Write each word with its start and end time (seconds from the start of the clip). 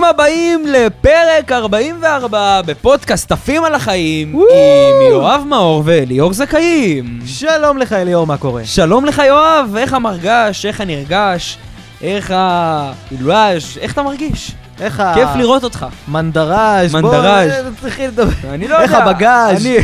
ברוכים 0.00 0.14
הבאים 0.14 0.66
לפרק 0.66 1.52
44 1.52 2.62
בפודקאסט 2.66 3.32
עפים 3.32 3.64
על 3.64 3.74
החיים 3.74 4.34
וואו. 4.34 4.46
עם 4.48 5.10
יואב 5.10 5.42
מאור 5.46 5.82
וליאור 5.86 6.32
זכאים. 6.32 7.20
שלום 7.26 7.78
לך 7.78 7.92
אליאור, 7.92 8.26
מה 8.26 8.36
קורה? 8.36 8.64
שלום 8.64 9.04
לך 9.04 9.22
יואב, 9.26 9.74
איך 9.78 9.92
המרגש, 9.94 10.66
איך 10.66 10.80
הנרגש, 10.80 11.58
איך 12.02 12.34
האילואז', 12.36 13.78
איך 13.80 13.92
אתה 13.92 14.02
מרגיש? 14.02 14.52
איך 14.80 15.00
ה... 15.00 15.14
כיף 15.14 15.28
לראות 15.36 15.64
אותך. 15.64 15.86
מנדראז'. 16.08 16.92
בוא, 16.92 17.00
מנדראז'. 17.00 17.50
אה, 17.50 17.62
צריכים 17.80 18.08
לדבר. 18.08 18.32
אני 18.50 18.68
לא 18.68 18.74
יודע. 18.74 18.84
איך 18.84 18.92
הבגאז'? 18.92 19.66
אני- 19.66 19.76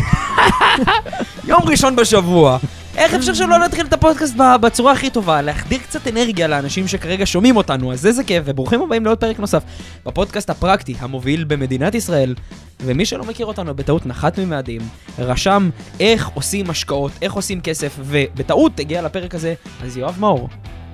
יום 1.50 1.60
ראשון 1.64 1.96
בשבוע. 1.96 2.58
איך 2.96 3.14
אפשר 3.14 3.34
שלא 3.34 3.58
להתחיל 3.60 3.86
את 3.86 3.92
הפודקאסט 3.92 4.34
בצורה 4.60 4.92
הכי 4.92 5.10
טובה? 5.10 5.42
להחדיר 5.42 5.78
קצת 5.78 6.08
אנרגיה 6.08 6.46
לאנשים 6.46 6.88
שכרגע 6.88 7.26
שומעים 7.26 7.56
אותנו, 7.56 7.92
אז 7.92 8.06
איזה 8.06 8.24
כיף, 8.24 8.42
וברוכים 8.46 8.82
הבאים 8.82 9.04
לעוד 9.04 9.18
פרק 9.18 9.38
נוסף 9.38 9.62
בפודקאסט 10.06 10.50
הפרקטי, 10.50 10.94
המוביל 10.98 11.44
במדינת 11.44 11.94
ישראל. 11.94 12.34
ומי 12.80 13.06
שלא 13.06 13.24
מכיר 13.24 13.46
אותנו 13.46 13.74
בטעות 13.74 14.06
נחת 14.06 14.38
ממאדים, 14.38 14.80
רשם 15.18 15.70
איך 16.00 16.28
עושים 16.34 16.70
השקעות, 16.70 17.12
איך 17.22 17.32
עושים 17.32 17.60
כסף, 17.60 17.96
ובטעות 18.00 18.80
הגיע 18.80 19.02
לפרק 19.02 19.34
הזה, 19.34 19.54
אז 19.84 19.96
יואב 19.96 20.16
מאור, 20.20 20.48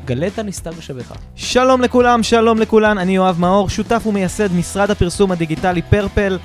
גלה 0.04 0.26
את 0.26 0.38
הנסתר 0.38 0.80
שבך. 0.80 1.12
שלום 1.34 1.82
לכולם, 1.82 2.22
שלום 2.22 2.58
לכולן, 2.58 2.98
אני 2.98 3.16
יואב 3.16 3.40
מאור, 3.40 3.68
שותף 3.68 4.02
ומייסד 4.06 4.52
משרד 4.52 4.90
הפרסום 4.90 5.32
הדיגיטלי 5.32 5.82
פרפל, 5.82 6.38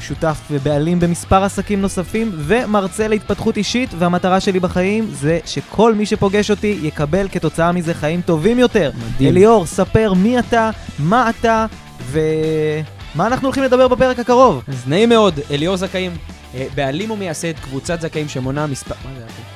שותף 0.00 0.40
ובעלים 0.50 1.00
במספר 1.00 1.44
עסקים 1.44 1.80
נוספים, 1.80 2.30
ומרצה 2.34 3.08
להתפתחות 3.08 3.56
אישית, 3.56 3.90
והמטרה 3.98 4.40
שלי 4.40 4.60
בחיים 4.60 5.06
זה 5.10 5.38
שכל 5.44 5.94
מי 5.94 6.06
שפוגש 6.06 6.50
אותי 6.50 6.78
יקבל 6.82 7.28
כתוצאה 7.28 7.72
מזה 7.72 7.94
חיים 7.94 8.20
טובים 8.20 8.58
יותר. 8.58 8.90
מדהים. 8.96 9.28
אליאור, 9.28 9.66
ספר 9.66 10.12
מי 10.14 10.38
אתה, 10.38 10.70
מה 10.98 11.30
אתה, 11.30 11.66
ומה 12.10 13.26
אנחנו 13.26 13.46
הולכים 13.48 13.64
לדבר 13.64 13.88
בפרק 13.88 14.18
הקרוב. 14.18 14.62
אז 14.68 14.88
נעים 14.88 15.08
מאוד, 15.08 15.40
אליאור 15.50 15.76
זכאים, 15.76 16.12
אה, 16.54 16.66
בעלים 16.74 17.10
ומייסד 17.10 17.52
קבוצת 17.52 18.00
זכאים 18.00 18.28
שמונה 18.28 18.66
מספר... 18.66 18.94
מה 19.04 19.10
זה 19.14 19.18
היה? 19.18 19.53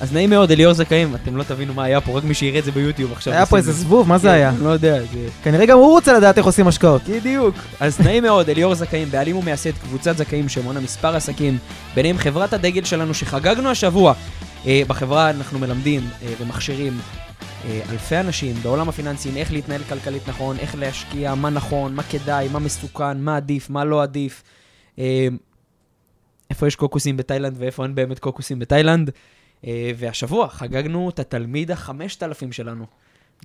אז 0.00 0.12
נעים 0.12 0.30
מאוד, 0.30 0.50
אליאור 0.50 0.74
זכאים, 0.74 1.14
אתם 1.14 1.36
לא 1.36 1.42
תבינו 1.42 1.74
מה 1.74 1.84
היה 1.84 2.00
פה, 2.00 2.18
רק 2.18 2.24
מי 2.24 2.34
שיראה 2.34 2.58
את 2.58 2.64
זה 2.64 2.72
ביוטיוב 2.72 3.12
עכשיו. 3.12 3.32
היה 3.32 3.46
פה 3.46 3.56
איזה. 3.56 3.72
זבוב, 3.72 4.08
מה 4.08 4.18
זה 4.18 4.28
כן, 4.28 4.34
היה? 4.34 4.52
לא 4.62 4.68
יודע, 4.68 5.00
זה... 5.00 5.28
כנראה 5.44 5.66
גם 5.66 5.78
הוא 5.78 5.90
רוצה 5.90 6.12
לדעת 6.12 6.38
איך 6.38 6.46
עושים 6.46 6.68
השקעות. 6.68 7.02
בדיוק. 7.08 7.54
אז 7.80 8.00
נעים 8.00 8.22
מאוד, 8.22 8.50
אליאור 8.50 8.74
זכאים, 8.74 9.10
בעלים 9.10 9.36
ומייסד 9.36 9.72
קבוצת 9.72 10.16
זכאים 10.16 10.48
שמונה 10.48 10.80
מספר 10.80 11.16
עסקים, 11.16 11.58
ביניהם 11.94 12.18
חברת 12.18 12.52
הדגל 12.52 12.84
שלנו 12.84 13.14
שחגגנו 13.14 13.70
השבוע. 13.70 14.14
אה, 14.66 14.82
בחברה 14.86 15.30
אנחנו 15.30 15.58
מלמדים 15.58 16.00
אה, 16.22 16.32
ומכשירים 16.40 16.98
אה, 17.64 17.80
אלפי 17.90 18.16
אנשים 18.16 18.54
בעולם 18.62 18.88
הפיננסים 18.88 19.36
איך 19.36 19.52
להתנהל 19.52 19.82
כלכלית 19.82 20.28
נכון, 20.28 20.56
איך 20.58 20.74
להשקיע, 20.74 21.34
מה 21.34 21.50
נכון, 21.50 21.94
מה 21.94 22.02
כדאי, 22.02 22.48
מה 22.48 22.58
מסוכן, 22.58 23.20
מה 23.20 23.36
עדיף, 23.36 23.70
מה 23.70 23.84
לא 23.84 24.02
עדיף. 24.02 24.42
איפה 26.50 26.66
יש 26.66 26.76
קוקוסים 26.76 27.16
בתאילנד 27.16 27.56
ואיפה 27.58 27.82
אין 27.82 27.94
באמת 27.94 28.18
קוקוסים 28.18 28.58
בתאילנד. 28.58 29.10
אה, 29.66 29.90
והשבוע 29.96 30.48
חגגנו 30.48 31.10
את 31.10 31.18
התלמיד 31.18 31.70
החמשת 31.70 32.22
אלפים 32.22 32.52
שלנו 32.52 32.84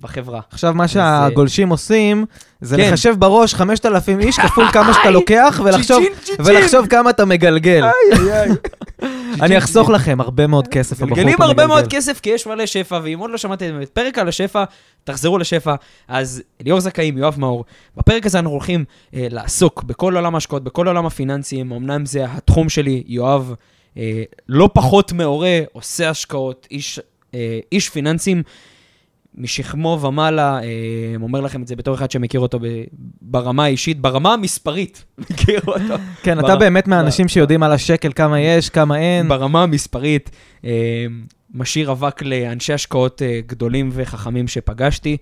בחברה. 0.00 0.40
עכשיו, 0.50 0.74
מה 0.74 0.88
שהגולשים 0.88 1.68
עושים, 1.68 2.24
זה 2.60 2.76
כן. 2.76 2.88
לחשב 2.88 3.14
בראש 3.18 3.54
5,000 3.54 4.20
איש 4.20 4.38
כפול 4.38 4.68
כמה 4.72 4.92
שאתה 4.94 5.10
לוקח, 5.10 5.60
ולחשוב-. 5.64 6.04
ולחשוב 6.38 6.86
כמה 6.86 7.10
אתה 7.10 7.24
מגלגל. 7.24 7.84
אני 9.42 9.58
אחסוך 9.58 9.90
לכם 9.90 10.20
הרבה 10.20 10.46
מאוד 10.46 10.68
כסף. 10.68 10.92
הבחור 10.92 11.08
מגלגלים 11.08 11.42
הרבה. 11.42 11.66
מאוד 11.66 11.84
כסף 11.90 12.20
כי 12.20 12.30
יש 12.30 12.46
מלא 12.46 12.66
שפע, 12.66 13.00
ואם 13.02 13.18
עוד 13.18 13.30
לא 13.30 13.36
שמעתם 13.36 13.82
את 13.82 13.88
פרק 13.88 14.18
על 14.18 14.28
השפע, 14.28 14.64
תחזרו 15.04 15.38
לשפע. 15.38 15.74
אז 16.08 16.42
ליאור 16.60 16.80
זכאים, 16.80 17.18
יואב 17.18 17.34
מאור, 17.38 17.64
בפרק 17.96 18.26
הזה 18.26 18.38
אנחנו 18.38 18.50
הולכים 18.50 18.84
אה, 19.14 19.26
לעסוק 19.30 19.82
בכל 19.82 20.16
עולם 20.16 20.34
ההשקעות, 20.34 20.64
בכל 20.64 20.88
עולם 20.88 21.06
הפיננסים, 21.06 21.72
אמנם 21.72 22.06
זה 22.06 22.24
התחום 22.24 22.68
שלי, 22.68 23.02
יואב 23.06 23.54
אה, 23.98 24.22
לא 24.48 24.70
פחות 24.74 25.12
מעורה, 25.12 25.60
עושה 25.72 26.10
השקעות, 26.10 26.68
איש, 26.70 27.00
אה, 27.34 27.58
איש 27.72 27.88
פיננסים. 27.88 28.42
משכמו 29.38 29.98
ומעלה, 30.02 30.60
אה, 30.62 30.68
אומר 31.22 31.40
לכם 31.40 31.62
את 31.62 31.66
זה 31.66 31.76
בתור 31.76 31.94
אחד 31.94 32.10
שמכיר 32.10 32.40
אותו 32.40 32.58
ב- 32.58 32.84
ברמה 33.22 33.64
האישית, 33.64 34.00
ברמה 34.00 34.32
המספרית, 34.32 35.04
מכיר 35.30 35.60
אותו. 35.66 35.94
כן, 36.22 36.38
אתה 36.38 36.56
באמת 36.56 36.88
מהאנשים 36.88 37.28
שיודעים 37.28 37.62
על 37.62 37.72
השקל 37.72 38.12
כמה 38.12 38.40
יש, 38.40 38.68
כמה 38.68 38.98
אין. 38.98 39.28
ברמה 39.28 39.62
המספרית, 39.62 40.30
אה, 40.64 41.06
משאיר 41.54 41.92
אבק 41.92 42.22
לאנשי 42.22 42.72
השקעות 42.72 43.22
אה, 43.22 43.40
גדולים 43.46 43.90
וחכמים 43.92 44.48
שפגשתי. 44.48 45.16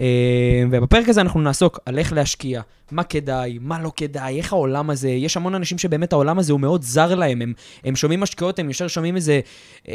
אה, 0.00 0.62
ובפרק 0.70 1.08
הזה 1.08 1.20
אנחנו 1.20 1.40
נעסוק 1.40 1.78
על 1.86 1.98
איך 1.98 2.12
להשקיע, 2.12 2.60
מה 2.92 3.02
כדאי, 3.02 3.58
מה 3.60 3.80
לא 3.82 3.92
כדאי, 3.96 4.38
איך 4.38 4.52
העולם 4.52 4.90
הזה, 4.90 5.08
יש 5.08 5.36
המון 5.36 5.54
אנשים 5.54 5.78
שבאמת 5.78 6.12
העולם 6.12 6.38
הזה 6.38 6.52
הוא 6.52 6.60
מאוד 6.60 6.82
זר 6.82 7.14
להם, 7.14 7.42
הם, 7.42 7.52
הם 7.84 7.96
שומעים 7.96 8.22
השקעות, 8.22 8.58
הם 8.58 8.70
ישר 8.70 8.88
שומעים 8.88 9.16
איזה 9.16 9.32
אה, 9.32 9.92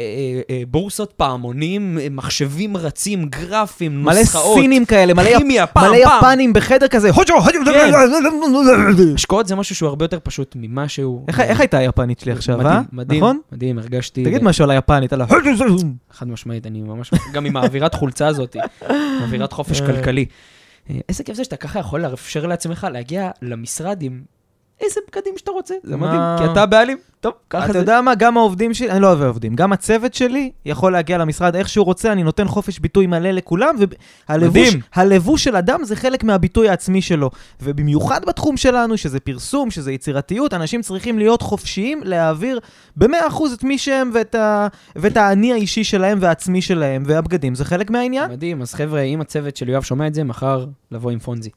אה, 0.50 0.62
בורסות 0.68 1.12
פעמונים, 1.12 1.98
אה, 2.00 2.06
מחשבים 2.10 2.76
רצים, 2.76 3.24
גרפים, 3.24 4.02
מלא 4.04 4.20
נוסחאות. 4.20 4.58
סינים 4.60 4.84
כאלה, 4.84 5.14
מלא 5.14 5.28
יפ- 5.28 5.38
כימיה, 5.38 5.66
פעם, 5.66 5.90
מלא 5.92 6.04
פעם. 6.04 6.18
יפנים 6.18 6.52
בחדר 6.52 6.88
כזה. 6.88 7.10
הוג'ו, 7.10 7.34
הוג'ו, 7.34 7.58
כן. 7.64 7.92
השקעות 9.14 9.46
זה 9.48 9.54
משהו 9.54 9.74
שהוא 9.74 9.88
הרבה 9.88 10.04
יותר 10.04 10.18
פשוט 10.22 10.56
ממה 10.58 10.88
שהוא... 10.88 11.24
איך 11.28 11.40
איך 11.40 11.60
הייתה 11.60 11.78
היפנית 11.78 12.20
שלי 12.20 12.32
עכשיו, 12.32 12.58
מדהים, 12.58 12.72
אה? 12.72 12.80
מדהים, 12.92 13.20
נכון? 13.24 13.40
מדהים, 13.52 13.78
הרגשתי... 13.78 14.24
תגיד 14.24 14.42
משהו 14.42 14.64
על 14.64 14.70
היפנית, 14.70 15.12
על 15.12 15.20
ה... 15.20 15.26
חד 16.10 16.28
משמעית, 16.28 16.66
אני 16.66 16.80
ממש, 16.80 17.10
גם 17.32 17.44
עם 17.44 17.56
האווירת 17.56 17.94
חולצה 17.94 18.26
הזאת, 18.26 18.56
אווירת 19.22 19.52
חופש 19.52 19.80
כלכלי. 19.80 20.24
אה, 20.90 20.98
איזה 21.08 21.24
כיף 21.24 21.36
זה 21.36 21.44
שאתה 21.44 21.56
ככה 21.56 21.78
יכול 21.78 22.00
לאפשר 22.00 22.46
לעצמך 22.46 22.86
להגיע 22.92 23.30
למשרד 23.42 24.02
עם 24.02 24.22
איזה 24.80 25.00
בגדים 25.08 25.38
שאתה 25.38 25.50
רוצה, 25.50 25.74
זה 25.82 25.96
מה? 25.96 26.06
מדהים, 26.06 26.20
כי 26.38 26.52
אתה 26.52 26.62
הבעלים, 26.62 26.98
טוב, 27.20 27.32
ככה 27.50 27.64
אתה 27.64 27.72
זה. 27.72 27.78
יודע 27.78 28.00
מה, 28.00 28.14
גם 28.14 28.36
העובדים 28.36 28.74
שלי, 28.74 28.90
אני 28.90 29.02
לא 29.02 29.06
אוהב 29.06 29.22
עובדים, 29.22 29.54
גם 29.54 29.72
הצוות 29.72 30.14
שלי 30.14 30.50
יכול 30.64 30.92
להגיע 30.92 31.18
למשרד 31.18 31.56
איך 31.56 31.68
שהוא 31.68 31.86
רוצה, 31.86 32.12
אני 32.12 32.22
נותן 32.22 32.48
חופש 32.48 32.78
ביטוי 32.78 33.06
מלא 33.06 33.30
לכולם, 33.30 33.76
והלבוש 34.96 35.44
של 35.44 35.56
אדם 35.56 35.84
זה 35.84 35.96
חלק 35.96 36.24
מהביטוי 36.24 36.68
העצמי 36.68 37.02
שלו. 37.02 37.30
ובמיוחד 37.62 38.24
בתחום 38.24 38.56
שלנו, 38.56 38.96
שזה 38.96 39.20
פרסום, 39.20 39.70
שזה 39.70 39.92
יצירתיות, 39.92 40.54
אנשים 40.54 40.82
צריכים 40.82 41.18
להיות 41.18 41.42
חופשיים 41.42 42.00
להעביר 42.04 42.60
ב-100% 42.96 43.42
את 43.54 43.64
מי 43.64 43.78
שהם 43.78 44.10
ואת, 44.14 44.34
ה... 44.34 44.68
ואת 44.96 45.16
האני 45.16 45.52
האישי 45.52 45.84
שלהם 45.84 46.18
והעצמי 46.20 46.62
שלהם, 46.62 47.02
והבגדים 47.06 47.54
זה 47.54 47.64
חלק 47.64 47.90
מהעניין. 47.90 48.30
מדהים, 48.30 48.62
אז 48.62 48.74
חבר'ה, 48.74 49.00
אם 49.00 49.20
הצוות 49.20 49.56
של 49.56 49.68
יואב 49.68 49.82
שומע 49.82 50.06
את 50.06 50.14
זה, 50.14 50.24
מחר 50.24 50.66
לבוא 50.90 51.10
עם 51.10 51.18
פונזי. 51.18 51.50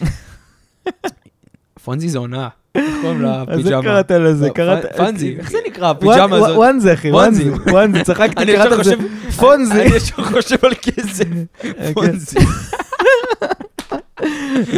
פונזי 1.84 2.08
זה 2.08 2.18
הונאה, 2.18 2.48
איך 2.74 2.84
קוראים 3.00 3.22
לפיג'מה? 3.22 4.00
לזה? 4.18 4.46
לא, 4.58 4.76
פ- 4.82 4.96
פנזי, 4.96 5.36
איך 5.38 5.50
זה 5.50 5.58
נקרא, 5.66 5.90
הפיג'מה 5.90 6.36
הזאת? 6.36 6.56
וואנזי, 6.56 6.92
אחי, 6.92 7.10
וואנזי. 7.10 7.50
וואנזי, 7.50 8.02
צחקתי, 8.04 8.42
אני 8.42 8.52
קראת 8.52 8.66
לזה 8.72 8.76
חושב- 8.76 8.98
פונזי. 9.36 9.72
אני 9.82 9.96
ישר 9.96 10.22
חושב 10.24 10.56
על 10.62 10.72
כסף, 10.82 11.24
פונזי. 11.94 12.38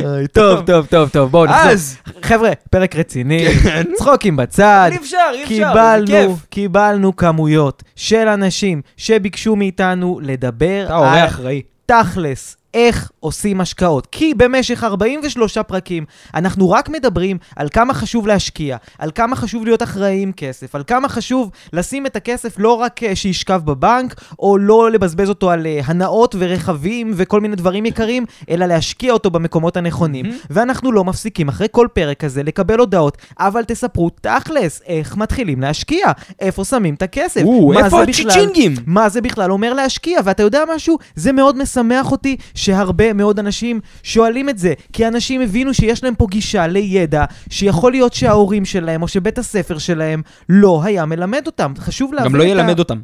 אוי, 0.05 0.27
טוב, 0.33 0.61
טוב, 0.67 0.87
טוב, 0.87 1.09
טוב, 1.09 1.31
בואו 1.31 1.45
נחזור. 1.47 1.71
אז, 1.71 1.97
חבר'ה, 2.23 2.51
פרק 2.71 2.97
רציני, 2.97 3.47
כן. 3.63 3.83
צחוקים 3.97 4.37
בצד. 4.37 4.89
אי 4.93 4.97
אפשר, 4.97 5.19
אי 5.33 5.43
אפשר, 5.45 5.73
זה 6.01 6.07
כיף. 6.07 6.31
קיבלנו 6.51 7.17
כמויות 7.17 7.83
של 7.97 8.29
אנשים 8.29 8.83
שביקשו 8.97 9.57
מאיתנו 9.57 10.21
לדבר 10.23 10.83
אתה 10.87 10.95
הורה 10.95 11.23
על 11.23 11.29
אחראי. 11.29 11.63
תכלס, 11.87 12.57
איך 12.75 13.11
עושים 13.21 13.61
השקעות. 13.61 14.07
כי 14.07 14.35
במשך 14.35 14.85
43 14.85 15.59
פרקים 15.59 16.05
אנחנו 16.35 16.71
רק 16.71 16.89
מדברים 16.89 17.39
על 17.57 17.69
כמה 17.69 17.95
חשוב 17.95 18.27
להשקיע, 18.27 18.77
על 18.99 19.11
כמה 19.15 19.37
חשוב 19.37 19.65
להיות 19.65 19.83
אחראי 19.83 20.23
עם 20.23 20.33
כסף, 20.33 20.75
על 20.75 20.83
כמה 20.87 21.09
חשוב 21.09 21.51
לשים 21.73 22.07
את 22.07 22.17
הכסף 22.17 22.55
לא 22.59 22.73
רק 22.73 23.03
אה, 23.03 23.17
שישכב 23.17 23.61
בבנק, 23.65 24.15
או 24.39 24.59
לא 24.59 24.91
לבזבז 24.91 25.29
אותו 25.29 25.51
על 25.51 25.67
אה, 25.67 25.81
הנאות 25.85 26.35
ורכבים 26.39 27.13
וכל 27.17 27.41
מיני 27.41 27.57
דברים 27.57 27.87
יקרים, 27.87 28.25
אלא 28.51 28.67
להשקיע 28.67 29.13
אותו 29.13 29.31
במקומות 29.31 29.77
הנכונים. 29.77 30.27
מהמם. 30.27 30.39
ואנחנו 30.51 30.93
לא 30.93 31.05
מפסיקים 31.05 31.49
אחרי 31.49 31.67
כל 31.71 31.89
פרק 31.93 32.21
כזה 32.21 32.43
לקבל 32.43 32.79
הודעות, 32.79 33.19
אבל 33.39 33.65
תספרו 33.65 34.11
תכלס 34.11 34.83
איך 34.87 35.17
מתחילים 35.17 35.61
להשקיע, 35.61 36.07
איפה 36.41 36.65
שמים 36.65 36.95
את 36.95 37.03
הכסף, 37.03 37.43
או, 37.45 37.73
מה 37.75 37.85
איפה 37.85 38.03
הצ'יצ'ינגים? 38.03 38.75
מה 38.87 39.09
זה 39.09 39.21
בכלל 39.21 39.53
אומר 39.53 39.75
להשקיע? 39.75 40.21
ואתה 40.25 40.43
יודע 40.43 40.63
משהו? 40.75 40.99
זה 41.15 41.33
מאוד 41.33 41.63
משמח 41.63 42.13
אותי 42.13 42.37
שהרבה 42.65 43.13
מאוד 43.13 43.39
אנשים 43.39 43.81
שואלים 44.03 44.49
את 44.49 44.59
זה, 44.59 44.73
כי 44.93 45.09
אנשים 45.09 45.41
הבינו 45.41 45.75
שיש 45.75 46.05
להם 46.05 46.15
פה 46.15 46.27
גישה 46.31 46.67
לידע, 46.67 47.25
שיכול 47.51 47.93
להיות 47.93 48.15
שההורים 48.15 48.65
שלהם 48.65 49.03
או 49.03 49.09
שבית 49.09 49.39
הספר 49.39 49.79
שלהם 49.79 50.23
לא 50.49 50.81
היה 50.85 51.05
מלמד 51.07 51.43
אותם. 51.47 51.73
חשוב 51.79 52.15
להבין 52.15 52.33
גם 52.33 52.39
לא 52.39 52.43
את 52.43 52.49
ה- 52.49 52.51
ילמד 52.51 52.79
אותם. 52.79 52.99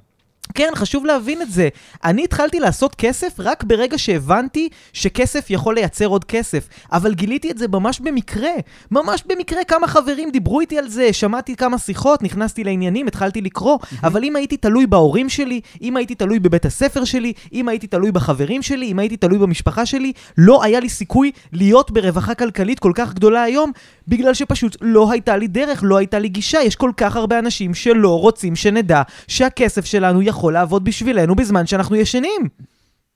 כן, 0.55 0.71
חשוב 0.75 1.07
להבין 1.07 1.43
את 1.43 1.51
זה. 1.51 1.69
אני 2.05 2.25
התחלתי 2.25 2.61
לעשות 2.61 2.95
כסף 2.95 3.35
רק 3.39 3.65
ברגע 3.65 3.99
שהבנתי 3.99 4.69
שכסף 4.93 5.51
יכול 5.51 5.75
לייצר 5.75 6.07
עוד 6.07 6.25
כסף. 6.25 6.69
אבל 6.93 7.15
גיליתי 7.15 7.51
את 7.51 7.59
זה 7.59 7.69
ממש 7.69 8.01
במקרה. 8.01 8.51
ממש 8.91 9.23
במקרה 9.27 9.65
כמה 9.65 9.87
חברים 9.87 10.31
דיברו 10.31 10.61
איתי 10.61 10.79
על 10.79 10.89
זה, 10.89 11.13
שמעתי 11.13 11.57
כמה 11.57 11.79
שיחות, 11.79 12.23
נכנסתי 12.23 12.65
לעניינים, 12.65 13.07
התחלתי 13.07 13.41
לקרוא. 13.41 13.79
אבל 14.03 14.25
אם 14.25 14.37
הייתי 14.37 14.57
תלוי 14.57 14.87
בהורים 14.87 15.29
שלי, 15.29 15.61
אם 15.83 15.97
הייתי 15.97 16.15
תלוי 16.15 16.39
בבית 16.39 16.65
הספר 16.65 17.05
שלי, 17.05 17.33
אם 17.53 17.69
הייתי 17.69 17.87
תלוי 17.87 18.13
בחברים 18.13 18.63
שלי, 18.63 18.87
אם 18.87 18.99
הייתי 18.99 19.17
תלוי 19.17 19.39
במשפחה 19.39 19.87
שלי, 19.87 20.13
לא 20.39 20.65
היה 20.65 20.81
לי 20.81 20.89
סיכוי 20.89 21.31
להיות 21.53 21.91
ברווחה 21.91 22.35
כלכלית 22.35 22.79
כל 22.79 22.93
כך 22.95 23.15
גדולה 23.15 23.43
היום, 23.43 23.73
בגלל 24.11 24.35
שפשוט 24.35 24.77
לא 24.81 25.13
הייתה 25.13 25.37
לי 25.37 25.49
דרך, 25.49 25.81
לא 25.83 25.97
הייתה 25.97 26.19
לי 26.19 26.29
גישה. 26.29 26.59
יש 26.63 26.77
כל 26.77 26.91
כך 26.97 27.17
הרבה 27.17 27.39
אנשים 27.39 27.75
שלא 27.75 28.21
רוצים 28.21 28.57
שנדע 28.57 29.03
שהכסף 29.29 29.85
שלנו 29.85 30.23
יכול 30.23 30.53
לעבוד 30.53 30.85
בשבילנו 30.85 31.35
בזמן 31.35 31.67
שאנחנו 31.67 31.97
ישנים. 31.97 32.49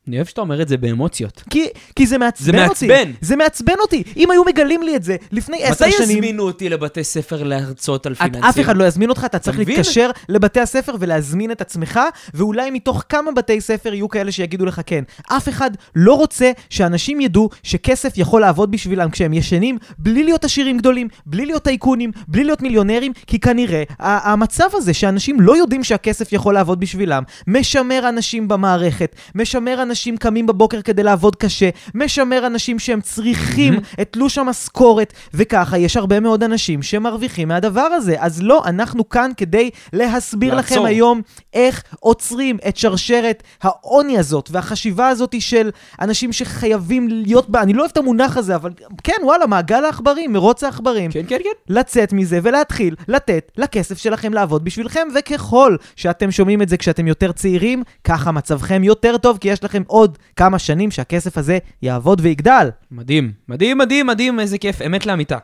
אני 0.08 0.16
אוהב 0.16 0.26
שאתה 0.26 0.40
אומר 0.40 0.62
את 0.62 0.68
זה 0.68 0.76
באמוציות. 0.76 1.42
כי, 1.50 1.66
כי 1.96 2.06
זה 2.06 2.18
מעצבן 2.18 2.58
זה 2.58 2.66
אותי. 2.66 2.86
מעצבן. 2.86 3.12
זה 3.20 3.36
מעצבן 3.36 3.74
אותי. 3.82 4.02
אם 4.16 4.30
היו 4.30 4.44
מגלים 4.44 4.82
לי 4.82 4.96
את 4.96 5.02
זה 5.02 5.16
לפני 5.32 5.62
עשר 5.62 5.86
מתי 5.86 5.96
שנים... 5.96 6.10
יזמינו 6.10 6.42
אותי 6.42 6.68
לבתי 6.68 7.04
ספר 7.04 7.42
להרצות 7.42 8.06
על 8.06 8.14
פיננסים? 8.14 8.44
אף 8.44 8.60
אחד 8.60 8.76
לא 8.76 8.84
יזמין 8.84 9.10
אותך, 9.10 9.24
אתה 9.24 9.38
צריך? 9.38 9.58
להתקשר 9.58 10.10
לבתי 10.28 10.60
הספר 10.60 10.94
ולהזמין 11.00 11.50
את 11.50 11.60
עצמך, 11.60 12.00
ואולי 12.34 12.70
מתוך 12.70 13.04
כמה 13.08 13.32
בתי 13.32 13.60
ספר 13.60 13.94
יהיו 13.94 14.08
כאלה 14.08 14.32
שיגידו 14.32 14.64
לך 14.66 14.80
כן. 14.86 15.04
אף 15.28 15.48
אחד 15.48 15.70
לא 15.96 16.14
רוצה 16.14 16.52
שאנשים 16.70 17.20
ידעו 17.20 17.50
שכסף 17.62 18.12
יכול 18.16 18.40
לעבוד 18.40 18.70
בשבילם 18.70 19.10
כשהם 19.10 19.32
ישנים, 19.32 19.78
בלי 19.98 20.24
להיות 20.24 20.44
עשירים 20.44 20.78
גדולים, 20.78 21.08
בלי 21.26 21.46
להיות 21.46 21.62
טייקונים, 21.62 22.10
בלי 22.28 22.44
להיות 22.44 22.62
מיליונרים, 22.62 23.12
כי 23.26 23.38
כנראה 23.38 23.82
המצב 23.98 24.68
הזה 24.72 24.94
שאנשים 24.94 25.40
לא 25.40 25.56
יודעים 25.56 25.84
שהכסף 25.84 26.32
יכול 26.32 26.54
לעבוד 26.54 26.80
בשבילם, 26.80 27.22
משמר 27.46 28.08
אנשים 28.08 28.48
במערכת, 28.48 29.16
משמר 29.34 29.82
אנשים 29.82 29.94
קמים 30.17 30.46
בבוקר 30.46 30.82
כדי 30.82 31.02
לעבוד 31.02 31.37
קשה, 31.37 31.70
משמר 31.94 32.46
אנשים 32.46 32.79
שהם 32.79 33.00
צריכים 33.00 33.75
את 34.00 34.12
תלוש 34.12 34.38
המשכורת, 34.38 35.12
וככה 35.35 35.79
יש 35.79 35.96
הרבה 35.96 36.20
מאוד 36.20 36.43
אנשים 36.43 36.82
שמרוויחים 36.82 37.49
מהדבר 37.49 37.81
הזה. 37.81 38.17
אז 38.19 38.43
לא, 38.43 38.62
אנחנו 38.67 39.08
כאן 39.08 39.31
כדי 39.37 39.70
להסביר 39.93 40.55
לעצור. 40.55 40.76
לכם 40.79 40.87
היום 40.87 41.23
איך 41.55 41.82
עוצרים 42.00 42.58
את 42.69 42.76
שרשרת 42.76 43.43
העוני 43.62 44.19
הזאת, 44.19 44.49
והחשיבה 44.52 45.08
הזאת 45.08 45.35
של 45.41 45.70
אנשים 46.00 46.32
שחייבים 46.32 47.08
להיות 47.08 47.50
בה, 47.50 47.62
אני 47.62 47.73
לא 47.73 47.81
אוהב 47.81 47.90
את 47.90 47.97
המונח 47.97 48.37
הזה, 48.37 48.55
אבל 48.55 48.70
כן, 49.05 49.12
וואלה, 49.23 49.47
מעגל 49.47 49.85
העכברים, 49.85 50.32
מרוץ 50.32 50.64
העכברים. 50.64 51.11
כן, 51.11 51.23
כן, 51.29 51.38
כן. 51.43 51.75
לצאת 51.75 52.12
מזה 52.12 52.38
ולהתחיל 52.43 52.94
לתת 53.08 53.52
לכסף 53.56 53.99
שלכם 53.99 54.32
לעבוד 54.32 54.64
בשבילכם, 54.64 55.08
וככל 55.14 55.76
שאתם 55.97 56.31
שומעים 56.31 56.62
את 56.62 56.69
זה 56.69 56.76
כשאתם 56.76 57.06
יותר 57.06 57.32
צעירים, 57.32 57.82
ככה 58.05 58.32
מצבכם 58.32 58.85
יותר 58.85 59.17
טוב, 59.17 59.38
כי 59.38 59.49
יש 59.49 59.64
לכם 59.64 59.82
עוד 59.86 60.19
כמה 60.36 60.58
שנים 60.58 60.90
שהכסף 60.90 61.38
הזה 61.38 61.58
יעבוד 61.82 62.20
ויגדל. 62.20 62.70
מדהים, 62.90 63.32
מדהים, 63.48 63.78
מדהים, 63.78 64.06
מדהים, 64.06 64.40
איזה 64.40 64.58
כיף, 64.58 64.82
אמת 64.82 65.06
לאמיתה. 65.06 65.38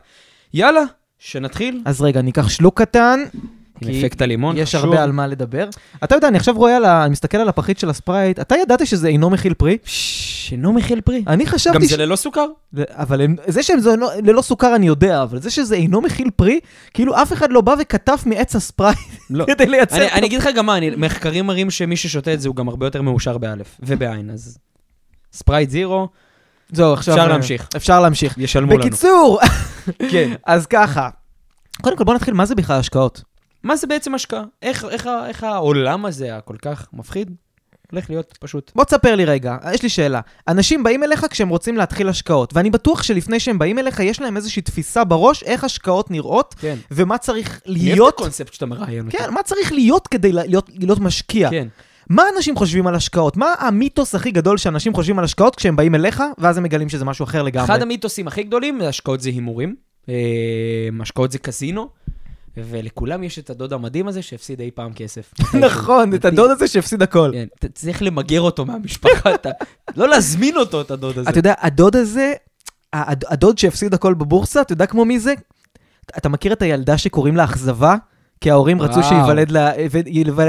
יאללה, 0.53 0.83
שנתחיל 1.19 1.81
אז 1.85 2.01
רגע, 2.01 2.21
ניקח 2.21 2.49
שלוק 2.49 2.81
קטן. 2.81 3.19
עם 3.81 3.91
כי 3.91 3.99
אפקט 3.99 4.21
הלימון. 4.21 4.57
יש 4.57 4.75
חשוב. 4.75 4.85
הרבה 4.89 5.03
על 5.03 5.11
מה 5.11 5.27
לדבר. 5.27 5.69
אתה 6.03 6.15
יודע, 6.15 6.27
אני 6.27 6.37
עכשיו 6.37 6.55
רואה 6.57 6.77
על 6.77 6.85
ה... 6.85 7.03
אני 7.03 7.11
מסתכל 7.11 7.37
על 7.37 7.49
הפחית 7.49 7.79
של 7.79 7.89
הספרייט, 7.89 8.39
אתה 8.39 8.55
ידעת 8.55 8.87
שזה 8.87 9.07
אינו 9.07 9.29
מכיל 9.29 9.53
פרי? 9.53 9.77
ששש, 9.85 10.51
אינו 10.51 10.73
מכיל 10.73 11.01
פרי. 11.01 11.23
אני 11.27 11.43
גם 11.45 11.49
חשבתי 11.51 11.85
זה 11.87 11.97
ללא 11.97 12.15
סוכר? 12.15 12.45
ש... 12.77 12.79
אבל 12.89 13.21
הם- 13.21 13.35
זה 13.47 13.63
שזה 13.63 13.91
אינו- 13.91 14.07
ללא 14.23 14.41
סוכר 14.41 14.75
אני 14.75 14.87
יודע, 14.87 15.23
אבל 15.23 15.39
זה 15.41 15.49
שזה 15.49 15.75
אינו 15.75 16.01
מכיל 16.01 16.29
פרי, 16.35 16.59
כאילו 16.93 17.21
אף 17.21 17.33
אחד 17.33 17.51
לא 17.51 17.61
בא 17.61 17.75
וכתב 17.79 18.17
מעץ 18.25 18.55
הספרייט 18.55 18.97
לא. 19.29 19.45
כדי 19.45 19.65
לייצר... 19.65 19.95
אני. 19.97 20.11
אני 20.11 20.25
אגיד 20.27 20.39
לך 20.39 20.49
גם 20.55 20.65
מה, 20.65 20.77
אני, 20.77 20.89
מחקרים 20.89 21.45
מראים 21.47 21.71
שמי 21.71 21.95
ששותה 21.97 22.33
את 22.33 22.41
זה 22.41 22.47
הוא 22.47 22.55
גם 22.55 22.69
הרבה 22.69 22.85
יותר 22.85 23.01
מאושר 23.01 23.37
באלף 23.37 23.77
ובעין, 23.79 24.29
אז 24.29 24.57
ספרייט 25.33 25.69
זירו, 25.69 26.07
זהו, 26.71 26.93
עכשיו... 26.93 27.13
אפשר 27.13 27.23
אה, 27.23 27.29
להמשיך. 27.29 27.67
אפשר 27.75 27.99
להמשיך. 28.01 28.35
ישלמו 28.37 28.71
לנו. 28.71 28.79
בקיצור, 28.79 29.39
כן. 30.11 30.31
אז 30.45 30.65
ככה. 30.67 31.09
קודם 31.81 31.97
כל 31.97 32.03
בוא 32.03 32.13
נתחיל, 32.13 32.33
מה 32.33 32.45
זה 32.45 32.55
בכלל 32.55 32.79
השקעות? 32.79 33.21
מה 33.63 33.75
זה 33.75 33.87
בעצם 33.87 34.15
השקעה? 34.15 34.43
איך, 34.61 34.85
איך, 34.85 35.09
איך 35.27 35.43
העולם 35.43 36.05
הזה 36.05 36.37
הכל 36.37 36.55
כך 36.61 36.87
מפחיד? 36.93 37.31
הולך 37.91 38.09
להיות 38.09 38.37
פשוט. 38.39 38.71
בוא 38.75 38.83
תספר 38.83 39.15
לי 39.15 39.25
רגע, 39.25 39.57
יש 39.73 39.83
לי 39.83 39.89
שאלה. 39.89 40.21
אנשים 40.47 40.83
באים 40.83 41.03
אליך 41.03 41.25
כשהם 41.29 41.49
רוצים 41.49 41.77
להתחיל 41.77 42.09
השקעות, 42.09 42.53
ואני 42.55 42.69
בטוח 42.69 43.03
שלפני 43.03 43.39
שהם 43.39 43.59
באים 43.59 43.79
אליך, 43.79 43.99
יש 43.99 44.21
להם 44.21 44.37
איזושהי 44.37 44.61
תפיסה 44.61 45.03
בראש 45.03 45.43
איך 45.43 45.63
השקעות 45.63 46.11
נראות, 46.11 46.55
כן. 46.59 46.75
ומה 46.91 47.17
צריך 47.17 47.61
אני 47.65 47.75
אוהב 47.75 47.87
את 47.87 47.93
להיות... 47.93 48.13
הקונספט 48.13 48.53
שאתה 48.53 48.65
מראיין 48.65 49.05
אותי. 49.05 49.17
כן, 49.17 49.33
מה 49.33 49.43
צריך 49.43 49.71
להיות 49.71 50.07
כדי 50.07 50.31
להיות, 50.33 50.69
להיות 50.77 50.99
משקיע? 50.99 51.49
כן. 51.49 51.67
מה 52.09 52.23
אנשים 52.35 52.55
חושבים 52.55 52.87
על 52.87 52.95
השקעות? 52.95 53.37
מה 53.37 53.53
המיתוס 53.59 54.15
הכי 54.15 54.31
גדול 54.31 54.57
שאנשים 54.57 54.93
חושבים 54.93 55.19
על 55.19 55.25
השקעות 55.25 55.55
כשהם 55.55 55.75
באים 55.75 55.95
אליך, 55.95 56.23
ואז 56.37 56.57
הם 56.57 56.63
מגלים 56.63 56.89
שזה 56.89 57.05
משהו 57.05 57.23
אחר 57.23 57.43
לגמרי? 57.43 57.65
אחד 57.65 57.81
המיתוסים 57.81 58.27
הכי 58.27 58.43
גדולים, 58.43 58.81
השקעות 58.81 59.21
זה 59.21 59.29
הימורים, 59.29 59.75
אה, 60.09 60.15
השקעות 61.01 61.31
זה 61.31 61.37
קזינו, 61.37 61.89
ולכולם 62.57 63.23
יש 63.23 63.39
את 63.39 63.49
הדוד 63.49 63.73
המדהים 63.73 64.07
הזה 64.07 64.21
שהפסיד 64.21 64.59
אי 64.61 64.71
פעם 64.75 64.93
כסף. 64.93 65.33
נכון, 65.65 66.13
את 66.15 66.25
הדוד 66.25 66.51
הזה 66.51 66.67
שהפסיד 66.67 67.01
הכל. 67.01 67.29
כן, 67.33 67.45
אתה 67.59 67.69
צריך 67.69 68.01
למגר 68.01 68.41
אותו 68.41 68.65
מהמשפחה, 68.65 69.35
אתה... 69.35 69.49
לא 69.97 70.07
להזמין 70.07 70.57
אותו, 70.57 70.81
את 70.81 70.91
הדוד 70.91 71.17
הזה. 71.17 71.29
אתה 71.29 71.39
יודע, 71.39 71.53
הדוד 71.61 71.95
הזה, 71.95 72.33
הד- 72.93 73.25
הדוד 73.27 73.57
שהפסיד 73.57 73.93
הכל 73.93 74.13
בבורסה, 74.13 74.61
אתה 74.61 74.73
יודע 74.73 74.85
כמו 74.85 75.05
מי 75.05 75.19
זה? 75.19 75.33
אתה 76.17 76.29
מכיר 76.29 76.53
את 76.53 76.61
הילדה 76.61 76.97
שקוראים 76.97 77.35
לה 77.37 77.43
אכזבה? 77.43 77.95
כי 78.41 78.51
ההורים 78.51 78.81
רצו. 78.81 79.03
שייוולד 79.03 79.51
לה- 79.51 79.71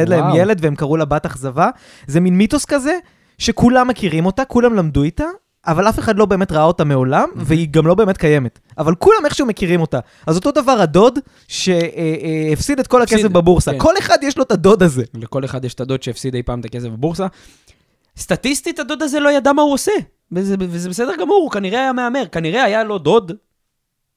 להם. 0.08 0.24
ילד 0.36 0.58
והם 0.62 0.74
קראו 0.74 0.96
לה 0.96 1.04
בת 1.04 1.26
אכזבה. 1.26 1.70
זה 2.06 2.20
מין 2.20 2.38
מיתוס 2.38 2.64
כזה, 2.64 2.98
שכולם 3.38 3.88
מכירים 3.88 4.26
אותה, 4.26 4.44
כולם 4.44 4.74
למדו 4.74 5.02
איתה, 5.02 5.24
אבל 5.66 5.88
אף 5.88 5.98
אחד 5.98 6.18
לא 6.18 6.26
באמת 6.26 6.52
ראה 6.52 6.62
אותה 6.62 6.84
מעולם, 6.84 7.28
והיא 7.36 7.68
גם 7.70 7.86
לא 7.86 7.94
באמת 7.94 8.16
קיימת. 8.16 8.58
אבל 8.78 8.94
כולם 8.94 9.18
איכשהו 9.24 9.46
מכירים 9.46 9.80
אותה. 9.80 9.98
אז 10.26 10.36
אותו 10.36 10.50
דבר 10.50 10.72
הדוד 10.72 11.18
שהפסיד 11.48 12.78
את 12.78 12.86
כל 12.86 13.02
הכסף 13.02 13.28
בבורסה. 13.28 13.72
כן. 13.72 13.78
כל 13.78 13.98
אחד 13.98 14.18
יש 14.22 14.38
לו 14.38 14.44
את 14.44 14.52
הדוד 14.52 14.82
הזה. 14.82 15.04
לכל 15.14 15.44
אחד 15.44 15.64
יש 15.64 15.74
את 15.74 15.80
הדוד 15.80 16.02
שהפסיד 16.02 16.34
אי 16.34 16.42
פעם 16.42 16.60
את 16.60 16.64
הכסף 16.64 16.88
בבורסה. 16.88 17.26
סטטיסטית, 18.16 18.78
הדוד 18.78 19.02
הזה 19.02 19.20
לא 19.20 19.32
ידע 19.32 19.52
מה 19.52 19.62
הוא 19.62 19.72
עושה. 19.72 19.92
וזה, 20.32 20.54
וזה 20.58 20.88
בסדר 20.88 21.12
גמור, 21.20 21.40
הוא 21.42 21.50
כנראה 21.50 21.80
היה 21.80 21.92
מהמר. 21.92 22.26
כנראה 22.32 22.64
היה 22.64 22.84
לו 22.84 22.98
דוד 22.98 23.32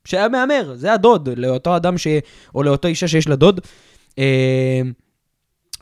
שהיה 0.05 0.29
מהמר. 0.29 0.73
זה 0.75 0.93
הדוד, 0.93 1.29
לאותו 1.37 1.75
אדם 1.75 1.97
ש... 1.97 2.07
או 2.55 2.63
לאותו 2.63 2.87
אישה 2.87 3.07
שיש 3.07 3.27
לה 3.27 3.35
דוד, 3.35 3.59
אה, 4.19 4.81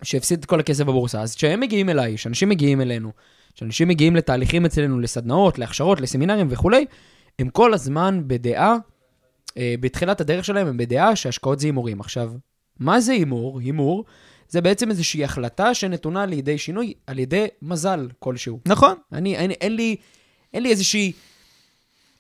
שהפסיד 0.02 0.40
את 0.40 0.46
כל 0.46 0.60
הכסף 0.60 0.84
בבורסה. 0.84 1.22
אז 1.22 1.36
כשהם 1.36 1.60
מגיעים 1.60 1.90
אליי, 1.90 2.16
כשאנשים 2.16 2.50
מגיעים 2.50 2.82
אלינו, 2.82 3.12
כשאנשים 3.56 3.88
מגיעים 3.88 4.16
לתהליכים 4.16 4.66
אצלנו, 4.66 5.00
לסדנאות, 5.00 5.60
להכשרות, 5.60 6.02
לסמינרים 6.02 6.48
וכולי, 6.50 6.86
הם 7.40 7.50
כל 7.50 7.74
הזמן 7.74 8.22
בדעה, 8.28 8.76
אה, 9.58 9.76
בתחילת 9.80 10.22
הדרך 10.22 10.46
שלהם 10.46 10.68
הם 10.68 10.78
בדעה 10.78 11.16
שהשקעות 11.16 11.60
זה 11.60 11.68
הימורים. 11.68 12.00
עכשיו, 12.00 12.32
מה 12.80 13.00
זה 13.00 13.12
הימור? 13.12 13.60
הימור 13.60 14.06
זה 14.50 14.62
בעצם 14.62 14.90
איזושהי 14.90 15.24
החלטה 15.24 15.74
שנתונה 15.74 16.26
לידי 16.26 16.58
שינוי 16.58 16.94
על 17.08 17.20
ידי 17.20 17.48
מזל 17.62 18.08
כלשהו. 18.20 18.60
נכון. 18.66 18.96
אני, 19.12 19.36
אין, 19.36 19.52
אין, 19.52 19.76
לי, 19.76 19.96
אין 20.54 20.64
לי 20.64 20.70
איזושהי 20.70 21.12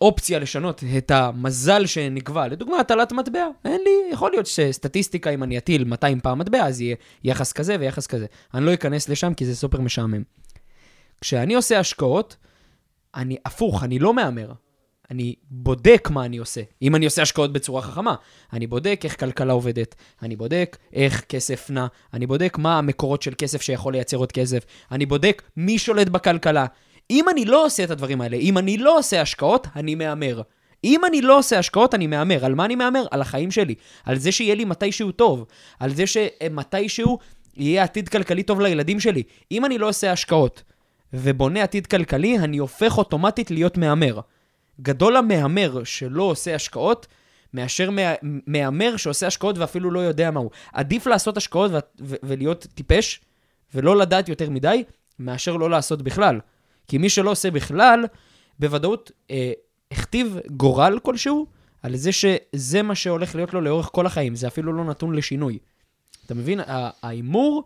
אופציה 0.01 0.39
לשנות 0.39 0.83
את 0.97 1.11
המזל 1.11 1.85
שנקבע. 1.85 2.47
לדוגמה, 2.47 2.79
הטלת 2.79 3.11
מטבע. 3.11 3.47
אין 3.65 3.81
לי, 3.83 4.11
יכול 4.11 4.31
להיות 4.31 4.45
שסטטיסטיקה, 4.45 5.29
אם 5.29 5.43
אני 5.43 5.57
אטיל 5.57 5.83
200 5.83 6.19
פעם 6.19 6.39
מטבע, 6.39 6.65
אז 6.65 6.81
יהיה 6.81 6.95
יחס 7.23 7.53
כזה 7.53 7.75
ויחס 7.79 8.07
כזה. 8.07 8.25
אני 8.53 8.65
לא 8.65 8.73
אכנס 8.73 9.09
לשם 9.09 9.33
כי 9.33 9.45
זה 9.45 9.55
סופר 9.55 9.81
משעמם. 9.81 10.23
כשאני 11.23 11.53
עושה 11.53 11.79
השקעות, 11.79 12.35
אני 13.15 13.37
הפוך, 13.45 13.83
אני 13.83 13.99
לא 13.99 14.13
מהמר. 14.13 14.51
אני 15.11 15.35
בודק 15.51 16.09
מה 16.11 16.25
אני 16.25 16.37
עושה. 16.37 16.61
אם 16.81 16.95
אני 16.95 17.05
עושה 17.05 17.21
השקעות 17.21 17.53
בצורה 17.53 17.81
חכמה, 17.81 18.15
אני 18.53 18.67
בודק 18.67 19.01
איך 19.03 19.19
כלכלה 19.19 19.53
עובדת, 19.53 19.95
אני 20.21 20.35
בודק 20.35 20.77
איך 20.93 21.21
כסף 21.29 21.69
נע, 21.69 21.87
אני 22.13 22.27
בודק 22.27 22.57
מה 22.57 22.77
המקורות 22.77 23.21
של 23.21 23.33
כסף 23.37 23.61
שיכול 23.61 23.93
לייצר 23.93 24.17
עוד 24.17 24.31
כסף, 24.31 24.65
אני 24.91 25.05
בודק 25.05 25.41
מי 25.57 25.77
שולט 25.77 26.07
בכלכלה. 26.07 26.65
אם 27.09 27.29
אני 27.29 27.45
לא 27.45 27.65
עושה 27.65 27.83
את 27.83 27.91
הדברים 27.91 28.21
האלה, 28.21 28.37
אם 28.37 28.57
אני 28.57 28.77
לא 28.77 28.97
עושה 28.97 29.21
השקעות, 29.21 29.67
אני 29.75 29.95
מהמר. 29.95 30.41
אם 30.83 31.05
אני 31.05 31.21
לא 31.21 31.37
עושה 31.37 31.59
השקעות, 31.59 31.95
אני 31.95 32.07
מהמר. 32.07 32.45
על 32.45 32.55
מה 32.55 32.65
אני 32.65 32.75
מהמר? 32.75 33.05
על 33.11 33.21
החיים 33.21 33.51
שלי. 33.51 33.75
על 34.05 34.17
זה 34.17 34.31
שיהיה 34.31 34.55
לי 34.55 34.65
מתישהו 34.65 35.11
טוב. 35.11 35.45
על 35.79 35.93
זה 35.93 36.03
שמתישהו 36.07 37.19
יהיה 37.57 37.83
עתיד 37.83 38.09
כלכלי 38.09 38.43
טוב 38.43 38.61
לילדים 38.61 38.99
שלי. 38.99 39.23
אם 39.51 39.65
אני 39.65 39.77
לא 39.77 39.89
עושה 39.89 40.11
השקעות 40.11 40.63
ובונה 41.13 41.63
עתיד 41.63 41.87
כלכלי, 41.87 42.39
אני 42.39 42.57
הופך 42.57 42.97
אוטומטית 42.97 43.51
להיות 43.51 43.77
מהמר. 43.77 44.19
גדול 44.81 45.15
המהמר 45.17 45.83
שלא 45.83 46.23
עושה 46.23 46.55
השקעות, 46.55 47.07
מאשר 47.53 47.89
מה- 47.91 48.13
מהמר 48.47 48.97
שעושה 48.97 49.27
השקעות 49.27 49.57
ואפילו 49.57 49.91
לא 49.91 49.99
יודע 49.99 50.31
מהו. 50.31 50.49
עדיף 50.73 51.07
לעשות 51.07 51.37
השקעות 51.37 51.71
ו- 51.71 51.77
ו- 52.01 52.15
ולהיות 52.23 52.67
טיפש, 52.75 53.21
ולא 53.75 53.97
לדעת 53.97 54.29
יותר 54.29 54.49
מדי, 54.49 54.83
מאשר 55.19 55.57
לא 55.57 55.69
לעשות 55.69 56.01
בכלל. 56.01 56.39
כי 56.87 56.97
מי 56.97 57.09
שלא 57.09 57.31
עושה 57.31 57.51
בכלל, 57.51 58.05
בוודאות 58.59 59.11
אה, 59.31 59.51
הכתיב 59.91 60.37
גורל 60.51 60.99
כלשהו, 61.03 61.45
על 61.83 61.95
זה 61.95 62.11
שזה 62.11 62.81
מה 62.81 62.95
שהולך 62.95 63.35
להיות 63.35 63.53
לו 63.53 63.61
לאורך 63.61 63.89
כל 63.91 64.05
החיים. 64.05 64.35
זה 64.35 64.47
אפילו 64.47 64.73
לא 64.73 64.83
נתון 64.83 65.15
לשינוי. 65.15 65.57
אתה 66.25 66.33
מבין? 66.33 66.59
ההימור 67.03 67.63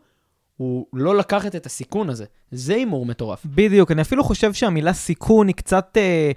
הוא 0.58 0.86
לא 0.94 1.18
לקחת 1.18 1.56
את 1.56 1.66
הסיכון 1.66 2.10
הזה. 2.10 2.26
זה 2.52 2.76
הימור 2.76 3.06
מטורף. 3.06 3.46
בדיוק, 3.46 3.92
אני 3.92 4.02
אפילו 4.02 4.24
חושב 4.24 4.54
שהמילה 4.54 4.94
סיכון 4.94 5.48
היא 5.48 5.56
קצת... 5.56 5.98
אה, 5.98 6.32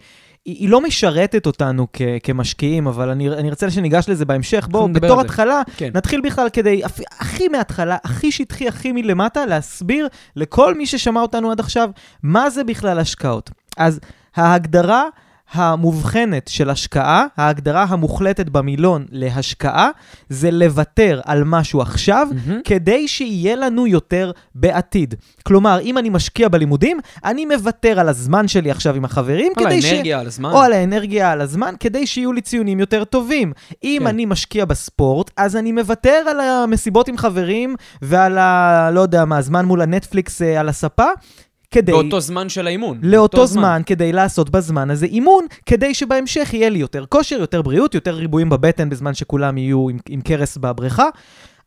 היא, 0.45 0.57
היא 0.57 0.69
לא 0.69 0.81
משרתת 0.81 1.47
אותנו 1.47 1.87
כ, 1.93 2.03
כמשקיעים, 2.23 2.87
אבל 2.87 3.09
אני, 3.09 3.31
אני 3.31 3.49
ארצה 3.49 3.71
שניגש 3.71 4.09
לזה 4.09 4.25
בהמשך. 4.25 4.69
בואו, 4.71 4.93
בתור. 4.93 5.21
התחלה, 5.21 5.63
כן. 5.77 5.91
נתחיל 5.95 6.21
בכלל 6.21 6.49
כדי, 6.53 6.83
הכי 7.19 7.49
מההתחלה, 7.49 7.97
הכי 8.05 8.33
שטחי, 8.33 8.69
הכי 8.69 8.93
מלמטה, 8.93 9.47
להסביר 9.47 10.09
לכל 10.37 10.75
מי 10.75 10.87
ששמע 10.87 11.21
אותנו 11.21 11.51
עד 11.51 11.61
עכשיו, 11.61 11.91
מה 12.23 12.51
זה 12.51 12.65
בכלל 12.65 12.99
השקעות. 12.99 13.51
אז 13.77 14.01
ההגדרה 14.37 15.05
המובחנת 15.53 16.49
של 16.49 16.71
השקעה, 16.71 17.27
ההגדרה 17.37 17.87
המוחלטת 17.89 18.49
במילון 18.49 19.07
להשקעה, 19.11 19.89
זה 20.29 20.51
לוותר 20.51 21.21
על 21.25 21.45
משהו 21.45 21.81
עכשיו, 21.81 22.29
מהמם. 22.47 22.61
כדי 22.65 23.09
שיהיה 23.09 23.57
לנו 23.57 23.87
יותר 23.87 24.33
בעתיד. 24.55 25.15
כלומר, 25.43 25.81
אם 25.81 25.99
אני 25.99 26.09
משקיע 26.09 26.49
בלימודים, 26.49 26.99
אני 27.25 27.47
מוותר 27.47 28.01
על 28.01 28.09
הזמן 28.09 28.49
שלי 28.49 28.71
עכשיו 28.71 28.95
עם 28.95 29.05
החברים, 29.05 29.53
על 29.57 29.65
כדי 29.65 29.83
ש... 29.83 29.85
האנרגיה, 29.85 30.21
על 30.21 30.27
הזמן. 30.27 30.51
או 30.51 30.61
על 30.61 30.73
האנרגיה, 30.73 31.33
על 31.33 31.41
הזמן, 31.41 31.75
כדי 31.81 32.07
שיהיו 32.07 32.33
לי 32.33 32.41
ציונים 32.41 32.81
יותר 32.81 33.05
טובים. 33.05 33.53
אם 33.85 33.99
כן. 34.01 34.07
אני 34.07 34.27
משקיע 34.27 34.65
בספורט, 34.65 35.31
אז 35.37 35.57
אני 35.57 35.73
מוותר 35.73 36.25
על 36.31 36.41
המסיבות 36.41 37.09
עם 37.09 37.17
חברים 37.17 37.77
ועל 38.03 38.39
ה... 38.39 38.91
לא 38.93 39.01
יודע 39.01 39.25
מה, 39.25 39.43
זמן 39.43 39.65
מול 39.65 39.83
הנטפליקס 39.83 40.43
אה, 40.43 40.61
על 40.61 40.69
הספה, 40.69 41.07
כדי... 41.71 41.93
באותו 41.93 42.21
זמן 42.21 42.49
של 42.49 42.67
האימון. 42.67 42.99
לאותו 43.03 43.37
באותו 43.37 43.47
זמן, 43.47 43.83
כדי 43.87 44.13
לעשות 44.13 44.51
בזמן 44.51 44.91
הזה 44.91 45.07
אימון, 45.07 45.47
כדי 45.67 45.95
שבהמשך 45.95 46.51
יהיה 46.53 46.69
לי 46.69 46.79
יותר 46.79 47.05
כושר, 47.09 47.41
יותר 47.41 47.63
בריאות, 47.63 47.95
יותר 47.95 48.15
ריבועים 48.15 48.49
בבטן 48.49 48.91
בזמן 48.91 49.15
שכולם 49.15 49.59
יהיו 49.59 49.89
עם, 49.89 49.99
עם 50.09 50.21
כרס 50.21 50.57
בבריכה. 50.57 51.09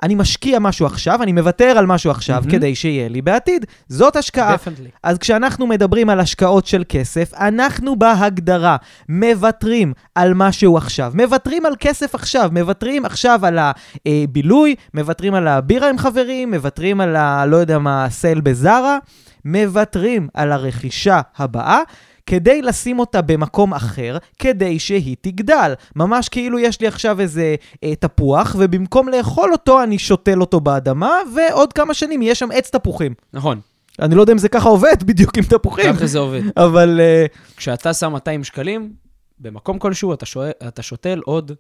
אני 0.04 0.16
משקיע 0.16 0.60
משהו 0.60 0.86
עכשיו, 0.86 1.24
אני 1.24 1.32
מוותר 1.32 1.66
על 1.66 1.86
משהו 1.86 2.12
עכשיו, 2.12 2.36
מהמם. 2.36 2.52
כדי 2.52 2.76
שיהיה 2.76 3.10
לי 3.10 3.22
בעתיד. 3.22 3.66
זאת 3.88 4.16
השקעה. 4.16 4.54
definitely. 4.54 4.90
אז 5.04 5.18
כשאנחנו 5.18 5.68
מדברים 5.68 6.10
על 6.10 6.20
השקעות 6.20 6.66
של 6.66 6.84
כסף, 6.90 7.34
אנחנו 7.34 7.96
בהגדרה 7.96 8.78
מוותרים 9.10 9.94
על 10.16 10.34
משהו 10.34 10.78
עכשיו. 10.78 11.12
מוותרים 11.16 11.66
על 11.66 11.74
כסף 11.80 12.16
עכשיו, 12.16 12.50
מוותרים 12.54 13.06
עכשיו 13.06 13.40
על 13.46 13.60
הבילוי, 14.06 14.76
מוותרים 14.94 15.34
על 15.34 15.48
הבירה 15.48 15.90
עם 15.90 15.98
חברים, 15.98 16.52
מוותרים 16.52 17.02
על 17.02 17.16
ה... 17.16 17.46
לא 17.46 17.58
יודע 17.58 17.80
מה, 17.80 18.08
סייל 18.10 18.42
בזארה, 18.42 18.98
מוותרים 19.46 20.28
על 20.34 20.52
הרכישה 20.52 21.22
הבאה. 21.38 21.80
כדי 22.26 22.62
לשים 22.62 23.00
אותה 23.00 23.22
במקום 23.22 23.74
אחר, 23.74 24.18
כדי 24.40 24.80
שהיא 24.80 25.16
תגדל. 25.22 25.74
ממש 25.96 26.30
כאילו 26.30 26.60
יש 26.60 26.82
לי 26.82 26.88
עכשיו 26.88 27.20
איזה 27.20 27.56
אה, 27.84 27.96
תפוח, 27.96 28.56
ובמקום 28.60 29.10
לאכול 29.10 29.52
אותו, 29.52 29.84
אני 29.84 30.00
שותל 30.00 30.42
אותו 30.42 30.60
באדמה, 30.60 31.18
ועוד 31.36 31.74
כמה 31.74 31.94
שנים 31.94 32.22
יהיה 32.22 32.36
שם 32.36 32.50
עץ 32.54 32.70
תפוחים. 32.70 33.14
נכון, 33.34 33.60
אני 34.00 34.16
לא 34.16 34.22
יודע 34.22 34.34
אם 34.34 34.38
זה 34.38 34.50
ככה 34.50 34.70
עובד 34.70 35.04
בדיוק 35.08 35.38
עם 35.38 35.44
תפוחים, 35.44 35.94
ככה 35.94 36.06
זה 36.06 36.20
עובד. 36.20 36.42
אבל 36.58 37.00
אה, 37.02 37.26
כשאתה 37.58 37.94
שם 37.94 38.12
200 38.12 38.44
שקלים, 38.44 38.94
במקום 39.40 39.80
כלשהו 39.80 40.14
אתה, 40.14 40.26
שואל, 40.26 40.52
אתה 40.68 40.82
שותל 40.82 41.22
עוד 41.26 41.52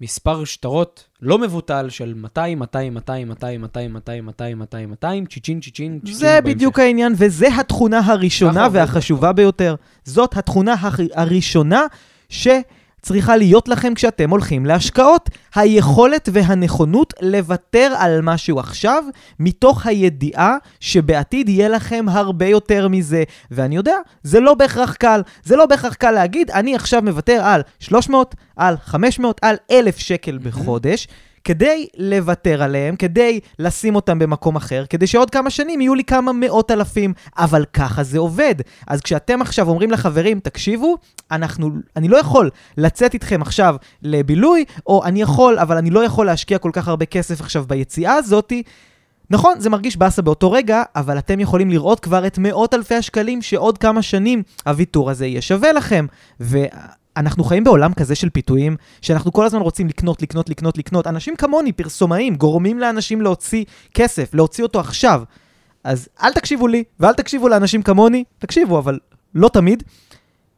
מספר 0.00 0.44
שטרות 0.44 1.04
לא 1.22 1.38
מבוטל 1.38 1.88
של 1.88 2.14
200, 2.14 2.58
200, 2.58 2.94
200, 2.94 3.28
200, 3.28 3.60
200, 3.60 3.92
200, 3.92 4.24
200, 4.26 4.58
200, 4.58 4.90
200, 4.90 5.26
צ'יצ'ין, 5.26 5.60
צ'יצ'ין, 5.60 5.98
צ'יצ'ין. 6.00 6.14
זה 6.14 6.38
בדיוק 6.44 6.78
העניין, 6.78 7.12
וזה 7.16 7.48
התכונה 7.60 8.00
הראשונה 8.04 8.68
והחשובה 8.72 9.32
ביותר. 9.32 9.74
זאת 10.04 10.36
התכונה 10.36 10.74
הראשונה 11.14 11.82
שצריכה 13.06 13.36
להיות 13.36 13.68
לכם 13.68 13.94
כשאתם 13.94 14.30
הולכים 14.30 14.66
להשקעות. 14.66 15.30
היכולת 15.54 16.28
והנכונות 16.32 17.14
לוותר 17.22 17.92
על 17.98 18.20
משהו 18.22 18.58
עכשיו, 18.58 19.04
מתוך 19.40 19.86
הידיעה 19.86 20.56
שבעתיד 20.80 21.48
יהיה 21.48 21.68
לכם 21.68 22.06
הרבה 22.08 22.46
יותר 22.46 22.88
מזה. 22.88 23.24
ואני 23.50 23.76
יודע, 23.76 23.96
זה 24.22 24.40
לא 24.40 24.54
בהכרח 24.54 24.94
קל. 24.94 25.20
זה 25.44 25.56
לא 25.56 25.66
בהכרח 25.66 25.94
קל 25.94 26.10
להגיד, 26.10 26.50
אני 26.50 26.74
עכשיו 26.74 27.02
מוותר 27.02 27.40
על 27.44 27.60
300, 27.78 28.34
על 28.56 28.76
500, 28.84 29.40
על 29.42 29.56
1,000 29.70 29.98
שקל 29.98 30.38
בחודש. 30.42 31.08
כדי 31.46 31.86
לוותר 31.96 32.62
עליהם, 32.62 32.96
כדי 32.96 33.40
לשים 33.58 33.96
אותם 33.96 34.18
במקום 34.18 34.56
אחר, 34.56 34.84
כדי 34.90 35.06
שעוד 35.06 35.30
כמה 35.30 35.50
שנים 35.50 35.80
יהיו 35.80 35.94
לי 35.94 36.04
כמה 36.04 36.32
מאות 36.32 36.70
אלפים, 36.70 37.12
אבל 37.38 37.64
ככה 37.72 38.02
זה 38.02 38.18
עובד. 38.18 38.54
אז 38.86 39.00
כשאתם 39.00 39.42
עכשיו 39.42 39.68
אומרים 39.68 39.90
לחברים, 39.90 40.40
תקשיבו, 40.40 40.96
אנחנו, 41.30 41.70
אני 41.96 42.08
לא 42.08 42.16
יכול 42.16 42.50
לצאת 42.76 43.14
איתכם 43.14 43.42
עכשיו 43.42 43.76
לבילוי, 44.02 44.64
או 44.86 45.04
אני 45.04 45.22
יכול, 45.22 45.58
אבל 45.58 45.76
אני 45.76 45.90
לא 45.90 46.04
יכול 46.04 46.26
להשקיע 46.26 46.58
כל 46.58 46.70
כך 46.72 46.88
הרבה 46.88 47.04
כסף 47.06 47.40
עכשיו 47.40 47.64
ביציאה 47.68 48.14
הזאתי, 48.14 48.62
נכון, 49.30 49.60
זה 49.60 49.70
מרגיש 49.70 49.96
באסה 49.96 50.22
באותו 50.22 50.52
רגע, 50.52 50.82
אבל 50.96 51.18
אתם 51.18 51.40
יכולים 51.40 51.70
לראות 51.70 52.00
כבר 52.00 52.26
את 52.26 52.38
מאות 52.38 52.74
אלפי 52.74 52.94
השקלים 52.94 53.42
שעוד 53.42 53.78
כמה 53.78 54.02
שנים 54.02 54.42
הוויתור 54.66 55.10
הזה 55.10 55.26
יהיה 55.26 55.42
שווה 55.42 55.72
לכם. 55.72 56.06
ואנחנו 57.16 57.44
חיים 57.44 57.64
בעולם 57.64 57.94
כזה 57.94 58.14
של 58.14 58.30
פיתויים, 58.30 58.76
שאנחנו 59.02 59.32
כל 59.32 59.46
הזמן 59.46 59.60
רוצים 59.60 59.88
לקנות, 59.88 60.22
לקנות, 60.22 60.48
לקנות, 60.48 60.78
לקנות. 60.78 61.06
אנשים 61.06 61.36
כמוני, 61.36 61.72
פרסומאים, 61.72 62.34
גורמים 62.34 62.78
לאנשים 62.78 63.20
להוציא 63.20 63.64
כסף, 63.94 64.34
להוציא 64.34 64.64
אותו 64.64 64.80
עכשיו. 64.80 65.22
אז 65.84 66.08
אל 66.22 66.32
תקשיבו 66.32 66.68
לי, 66.68 66.84
ואל 67.00 67.12
תקשיבו 67.12 67.48
לאנשים 67.48 67.82
כמוני, 67.82 68.24
תקשיבו, 68.38 68.78
אבל 68.78 68.98
לא 69.34 69.48
תמיד. 69.48 69.82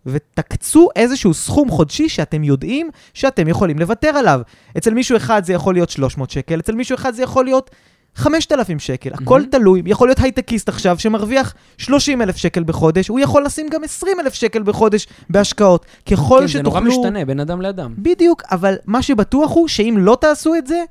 ותקצו 0.06 0.88
איזשהו 0.96 1.34
סכום 1.34 1.70
חודשי 1.70 2.08
שאתם 2.08 2.44
יודעים 2.44 2.90
שאתם 3.14 3.48
יכולים 3.48 3.78
לוותר 3.78 4.08
עליו. 4.08 4.40
אצל 4.78 4.94
מישהו 4.94 5.16
אחד 5.16 5.44
זה 5.44 5.52
יכול 5.52 5.74
להיות 5.74 5.90
300 5.90 6.30
שקל, 6.30 6.60
אצל 6.60 6.74
מישהו 6.74 6.94
אחד 6.94 7.14
זה 7.14 7.22
יכול 7.22 7.44
להיות 7.44 7.70
5,000 8.14 8.78
שקל. 8.78 9.10
הכל 9.14 9.38
מהמם. 9.40 9.50
תלוי, 9.50 9.82
יכול 9.86 10.08
להיות 10.08 10.20
הייטקיסט 10.20 10.68
עכשיו 10.68 10.98
שמרוויח 10.98 11.54
30,000 11.78 12.36
שקל 12.36 12.62
בחודש, 12.62 13.08
הוא 13.08 13.20
יכול 13.20 13.44
לשים 13.44 13.68
גם 13.68 13.84
20,000 13.84 14.34
שקל 14.34 14.62
בחודש 14.62 15.06
בהשקעות. 15.30 15.86
ככל 16.10 16.38
כן, 16.40 16.46
זה 16.46 16.52
שתוכלו... 16.52 16.80
נורא 16.80 16.98
משתנה 16.98 17.24
בין 17.24 17.40
אדם 17.40 17.60
לאדם. 17.60 17.94
בדיוק, 17.98 18.42
אבל 18.50 18.74
מה 18.86 19.02
שבטוח 19.02 19.50
הוא 19.50 19.68
שאם 19.68 19.94
לא 19.98 20.16
תעשו 20.20 20.54
את 20.54 20.66
זה, 20.66 20.84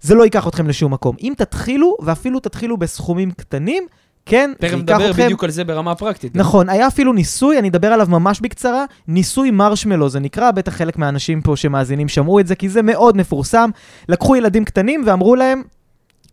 זה 0.00 0.14
לא 0.14 0.22
ייקח 0.22 0.48
אתכם 0.48 0.68
לשום 0.68 0.92
מקום. 0.92 1.16
אם 1.22 1.32
תתחילו, 1.36 1.96
ואפילו 2.02 2.40
תתחילו 2.40 2.76
בסכומים 2.76 3.30
קטנים, 3.30 3.86
כן, 4.26 4.50
זה 4.50 4.58
תכף 4.58 4.72
ייקח 4.72 4.82
נדבר 4.82 5.10
אתכם... 5.10 5.24
בדיוק 5.24 5.44
על 5.44 5.50
זה 5.50 5.64
ברמה 5.64 5.90
הפרקטית. 5.90 6.36
נכון, 6.36 6.68
היה 6.68 6.86
אפילו 6.86 7.12
ניסוי, 7.12 7.58
אני 7.58 7.68
אדבר 7.68 7.88
עליו 7.88 8.06
ממש 8.10 8.40
בקצרה, 8.40 8.84
ניסוי 9.08 9.50
מרשמלו, 9.50 10.08
זה 10.08 10.20
נקרא, 10.20 10.50
בטח 10.50 10.72
חלק 10.72 10.98
מהאנשים 10.98 11.42
פה 11.42 11.56
שמאזינים 11.56 12.08
שמעו 12.08 12.40
את 12.40 12.46
זה, 12.46 12.54
כי 12.54 12.68
זה 12.68 12.82
מאוד 12.82 13.16
מפורסם. 13.16 13.70
לקחו 14.08 14.36
ילדים 14.36 14.64
קטנים 14.64 15.02
ואמרו 15.06 15.36
להם, 15.36 15.62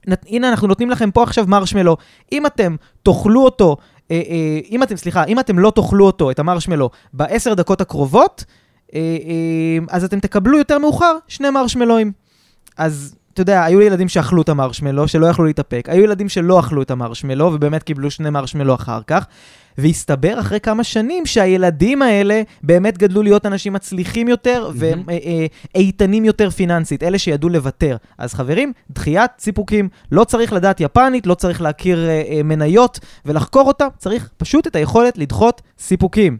"נת- 0.07 0.25
הנה 0.29 0.49
אנחנו 0.49 0.67
נותנים 0.67 0.89
לכם 0.89 1.11
פה 1.11 1.23
עכשיו 1.23 1.45
מרשמלו, 1.47 1.97
אם 2.31 2.45
אתם 2.45 2.75
תאכלו 3.03 3.43
אותו, 3.43 3.77
אה, 4.11 4.21
אה, 4.29 4.59
אם 4.71 4.83
אתם, 4.83 4.95
סליחה, 4.95 5.23
אם 5.23 5.39
אתם 5.39 5.59
לא 5.59 5.71
תאכלו 5.75 6.05
אותו, 6.05 6.31
את 6.31 6.39
המרשמלו, 6.39 6.89
בעשר 7.13 7.53
דקות 7.53 7.81
הקרובות, 7.81 8.45
אה, 8.93 8.99
אה, 8.99 9.85
אז 9.89 10.03
אתם 10.03 10.19
תקבלו 10.19 10.57
יותר 10.57 10.77
מאוחר 10.77 11.17
שני 11.27 11.49
מרשמלואים. 11.49 12.11
אז 12.77 13.15
אתה 13.33 13.41
יודע, 13.41 13.63
היו 13.63 13.79
לי 13.79 13.85
ילדים 13.85 14.07
שאכלו 14.07 14.41
את 14.41 14.49
המרשמלו, 14.49 15.07
שלא 15.07 15.25
יכלו 15.25 15.45
להתאפק, 15.45 15.87
היו 15.89 16.03
ילדים 16.03 16.29
שלא 16.29 16.59
אכלו 16.59 16.81
את 16.81 16.91
המרשמלו, 16.91 17.45
ובאמת 17.53 17.83
קיבלו 17.83 18.11
שני 18.11 18.29
מרשמלו 18.29 18.75
אחר 18.75 19.01
כך, 19.07 19.25
והסתבר 19.77 20.39
אחרי 20.39 20.59
כמה 20.59 20.83
שנים 20.83 21.25
שהילדים 21.25 22.01
האלה 22.01 22.41
באמת 22.63 22.97
גדלו 22.97 23.21
להיות 23.21 23.45
אנשים 23.45 23.73
מצליחים 23.73 24.27
יותר 24.27 24.71
ואיתנים 25.75 26.25
יותר 26.25 26.49
פיננסית, 26.49 27.03
אלה 27.03 27.19
שידעו 27.19 27.49
לוותר. 27.49 27.97
אז 28.17 28.33
חברים, 28.33 28.73
דחיית 28.91 29.31
סיפוקים, 29.39 29.89
לא 30.11 30.23
צריך 30.23 30.53
לדעת 30.53 30.81
יפנית, 30.81 31.27
לא 31.27 31.33
צריך 31.33 31.61
להכיר 31.61 32.09
אה, 32.09 32.23
אה, 32.29 32.43
מניות 32.43 32.99
ולחקור 33.25 33.67
אותה, 33.67 33.87
צריך 33.97 34.29
פשוט 34.37 34.67
את 34.67 34.75
היכולת 34.75 35.17
לדחות 35.17 35.61
סיפוקים. 35.79 36.37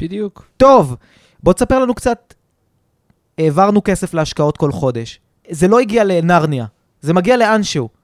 בדיוק. 0.00 0.48
טוב, 0.56 0.96
בוא 1.42 1.52
תספר 1.52 1.78
לנו 1.78 1.94
קצת, 1.94 2.34
העברנו 3.38 3.80
כסף 3.84 4.14
להשקעות 4.14 4.56
כל 4.56 4.72
חודש. 4.72 5.20
זה 5.50 5.68
לא 5.68 5.80
הגיע 5.80 6.04
לנרניה, 6.04 6.66
זה 7.00 7.14
מגיע 7.14 7.36
לאנשהו. 7.36 7.97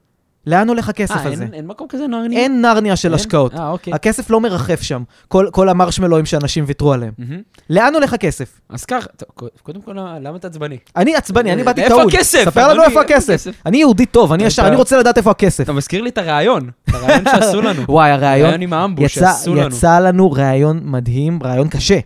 לאן 0.46 0.68
הולך 0.68 0.88
הכסף 0.88 1.16
אה, 1.16 1.32
הזה? 1.32 1.44
אין- 1.44 1.54
אין 1.54 1.66
מקום 1.66 1.86
כזה 1.90 2.06
נרניה? 2.06 2.38
אין 2.40 2.62
נרניה 2.62 2.96
של 2.96 3.08
אין? 3.08 3.14
השקעות. 3.14 3.54
אה, 3.54 3.70
אוקיי. 3.70 3.92
הכסף 3.94 4.30
לא 4.30 4.40
מרחף 4.40 4.82
שם, 4.82 5.02
כל, 5.28 5.48
כל 5.52 5.68
המרשמלואים 5.68 6.26
שאנשים 6.26 6.64
ויתרו 6.66 6.92
עליהם. 6.92 7.12
מהמם. 7.18 7.42
לאן 7.70 7.94
הולך 7.94 8.12
הכסף? 8.12 8.60
אז 8.68 8.84
ככה, 8.84 9.06
טוב, 9.16 9.48
קודם 9.62 9.80
כל, 9.82 9.92
למה 10.20 10.36
אתה 10.36 10.46
עצבני? 10.48 10.78
אני 10.96 11.16
עצבני, 11.16 11.52
אני 11.52 11.62
באתי 11.62 11.82
איפה 11.82 11.94
טעות. 11.96 12.14
הכסף? 12.14 12.44
ספר 12.44 12.68
לנו 12.68 12.82
איפה 12.82 13.00
הכסף. 13.00 13.46
אני 13.66 13.76
יהודי 13.78 14.06
טוב, 14.06 14.32
אני 14.32 14.44
ישר, 14.44 14.66
אני 14.68 14.76
רוצה 14.76 14.98
לדעת 14.98 15.18
איפה 15.18 15.30
הכסף. 15.30 15.64
אתה 15.64 15.72
מזכיר 15.72 16.02
לי 16.02 16.10
את 16.10 16.18
הרעיון, 16.18 16.70
את 16.90 16.94
הרעיון 16.94 17.24
שעשו 17.24 17.60
לנו. 17.62 17.82
וואי, 17.88 18.10
הרעיון, 18.10 18.44
הרעיון 18.46 18.60
עם 18.62 18.72
האמבוש 18.72 19.16
יצא, 19.16 19.26
שעשו 19.26 19.54
לנו. 19.54 19.66
יצא 19.76 19.98
לנו 19.98 20.32
רעיון 20.32 20.80
מדהים, 20.84 21.38
רעיון 21.44 21.68
קשה. 21.68 21.98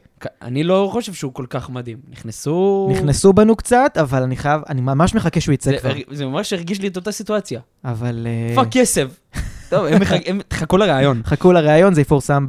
אני 0.43 0.65
לא 0.65 0.89
חושב 0.93 1.13
שהוא 1.13 1.33
כל 1.35 1.47
כך 1.51 1.71
מדהים. 1.71 1.99
נכנסו... 2.11 2.89
נכנסו 2.93 3.33
בנו 3.33 3.57
קצת, 3.57 3.93
אבל 4.01 4.23
אני 4.23 4.37
חייב, 4.37 4.61
אני 4.69 4.81
ממש 4.81 5.15
מחכה 5.15 5.41
שהוא 5.41 5.53
יצא 5.53 5.71
זה- 5.71 5.79
כבר. 5.79 5.93
זה 6.11 6.27
ממש 6.27 6.53
הרגיש 6.53 6.81
לי 6.81 6.89
את 6.89 6.97
אותה 6.97 7.13
סיטואציה. 7.13 7.61
אבל... 7.85 8.27
אה, 8.31 8.51
איפה 8.51 8.63
הכסף? 8.63 9.21
טוב, 9.71 9.85
הם 9.85 10.03
מחכ- 10.03 10.23
הם 10.27 10.41
תחכו 10.49 10.77
לרעיון. 10.77 11.23
חכו 11.25 11.53
לראיון, 11.53 11.95
זה 11.95 12.01
יפורסם 12.01 12.47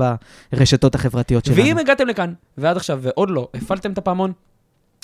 ברשתות 0.54 0.96
החברתיות 0.96 1.46
שלנו. 1.46 1.58
ואם 1.58 1.78
הגעתם 1.78 2.08
לכאן, 2.08 2.34
ועד 2.58 2.78
עכשיו, 2.78 3.00
ועוד 3.02 3.30
לא, 3.30 3.48
הפעלתם 3.54 3.92
את 3.92 3.98
הפעמון, 3.98 4.32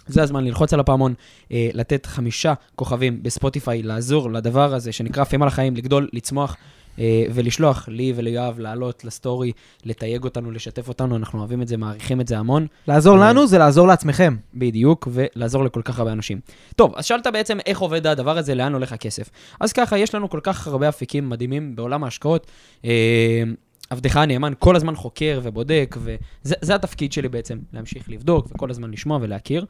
זה 0.08 0.24
הזמן 0.24 0.44
ללחוץ 0.44 0.74
על 0.74 0.80
הפעמון, 0.80 1.14
אה, 1.52 1.70
לתת 1.74 2.06
חמישה 2.06 2.54
כוכבים 2.76 3.24
בספוטיפיי, 3.24 3.84
לעזור 3.84 4.32
לדבר 4.32 4.74
הזה 4.74 4.92
שנקרא 4.92 5.22
עפים 5.22 5.42
על 5.42 5.48
החיים, 5.48 5.76
לגדול, 5.76 6.10
לצמוח. 6.14 6.56
אה, 7.00 7.24
ולשלוח 7.34 7.88
לי 7.88 8.14
וליואב 8.16 8.60
לעלות 8.60 9.06
לסטורי, 9.06 9.52
לתייג 9.86 10.24
אותנו, 10.24 10.52
לשתף 10.52 10.88
אותנו, 10.88 11.16
אנחנו 11.16 11.40
אוהבים 11.40 11.62
את 11.62 11.68
זה, 11.68 11.78
מעריכים 11.78 12.22
את 12.22 12.28
זה 12.28 12.38
המון. 12.38 12.68
לעזור 12.88 13.18
אה, 13.18 13.30
לנו 13.30 13.48
זה 13.48 13.58
לעזור 13.58 13.88
לעצמכם. 13.88 14.36
בדיוק, 14.54 15.08
ולעזור 15.12 15.64
לכל 15.64 15.82
כך 15.82 16.00
הרבה 16.00 16.12
אנשים. 16.12 16.40
טוב, 16.76 16.94
אז 16.96 17.06
שאלת 17.06 17.28
בעצם 17.28 17.58
איך 17.66 17.80
עובד 17.80 18.08
הדבר 18.08 18.38
הזה, 18.38 18.56
לאן 18.56 18.74
הולך 18.74 18.92
הכסף. 18.92 19.30
אז 19.60 19.74
ככה, 19.74 19.98
יש 19.98 20.16
לנו 20.16 20.30
כל 20.30 20.40
כך 20.44 20.68
הרבה 20.68 20.90
אפיקים 20.90 21.30
מדהימים 21.30 21.76
בעולם 21.76 22.04
ההשקעות. 22.04 22.48
אה, 22.86 23.44
עבדך 23.90 24.18
הנאמן 24.18 24.54
כל 24.60 24.76
הזמן 24.76 24.96
חוקר 24.96 25.40
ובודק, 25.44 25.96
וזה 26.00 26.56
זה 26.62 26.76
התפקיד 26.76 27.14
שלי 27.14 27.30
בעצם, 27.30 27.60
להמשיך 27.74 28.10
לבדוק 28.10 28.48
וכל 28.52 28.70
הזמן 28.70 28.92
לשמוע 28.92 29.20
ולהכיר. 29.22 29.66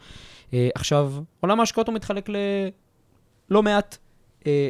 עכשיו, 0.75 1.13
עולם 1.39 1.59
ההשקעות 1.59 1.87
הוא 1.87 1.95
מתחלק 1.95 2.29
ללא 3.49 3.63
מעט 3.63 3.97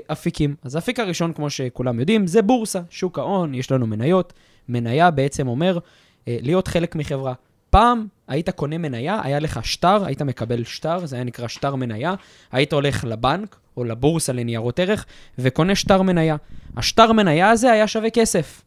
אפיקים. 0.08 0.56
אז 0.64 0.76
האפיק 0.76 1.00
הראשון, 1.00 1.34
כמו 1.34 1.50
שכולם 1.50 2.00
יודעים, 2.00 2.28
זה 2.28 2.42
בורסה, 2.42 2.80
שוק 2.90 3.20
ההון, 3.20 3.54
יש 3.54 3.72
לנו 3.72 3.88
מניות. 3.88 4.34
מניה 4.70 5.12
בעצם 5.12 5.48
אומר 5.48 5.80
אה, 6.28 6.38
להיות 6.42 6.68
חלק 6.68 6.96
מחברה. 6.96 7.34
פעם 7.70 8.08
היית 8.28 8.50
קונה 8.50 8.78
מניה, 8.78 9.20
היה 9.24 9.40
לך 9.40 9.60
שטר, 9.66 10.06
היית 10.06 10.22
מקבל 10.22 10.64
שטר, 10.64 11.06
זה 11.06 11.16
היה 11.16 11.26
נקרא 11.26 11.48
שטר 11.48 11.76
מניה, 11.76 12.14
היית 12.52 12.74
הולך 12.74 13.04
לבנק 13.04 13.56
או 13.78 13.84
לבורסה 13.84 14.34
לניירות 14.34 14.80
ערך 14.80 15.06
וקונה 15.40 15.76
שטר 15.76 16.02
מניה. 16.02 16.36
השטר 16.78 17.12
מניה 17.12 17.50
הזה 17.50 17.72
היה 17.72 17.88
שווה 17.88 18.10
כסף. 18.10 18.62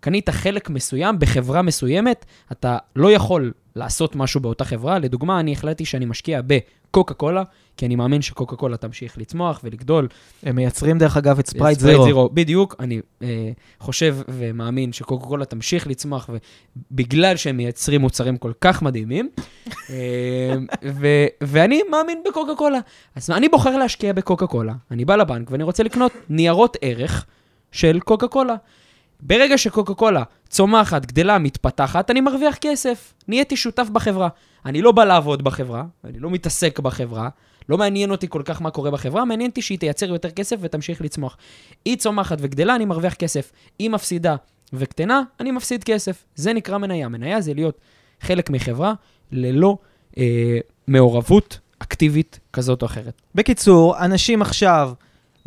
קנית 0.00 0.30
חלק 0.30 0.70
מסוים 0.70 1.18
בחברה 1.18 1.62
מסוימת, 1.62 2.24
אתה 2.52 2.78
לא 2.96 3.12
יכול 3.12 3.52
לעשות 3.78 4.16
משהו 4.16 4.40
באותה 4.40 4.64
חברה. 4.64 4.98
לדוגמה, 4.98 5.40
אני 5.40 5.52
החלטתי 5.52 5.84
שאני 5.84 6.04
משקיע 6.04 6.40
בקוקה 6.46 7.14
קולה, 7.14 7.42
כי 7.76 7.86
אני 7.86 7.96
מאמין 7.96 8.22
שקוקה 8.22 8.56
קולה 8.56 8.76
תמשיך 8.76 9.18
לצמוח 9.18 9.60
ולגדול. 9.64 10.08
הם 10.42 10.56
מייצרים 10.56 10.98
דרך 10.98 11.16
אגב 11.16 11.38
את 11.38 11.46
ספרייט 11.46 11.78
ספרייט 11.78 12.02
זירו. 12.02 12.28
בדיוק, 12.32 12.76
אני 12.80 13.00
אה, 13.22 13.50
חושב 13.80 14.16
ומאמין 14.28 14.92
שקוקה 14.92 15.26
קולה 15.26 15.44
תמשיך 15.44 15.86
לצמוח, 15.86 16.30
ובגלל 16.90 17.36
שהם 17.36 17.56
מייצרים 17.56 18.00
מוצרים 18.00 18.36
כל 18.36 18.52
כך 18.60 18.82
מדהימים, 18.82 19.28
אה, 19.90 20.54
ו- 20.84 21.26
ואני 21.40 21.80
מאמין 21.90 22.22
בקוקה 22.28 22.54
קולה. 22.56 22.78
אז 23.16 23.30
אני 23.30 23.48
בוחר 23.48 23.76
להשקיע 23.76 24.12
בקוקה 24.12 24.46
קולה, 24.46 24.74
אני 24.90 25.04
בא 25.04 25.16
לבנק 25.16 25.50
ואני 25.50 25.62
רוצה 25.62 25.82
לקנות 25.82 26.12
ניירות 26.28 26.76
ערך 26.80 27.26
של 27.72 28.00
קוקה 28.00 28.28
קולה. 28.28 28.54
ברגע 29.20 29.58
שקוקה 29.58 29.94
קולה 29.94 30.22
צומחת, 30.48 31.06
גדלה, 31.06 31.38
מתפתחת, 31.38 32.10
אני 32.10 32.20
מרוויח 32.20 32.56
כסף. 32.56 33.14
נהייתי 33.28 33.56
שותף 33.56 33.88
בחברה. 33.92 34.28
אני 34.66 34.82
לא 34.82 34.92
בא 34.92 35.04
לעבוד 35.04 35.44
בחברה, 35.44 35.84
אני 36.04 36.18
לא 36.18 36.30
מתעסק 36.30 36.78
בחברה, 36.78 37.28
לא 37.68 37.78
מעניין 37.78 38.10
אותי 38.10 38.26
כל 38.28 38.42
כך 38.44 38.62
מה 38.62 38.70
קורה 38.70 38.90
בחברה, 38.90 39.24
מעניין 39.24 39.50
אותי 39.50 39.62
שהיא 39.62 39.78
תייצר 39.78 40.06
יותר 40.06 40.30
כסף 40.30 40.56
ותמשיך 40.60 41.02
לצמוח. 41.02 41.36
היא 41.84 41.96
צומחת 41.96 42.38
וגדלה, 42.40 42.76
אני 42.76 42.84
מרוויח 42.84 43.14
כסף. 43.14 43.52
היא 43.78 43.90
מפסידה 43.90 44.36
וקטנה, 44.72 45.22
אני 45.40 45.50
מפסיד 45.50 45.84
כסף. 45.84 46.24
זה 46.34 46.52
נקרא 46.52 46.78
מניה. 46.78 47.08
מניה 47.08 47.40
זה 47.40 47.54
להיות 47.54 47.80
חלק 48.20 48.50
מחברה 48.50 48.94
ללא 49.32 49.78
אה, 50.18 50.58
מעורבות 50.86 51.58
אקטיבית 51.78 52.40
כזאת 52.52 52.82
או 52.82 52.86
אחרת. 52.86 53.22
בקיצור, 53.34 53.98
אנשים 54.04 54.42
עכשיו 54.42 54.92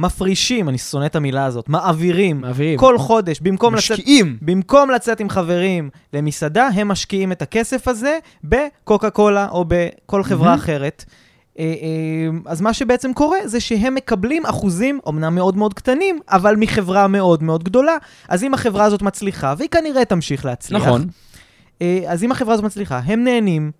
מפרישים, 0.01 0.69
אני 0.69 0.77
שונא 0.77 1.05
את 1.05 1.15
המילה 1.15 1.45
הזאת, 1.45 1.69
מעבירים, 1.69 2.41
מעבירים. 2.41 2.79
כל 2.79 2.97
חודש, 2.97 3.39
במקום 3.39 3.75
לצאת... 3.75 3.91
משקיעים. 3.99 4.37
במקום 4.41 4.89
לצאת 4.91 5.19
עם 5.19 5.29
חברים 5.29 5.89
למסעדה, 6.13 6.67
הם 6.67 6.87
משקיעים 6.87 7.31
את 7.31 7.41
הכסף 7.41 7.87
הזה 7.87 8.19
בקוקה 8.43 9.09
קולה 9.09 9.47
או 9.51 9.65
בכל 9.67 10.23
חברה 10.23 10.49
מהמם. 10.49 10.59
אחרת. 10.59 11.05
אה, 11.59 11.63
אה, 11.63 12.39
אז 12.45 12.61
מה 12.61 12.73
שבעצם 12.73 13.13
קורה 13.13 13.37
זה 13.45 13.59
שהם 13.59 13.95
מקבלים 13.95 14.45
אחוזים, 14.45 14.99
אמנם 15.09 15.35
מאוד 15.35 15.57
מאוד 15.57 15.73
קטנים, 15.73 16.19
אבל 16.29 16.55
מחברה 16.55 17.07
מאוד 17.07 17.43
מאוד 17.43 17.63
גדולה. 17.63 17.97
אז 18.29 18.43
אם 18.43 18.53
החברה 18.53 18.85
הזאת 18.85 19.01
מצליחה, 19.01 19.53
והיא 19.57 19.69
כנראה 19.69 20.05
תמשיך 20.05 20.45
להצליח, 20.45 20.81
נכון. 20.81 21.07
אה, 21.81 22.03
אז 22.07 22.23
אם 22.23 22.31
החברה 22.31 22.53
הזאת 22.53 22.65
מצליחה, 22.65 23.01
הם 23.05 23.23
נהנים 23.23 23.71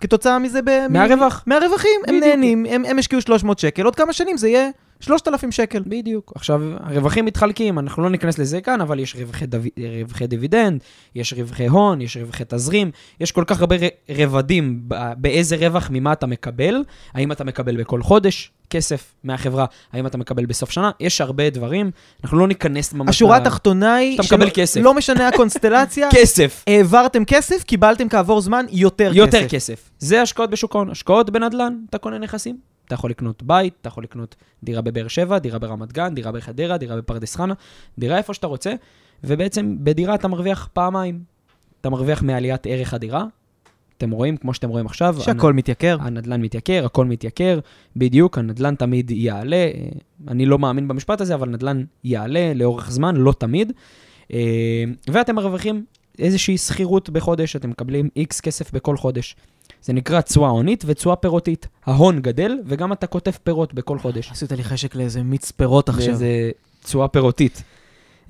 כתוצאה 0.00 0.38
מזה 0.38 0.62
ב... 0.62 0.86
מהרווח. 0.90 1.44
מהרווחים, 1.46 2.00
הם. 2.06 2.14
נהנים, 2.20 2.66
הם, 2.70 2.84
הם 2.84 2.98
השקיעו 2.98 3.20
300 3.20 3.58
שקל, 3.58 3.84
עוד 3.84 3.96
כמה 3.96 4.12
שנים 4.12 4.36
זה 4.36 4.48
יהיה 4.48 4.70
3,000 5.00 5.52
שקל. 5.52 5.82
בדיוק. 5.86 6.32
עכשיו, 6.34 6.62
הרווחים 6.80 7.24
מתחלקים, 7.24 7.78
אנחנו 7.78 8.02
לא 8.02 8.10
ניכנס 8.10 8.38
לזה 8.38 8.60
כאן, 8.60 8.80
אבל 8.80 8.98
יש 8.98 9.16
רווחי, 9.16 9.46
דו... 9.46 9.58
רווחי 10.00 10.26
דיבידנד, 10.26 10.80
יש 11.14 11.32
רווחי 11.32 11.66
הון, 11.66 12.00
יש 12.00 12.16
רווחי 12.16 12.44
תזרים, 12.48 12.90
יש 13.20 13.32
כל 13.32 13.44
כך 13.46 13.60
הרבה 13.60 13.76
ר... 13.76 13.88
רבדים 14.16 14.82
באיזה 15.16 15.56
רווח, 15.56 15.88
ממה 15.92 16.12
אתה 16.12 16.26
מקבל, 16.26 16.84
האם 17.14 17.32
אתה 17.32 17.44
מקבל 17.44 17.76
בכל 17.76 18.02
חודש 18.02 18.52
כסף 18.70 19.14
מהחברה, 19.24 19.66
האם 19.92 20.06
אתה 20.06 20.18
מקבל 20.18 20.46
בסוף 20.46 20.70
שנה, 20.70 20.90
יש 21.00 21.20
הרבה 21.20 21.50
דברים, 21.50 21.90
אנחנו 22.24 22.38
לא 22.38 22.48
ניכנס 22.48 22.92
ממש... 22.92 23.08
השורה 23.08 23.36
התחתונה 23.36 23.94
היא, 23.94 24.22
שאתה 24.22 24.36
מקבל 24.36 24.50
כסף. 24.54 24.80
לא 24.80 24.94
משנה 24.94 25.28
הקונסטלציה, 25.28 26.08
כסף. 26.16 26.64
העברתם 26.66 27.24
כסף, 27.24 27.62
קיבלתם 27.62 28.08
כעבור 28.08 28.40
זמן 28.40 28.66
יותר, 28.70 29.10
יותר 29.14 29.38
כסף. 29.38 29.48
כסף. 29.48 29.90
זה 29.98 30.22
השקעות 30.22 30.50
בשוק 30.50 30.74
ההון. 30.74 30.90
השקעות 30.90 31.30
בנדל"ן, 31.30 31.74
אתה 31.90 31.98
קונה 31.98 32.18
נכסים. 32.18 32.77
אתה 32.88 32.94
יכול 32.94 33.10
לקנות 33.10 33.42
בית, 33.42 33.74
אתה 33.80 33.88
יכול 33.88 34.04
לקנות 34.04 34.36
דירה 34.64 34.82
בבאר 34.82 35.08
שבע, 35.08 35.38
דירה 35.38 35.58
ברמת 35.58 35.92
גן, 35.92 36.14
דירה 36.14 36.32
בחדרה, 36.32 36.78
דירה 36.78 36.96
בפרדס 36.96 37.36
חנה, 37.36 37.54
דירה 37.98 38.18
איפה 38.18 38.34
שאתה 38.34 38.46
רוצה, 38.46 38.74
ובעצם 39.24 39.76
בדירה 39.80 40.14
אתה 40.14 40.28
מרוויח 40.28 40.68
פעמיים. 40.72 41.22
אתה 41.80 41.90
מרוויח 41.90 42.22
מעליית 42.22 42.66
ערך 42.66 42.94
הדירה, 42.94 43.24
אתם 43.98 44.10
רואים, 44.10 44.36
כמו 44.36 44.54
שאתם 44.54 44.68
רואים 44.68 44.86
עכשיו, 44.86 45.16
שהכל 45.20 45.52
מתייקר. 45.52 45.96
הנדל"ן 46.00 46.40
מתייקר, 46.40 46.84
הכל 46.84 47.04
מתייקר, 47.04 47.58
בדיוק, 47.96 48.38
הנדל"ן 48.38 48.74
תמיד 48.74 49.10
יעלה. 49.10 49.56
אה, 49.56 49.88
אני 50.28 50.46
לא 50.46 50.58
מאמין 50.58 50.88
במשפט 50.88 51.20
הזה, 51.20 51.34
אבל 51.34 51.48
נדל"ן 51.48 51.84
יעלה 52.04 52.52
לאורך 52.54 52.90
זמן, 52.90 53.16
לא 53.16 53.32
תמיד. 53.38 53.72
אה, 54.32 54.84
ואתם 55.08 55.34
מרוויחים 55.34 55.84
איזושהי 56.18 56.58
שכירות 56.58 57.10
בחודש, 57.10 57.56
אתם 57.56 57.70
מקבלים 57.70 58.08
איקס 58.16 58.40
כסף 58.40 58.72
בכל 58.72 58.96
חודש. 58.96 59.36
זה 59.82 59.92
נקרא 59.92 60.20
תשואה 60.20 60.48
הונית 60.50 60.84
ותשואה 60.86 61.16
פירותית. 61.16 61.66
ההון 61.86 62.20
גדל, 62.20 62.58
וגם 62.66 62.92
אתה 62.92 63.06
קוטף 63.06 63.38
פירות 63.38 63.74
בכל 63.74 63.98
חודש. 63.98 64.30
עשית 64.32 64.52
לי 64.52 64.64
חשק 64.64 64.94
לאיזה 64.94 65.22
מיץ 65.22 65.50
פירות 65.50 65.88
עכשיו. 65.88 66.14
זה 66.14 66.50
תשואה 66.84 67.08
פירותית. 67.08 67.62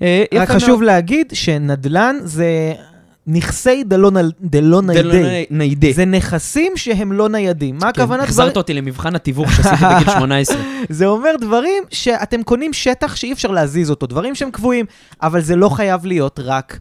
אה, 0.01 0.23
רק 0.33 0.49
חשוב. 0.51 0.81
להגיד 0.81 1.31
שנדל"ן 1.33 2.15
זה 2.23 2.73
נכסי 3.27 3.83
דלא 3.83 4.11
לא 4.61 4.81
ניידי. 5.49 5.93
זה 5.93 6.05
נכסים 6.05 6.71
שהם 6.75 7.11
לא 7.11 7.29
ניידים. 7.29 7.75
מה 7.75 7.81
כן, 7.81 8.01
הכוונה? 8.01 8.23
החזרת 8.23 8.57
אותי 8.57 8.73
למבחן 8.73 9.15
התיווך 9.15 9.53
שעשיתי 9.53 9.85
בגיל 9.95 10.13
18. 10.19 10.57
זה 10.89 11.05
אומר 11.05 11.31
דברים 11.41 11.83
שאתם 11.89 12.43
קונים 12.43 12.73
שטח 12.73 13.15
שאי 13.15 13.33
אפשר 13.33 13.51
להזיז 13.51 13.89
אותו, 13.89 14.07
דברים 14.07 14.35
שהם 14.35 14.51
קבועים, 14.51 14.85
אבל 15.21 15.41
זה 15.41 15.55
לא 15.55 15.69
חייב 15.69 16.05
להיות 16.05 16.39
רק 16.43 16.79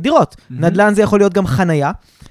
דירות. 0.00 0.36
מהמם. 0.50 0.64
נדל"ן 0.64 0.94
זה 0.94 1.02
יכול 1.02 1.20
להיות 1.20 1.32
גם 1.32 1.46
חנייה, 1.46 1.90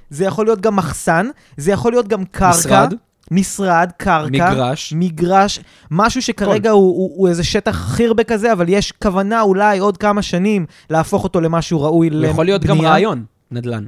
זה 0.09 0.25
יכול 0.25 0.45
להיות 0.45 0.61
גם 0.61 0.75
מחסן, 0.75 1.27
זה 1.57 1.71
יכול 1.71 1.91
להיות 1.91 2.07
גם 2.07 2.25
קרקע. 2.25 2.49
משרד. 2.49 2.93
משרד, 3.31 3.91
קרקע. 3.97 4.51
מגרש. 4.51 4.93
מגרש, 4.95 5.59
משהו 5.91 6.21
שכרגע 6.21 6.71
הוא, 6.71 6.95
הוא, 6.97 7.11
הוא 7.15 7.27
איזה 7.27 7.43
שטח 7.43 7.75
חירבה 7.75 8.23
כזה, 8.23 8.51
אבל 8.51 8.69
יש 8.69 8.91
כוונה 8.91 9.41
אולי 9.41 9.79
עוד 9.79 9.97
כמה 9.97 10.21
שנים 10.21 10.65
להפוך 10.89 11.23
אותו 11.23 11.41
למשהו 11.41 11.81
ראוי 11.81 12.09
לבנייה. 12.09 12.31
יכול 12.31 12.45
להיות 12.45 12.65
גם 12.65 12.81
רעיון, 12.81 13.25
נדל"ן. 13.51 13.87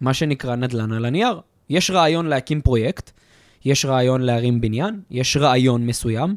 מה 0.00 0.14
שנקרא 0.14 0.56
נדל"ן 0.56 0.92
על 0.92 1.04
הנייר. 1.04 1.40
יש 1.70 1.90
רעיון 1.90 2.26
להקים 2.26 2.60
פרויקט, 2.60 3.10
יש 3.64 3.84
רעיון 3.84 4.20
להרים 4.20 4.60
בניין, 4.60 5.00
יש 5.10 5.36
רעיון 5.36 5.86
מסוים, 5.86 6.30
אה, 6.30 6.34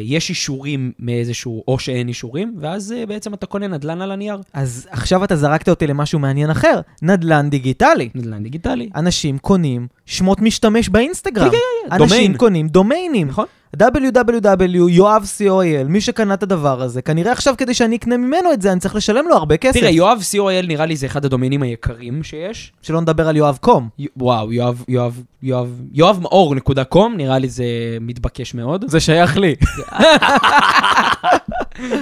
יש 0.00 0.30
אישורים 0.30 0.92
מאיזשהו, 0.98 1.64
או 1.68 1.78
שאין 1.78 2.08
אישורים, 2.08 2.54
ואז 2.60 2.92
אה, 2.92 3.06
בעצם 3.06 3.34
אתה 3.34 3.46
קונה 3.46 3.66
נדל"ן 3.68 4.00
על 4.00 4.10
הנייר. 4.10 4.38
אז 4.52 4.88
עכשיו 4.90 5.24
אתה 5.24 5.36
זרקת 5.36 5.68
אותי 5.68 5.86
למשהו 5.86 6.18
מעניין 6.18 6.50
אחר, 6.50 6.80
נדל"ן 7.02 7.50
דיגיטלי. 7.50 8.08
נדל"ן 8.14 8.42
דיגיטלי. 8.42 8.90
אנשים 8.96 9.38
קונים 9.38 9.86
שמות 10.06 10.40
משתמש 10.40 10.88
באינסטגרם. 10.88 11.50
כן, 11.50 11.56
כן, 11.88 11.92
אנשים 11.94 12.08
דומיין. 12.08 12.36
קונים 12.36 12.68
דומיינים. 12.68 13.28
נכון. 13.28 13.46
Www, 13.82 14.90
יואב 14.90 15.24
co.il, 15.38 15.88
מי 15.88 16.00
שקנה 16.00 16.34
את 16.34 16.42
הדבר 16.42 16.82
הזה, 16.82 17.02
כנראה 17.02 17.32
עכשיו 17.32 17.54
כדי 17.58 17.74
שאני 17.74 17.96
אקנה 17.96 18.16
ממנו 18.16 18.52
את 18.52 18.62
זה, 18.62 18.72
אני 18.72 18.80
צריך 18.80 18.94
לשלם 18.94 19.24
לו 19.28 19.36
הרבה 19.36 19.56
כסף. 19.56 19.80
תראה, 19.80 19.90
יואב 19.90 20.18
co.il 20.32 20.66
נראה 20.66 20.86
לי 20.86 20.96
זה 20.96 21.06
אחד 21.06 21.24
הדומיינים 21.24 21.62
היקרים 21.62 22.22
שיש. 22.22 22.72
שלא 22.82 23.00
נדבר 23.00 23.28
על 23.28 23.36
יואב 23.36 23.58
com. 23.60 23.88
י- 23.98 24.06
וואו, 24.16 24.52
יואב, 24.52 24.84
יואב, 24.88 25.22
יואב, 25.42 25.80
יואב 25.92 26.18
מאור 26.22 26.54
נקודה 26.54 26.84
com, 26.84 27.16
נראה 27.16 27.38
לי 27.38 27.48
זה 27.48 27.64
מתבקש 28.00 28.54
מאוד. 28.54 28.84
זה 28.88 29.00
שייך 29.00 29.36
לי. 29.36 29.54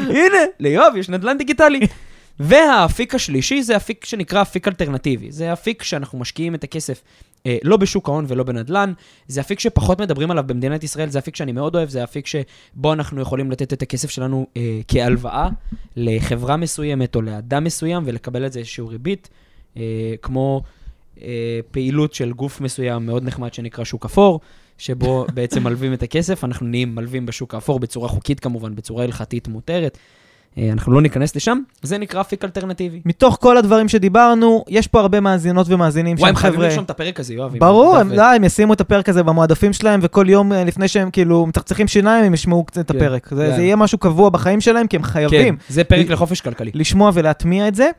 הנה, 0.08 0.38
ליואב 0.60 0.92
יש 0.96 1.08
נדל"ן 1.08 1.38
דיגיטלי. 1.38 1.80
והאפיק 2.40 3.14
השלישי 3.14 3.62
זה 3.62 3.76
אפיק 3.76 4.04
שנקרא 4.04 4.42
אפיק 4.42 4.68
אלטרנטיבי. 4.68 5.32
זה 5.32 5.52
אפיק 5.52 5.82
שאנחנו 5.82 6.18
משקיעים 6.18 6.54
את 6.54 6.64
הכסף 6.64 7.02
אה, 7.46 7.56
לא 7.62 7.76
בשוק 7.76 8.08
ההון 8.08 8.24
ולא 8.28 8.44
בנדל"ן. 8.44 8.92
זה 9.28 9.40
אפיק 9.40 9.60
שפחות 9.60 10.00
מדברים 10.00 10.30
עליו 10.30 10.44
במדינת 10.46 10.84
ישראל, 10.84 11.08
זה 11.08 11.18
אפיק 11.18 11.36
שאני 11.36 11.52
מאוד 11.52 11.74
אוהב, 11.74 11.88
זה 11.88 12.04
אפיק 12.04 12.26
שבו 12.26 12.92
אנחנו 12.92 13.20
יכולים 13.20 13.50
לתת 13.50 13.72
את 13.72 13.82
הכסף 13.82 14.10
שלנו 14.10 14.46
אה, 14.56 14.80
כהלוואה 14.88 15.48
לחברה 15.96 16.56
מסוימת 16.56 17.16
או 17.16 17.22
לאדם 17.22 17.64
מסוים 17.64 18.02
ולקבל 18.06 18.46
את 18.46 18.52
זה 18.52 18.58
איזשהו 18.58 18.88
ריבית, 18.88 19.28
אה, 19.76 19.82
כמו 20.22 20.62
אה, 21.22 21.60
פעילות 21.70 22.14
של 22.14 22.32
גוף 22.32 22.60
מסוים 22.60 23.06
מאוד 23.06 23.24
נחמד 23.24 23.54
שנקרא 23.54 23.84
שוק 23.84 24.04
אפור. 24.04 24.40
שבו 24.78 25.26
בעצם 25.34 25.64
מלווים 25.64 25.92
את 25.92 26.02
הכסף, 26.02 26.44
אנחנו 26.44 26.66
נהיים 26.66 26.94
מלווים 26.94 27.26
בשוק 27.26 27.54
האפור 27.54 27.80
בצורה 27.80 28.08
חוקית 28.08 28.40
כמובן, 28.40 28.74
בצורה 28.74 29.04
הלכתית 29.04 29.48
מותרת. 29.48 29.98
אה, 30.58 30.68
אנחנו 30.72 30.92
לא 30.92 31.02
ניכנס 31.02 31.36
לשם, 31.36 31.58
זה 31.82 31.98
נקרא 31.98 32.20
אפיק 32.20 32.44
אלטרנטיבי. 32.44 33.00
מתוך 33.04 33.38
כל 33.40 33.56
הדברים 33.56 33.88
שדיברנו, 33.88 34.64
יש 34.68 34.86
פה 34.86 35.00
הרבה 35.00 35.20
מאזינות 35.20 35.66
ומאזינים 35.70 36.16
וואי, 36.16 36.28
שהם 36.28 36.36
הם 36.36 36.36
חייבים 36.36 36.56
חבר'ה... 36.58 36.68
לרשום 36.68 36.84
את 36.84 36.90
הפרק 36.90 37.20
הזה, 37.20 37.34
יואב. 37.34 37.58
ברור, 37.58 37.96
הם, 37.96 38.10
ו- 38.10 38.16
לא, 38.16 38.32
הם 38.32 38.44
ישימו 38.44 38.72
את 38.72 38.80
הפרק 38.80 39.08
הזה 39.08 39.22
במועדפים 39.22 39.72
שלהם, 39.72 40.00
וכל 40.02 40.28
יום 40.28 40.52
אה, 40.52 40.64
לפני 40.64 40.88
שהם 40.88 41.10
כאילו 41.10 41.46
מצחצחים 41.46 41.88
שיניים, 41.88 42.24
הם 42.24 42.34
ישמעו 42.34 42.64
את 42.68 42.74
כן, 42.74 42.80
הפרק. 42.96 43.28
זה, 43.34 43.44
יהיה 43.44 43.76
משהו 43.76 43.98
קבוע 43.98 44.30
בחיים 44.30 44.60
שלהם, 44.60 44.86
כי 44.86 44.96
הם 44.96 45.02
חייבים. 45.02 45.56
כן, 45.56 45.64
זה 45.68 45.84
פרק 45.84 46.10
לחופש 46.10 46.40
כלכלי. 46.40 46.70
לשמוע 46.74 47.10
ולהטמיע 47.14 47.68
את 47.68 47.74
זה, 47.74 47.90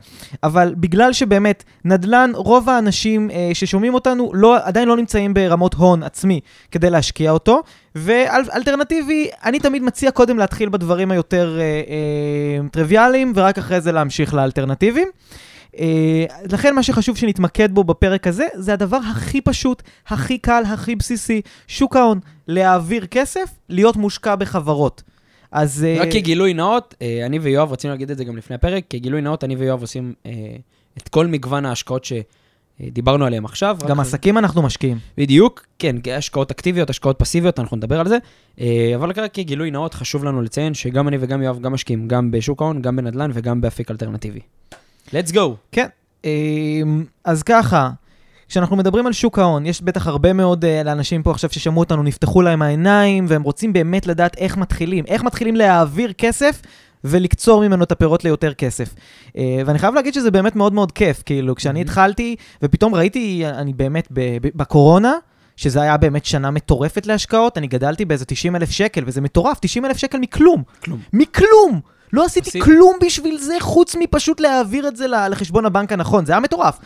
אבל 0.42 0.74
בגלל 0.76 1.12
שבאמת 1.12 1.64
נדל"ן, 1.84 2.30
רוב 2.34 2.70
האנשים 2.70 3.30
אה, 3.30 3.50
ששומעים 3.54 3.94
אותנו 3.94 4.30
לא, 4.34 4.56
עדיין 4.62 4.88
לא 4.88 4.96
נמצאים 4.96 5.34
ברמות 5.34 5.74
הון 5.74 6.02
עצמי 6.02 6.40
כדי 6.70 6.90
להשקיע 6.90 7.30
אותו, 7.30 7.62
ואלטרנטיבי, 7.94 9.28
אני 9.44 9.58
תמיד 9.58 9.82
מציע 9.82 10.10
קודם 10.10 10.38
להתחיל 10.38 10.68
בדברים 10.68 11.10
היותר 11.10 11.58
אה, 11.58 11.62
אה, 11.62 12.68
טריוויאליים, 12.68 13.32
ורק 13.36 13.58
אחרי 13.58 13.80
זה 13.80 13.92
להמשיך 13.92 14.34
לאלטרנטיביים. 14.34 15.08
אה, 15.78 16.24
לכן 16.52 16.74
מה 16.74 16.82
שחשוב 16.82 17.16
שנתמקד 17.16 17.72
בו 17.72 17.84
בפרק 17.84 18.26
הזה, 18.26 18.46
זה 18.54 18.72
הדבר 18.72 18.98
הכי 19.10 19.40
פשוט, 19.40 19.82
הכי 20.06 20.38
קל, 20.38 20.62
הכי 20.66 20.96
בסיסי, 20.96 21.40
שוק 21.66 21.96
ההון, 21.96 22.20
להעביר 22.48 23.06
כסף, 23.06 23.50
להיות 23.68 23.96
מושקע 23.96 24.36
בחברות. 24.36 25.02
אז... 25.52 25.84
אה, 25.84 26.02
רק 26.02 26.08
כגילוי 26.12 26.54
נאות, 26.54 26.94
אה, 27.02 27.26
אני 27.26 27.38
ויואב 27.38 27.72
רצינו 27.72 27.92
להגיד 27.92 28.10
את 28.10 28.18
זה 28.18 28.24
גם 28.24 28.36
לפני 28.36 28.56
הפרק, 28.56 28.84
כגילוי 28.90 29.20
נאות, 29.20 29.44
אני 29.44 29.56
ויואב 29.56 29.80
עושים 29.80 30.14
אה, 30.26 30.32
את 30.98 31.08
כל 31.08 31.26
מגוון 31.26 31.66
ההשקעות 31.66 32.04
שדיברנו 32.82 33.24
עליהן 33.26 33.44
עכשיו. 33.44 33.76
גם 33.88 34.00
רק- 34.00 34.06
עסקים 34.06 34.38
אנחנו 34.38 34.62
משקיעים. 34.62 34.98
בדיוק, 35.18 35.66
כן, 35.78 35.96
השקעות 36.16 36.50
אקטיביות, 36.50 36.90
השקעות 36.90 37.18
פסיביות, 37.18 37.58
אנחנו 37.60 37.76
נדבר 37.76 38.00
על 38.00 38.08
זה. 38.08 38.18
אה, 38.60 38.92
אבל 38.96 39.08
רק 39.08 39.32
כגילוי 39.32 39.70
נאות, 39.70 39.94
חשוב 39.94 40.24
לנו 40.24 40.42
לציין 40.42 40.74
שגם 40.74 41.08
אני 41.08 41.16
וגם 41.20 41.42
יואב 41.42 41.60
גם 41.60 41.72
משקיעים, 41.72 42.08
גם 42.08 42.30
בשוק 42.30 42.62
ההון, 42.62 42.82
גם 42.82 42.96
בנדל"ן 42.96 43.30
וגם 43.34 43.60
באפיק 43.60 43.90
אלטרנטיבי. 43.90 44.40
let's 45.08 45.32
go. 45.32 45.40
כן. 45.72 45.86
אמ, 46.24 47.04
אז 47.24 47.42
ככה, 47.42 47.90
כשאנחנו 48.48 48.76
מדברים 48.76 49.06
על 49.06 49.12
שוק 49.12 49.38
ההון, 49.38 49.66
יש 49.66 49.82
בטח 49.82 50.06
הרבה 50.06 50.32
מאוד 50.32 50.64
אה, 50.64 50.82
לאנשים 50.82 51.22
פה 51.22 51.30
עכשיו 51.30 51.50
ששמעו 51.50 51.80
אותנו, 51.80 52.02
נפתחו 52.02 52.42
להם 52.42 52.62
העיניים, 52.62 53.26
והם 53.28 53.42
רוצים 53.42 53.72
באמת 53.72 54.06
לדעת 54.06 54.38
איך 54.38 54.56
מתחילים. 54.56 55.04
איך 55.08 55.22
מתחילים 55.22 55.56
להעביר 55.56 56.12
כסף 56.12 56.62
ולקצור 57.04 57.68
ממנו 57.68 57.84
את 57.84 57.92
הפירות 57.92 58.24
ליותר 58.24 58.54
כסף. 58.54 58.94
אה, 59.36 59.62
ואני 59.66 59.78
חייב 59.78 59.94
להגיד 59.94 60.14
שזה 60.14 60.30
באמת 60.30 60.56
מאוד 60.56 60.72
מאוד 60.72 60.92
כיף, 60.92 61.22
כאילו, 61.26 61.54
כשאני. 61.54 61.80
התחלתי, 61.80 62.36
ופתאום 62.62 62.94
ראיתי, 62.94 63.42
אני 63.46 63.72
באמת, 63.72 64.08
בקורונה, 64.54 65.12
שזה 65.56 65.82
היה 65.82 65.96
באמת 65.96 66.24
שנה 66.24 66.50
מטורפת 66.50 67.06
להשקעות, 67.06 67.58
אני 67.58 67.66
גדלתי 67.66 68.04
באיזה 68.04 68.24
90 68.24 68.56
אלף 68.56 68.70
שקל, 68.70 69.02
וזה 69.06 69.20
מטורף, 69.20 69.58
90 69.60 69.84
אלף 69.84 69.96
שקל 69.96 70.18
מכלום. 70.18 70.62
כלום. 70.84 71.00
מכלום! 71.12 71.80
לא 72.12 72.24
עשיתי 72.24 72.48
עשית. 72.48 72.62
כלום 72.62 72.96
בשביל 73.06 73.38
זה, 73.38 73.54
חוץ 73.60 73.96
מפשוט 73.96 74.40
להעביר 74.40 74.88
את 74.88 74.96
זה 74.96 75.06
לחשבון 75.08 75.66
הבנק 75.66 75.92
הנכון, 75.92 76.26
זה 76.26 76.32
היה 76.32 76.40
מטורף. 76.40 76.78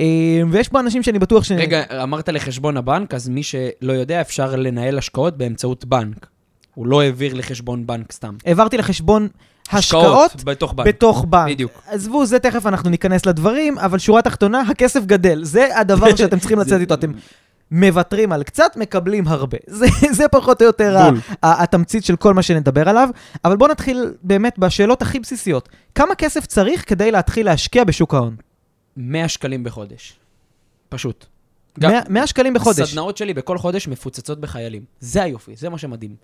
אה, 0.00 0.04
ויש 0.50 0.68
פה 0.68 0.80
אנשים 0.80 1.02
שאני 1.02 1.18
בטוח 1.18 1.44
ש... 1.44 1.52
רגע, 1.52 1.82
אמרת 2.02 2.28
לחשבון 2.28 2.76
הבנק, 2.76 3.14
אז 3.14 3.28
מי 3.28 3.42
שלא 3.42 3.92
יודע, 3.92 4.20
אפשר 4.20 4.56
לנהל 4.56 4.98
השקעות 4.98 5.38
באמצעות 5.38 5.84
בנק. 5.84 6.26
הוא 6.74 6.86
לא 6.86 7.02
העביר 7.02 7.34
לחשבון 7.34 7.86
בנק 7.86 8.12
סתם. 8.12 8.34
העברתי 8.46 8.76
לחשבון 8.76 9.28
השקעות 9.72 10.44
בתוך 10.44 10.72
בנק. 10.72 10.86
בתוך 10.86 11.24
בנק. 11.28 11.48
בדיוק. 11.50 11.72
עזבו, 11.86 12.26
זה 12.26 12.38
תכף 12.38 12.66
אנחנו 12.66 12.90
ניכנס 12.90 13.26
לדברים, 13.26 13.78
אבל 13.78 13.98
שורה 13.98 14.22
תחתונה, 14.22 14.60
הכסף 14.60 15.04
גדל. 15.04 15.44
זה 15.44 15.78
הדבר 15.80 16.16
שאתם 16.16 16.38
צריכים 16.38 16.58
לצאת 16.58 16.80
איתו. 16.80 16.94
אתם 16.94 17.12
מוותרים 17.70 18.32
על 18.32 18.42
קצת, 18.42 18.76
מקבלים 18.76 19.28
הרבה. 19.28 19.58
זה, 19.78 19.86
זה 20.12 20.28
פחות 20.28 20.62
או 20.62 20.66
יותר 20.66 20.98
ה- 20.98 21.10
בול. 21.10 21.20
ה- 21.42 21.62
התמצית 21.62 22.04
של 22.04 22.16
כל 22.16 22.34
מה 22.34 22.42
שנדבר 22.42 22.88
עליו. 22.88 23.08
אבל 23.44 23.56
בואו 23.56 23.70
נתחיל 23.70 24.12
באמת 24.22 24.58
בשאלות 24.58 25.02
הכי 25.02 25.20
בסיסיות. 25.20 25.68
כמה 25.94 26.14
כסף 26.14 26.46
צריך 26.46 26.88
כדי 26.88 27.10
להתחיל 27.10 27.46
להשקיע 27.46 27.84
בשוק 27.84 28.14
ההון? 28.14 28.36
100 28.96 29.28
שקלים 29.28 29.64
בחודש. 29.64 30.16
פשוט. 30.88 31.26
גם 31.80 31.90
100 31.90 32.00
100 32.08 32.26
שקלים 32.26 32.54
בחודש. 32.54 32.80
הסדנאות 32.80 33.16
שלי 33.16 33.34
בכל 33.34 33.58
חודש 33.58 33.88
מפוצצות 33.88 34.40
בחיילים. 34.40 34.82
זה 35.00 35.22
היופי, 35.22 35.56
זה 35.56 35.68
מה 35.68 35.78
שמדהים. 35.78 36.14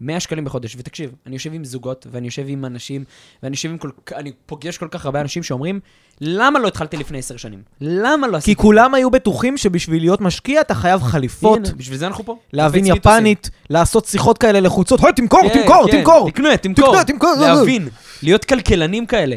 100 0.00 0.20
שקלים 0.20 0.44
בחודש, 0.44 0.76
ותקשיב, 0.78 1.10
אני 1.26 1.36
יושב 1.36 1.54
עם 1.54 1.64
זוגות, 1.64 2.06
ואני 2.10 2.26
יושב 2.26 2.44
עם 2.48 2.64
אנשים, 2.64 3.04
ואני 3.42 3.54
יושב 3.54 3.70
עם 3.70 3.78
כל 3.78 3.90
כ... 4.06 4.12
אני 4.12 4.32
פוגש 4.46 4.78
כל 4.78 4.88
כך 4.90 5.04
הרבה 5.04 5.20
אנשים 5.20 5.42
שאומרים, 5.42 5.80
למה 6.20 6.58
לא 6.58 6.68
התחלתי 6.68 6.96
לפני 6.96 7.18
10 7.18 7.36
שנים? 7.36 7.62
למה 7.80 8.26
לא 8.26 8.32
כי 8.32 8.38
עשיתי? 8.38 8.62
כולם 8.62 8.94
היו 8.94 9.10
בטוחים 9.10 9.56
שבשביל 9.56 10.02
להיות 10.02 10.20
משקיע 10.20 10.60
אתה 10.60 10.74
חייב 10.74 11.02
חליפות, 11.02 11.58
הנה, 11.66 11.76
בשביל 11.76 11.98
זה 11.98 12.06
אנחנו 12.06 12.24
פה. 12.24 12.36
להבין. 12.52 12.86
יפנית, 12.86 13.50
לעשות 13.70 14.04
שיחות 14.04 14.38
כאלה 14.38 14.60
לחוצות, 14.60 15.04
היי, 15.04 15.12
תמכור, 15.12 15.40
כן, 15.42 15.60
תמכור, 15.60 15.86
כן, 15.90 15.98
תמכור. 15.98 16.30
תקנה, 16.30 16.56
תמכור. 16.56 17.02
תמכור. 17.02 17.34
להבין, 17.40 17.88
להיות 18.22 18.44
כלכלנים 18.44 19.06
כאלה. 19.06 19.36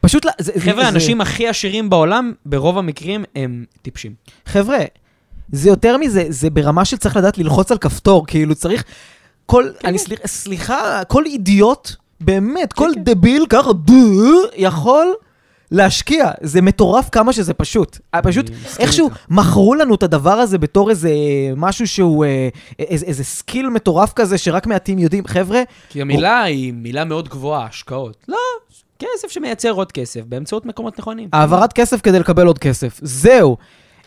פשוט, 0.00 0.26
חבר'ה, 0.58 0.84
האנשים 0.84 1.20
הכי 1.20 1.48
עשירים 1.48 1.90
בעולם, 1.90 2.32
ברוב 2.46 2.78
המקרים, 2.78 3.24
הם 3.36 3.64
טיפשים. 3.82 4.14
חבר'ה, 4.46 4.78
זה 5.52 5.68
יותר 5.68 5.96
מזה, 5.96 6.24
זה 6.28 6.50
ברמה 6.50 6.84
של 6.84 6.96
צריך 6.96 7.16
לדעת 7.16 7.38
ללחוץ 7.38 7.72
על 7.72 7.78
כפתור, 7.78 8.26
כאילו 8.26 8.54
צריך... 8.54 8.84
כל, 9.50 9.68
כן, 9.80 9.88
אני 9.88 9.98
סליח- 9.98 10.26
סליחה, 10.26 11.02
כל 11.08 11.24
אידיוט, 11.26 11.90
באמת, 12.20 12.72
כל 12.72 12.90
כן. 12.94 13.04
דביל 13.04 13.46
ככה, 13.48 13.72
בוא, 13.72 13.94
יכול 14.56 15.14
להשקיע. 15.70 16.30
זה 16.42 16.62
מטורף 16.62 17.08
כמה 17.12 17.32
שזה 17.32 17.54
פשוט. 17.54 17.98
אה, 18.14 18.22
פשוט, 18.22 18.50
איכשהו. 18.78 19.10
מכרו 19.28 19.74
לנו 19.74 19.94
את 19.94 20.02
הדבר 20.02 20.32
הזה 20.32 20.58
בתור 20.58 20.90
איזה 20.90 21.10
משהו 21.56 21.88
שהוא, 21.88 22.24
אה, 22.24 22.48
איזה, 22.78 23.06
איזה 23.06 23.24
סקיל 23.24 23.68
מטורף 23.68 24.12
כזה 24.12 24.38
שרק 24.38 24.66
מעטים 24.66 24.98
יודעים. 24.98 25.26
חבר'ה, 25.26 25.62
כי 25.88 26.00
המילה 26.02 26.42
היא 26.42 26.72
מילה 26.72 27.04
מאוד 27.04 27.28
גבוהה, 27.28 27.66
השקעות. 27.66 28.16
לא, 28.28 28.36
כסף 28.98 29.28
שמייצר 29.28 29.70
עוד 29.70 29.92
כסף, 29.92 30.20
באמצעות 30.26 30.66
מקומות 30.66 30.98
נכונים. 30.98 31.28
העברת 31.32 31.72
כסף 31.72 32.00
כדי 32.00 32.18
לקבל 32.18 32.46
עוד 32.46 32.58
כסף. 32.58 32.98
זהו. 33.02 33.56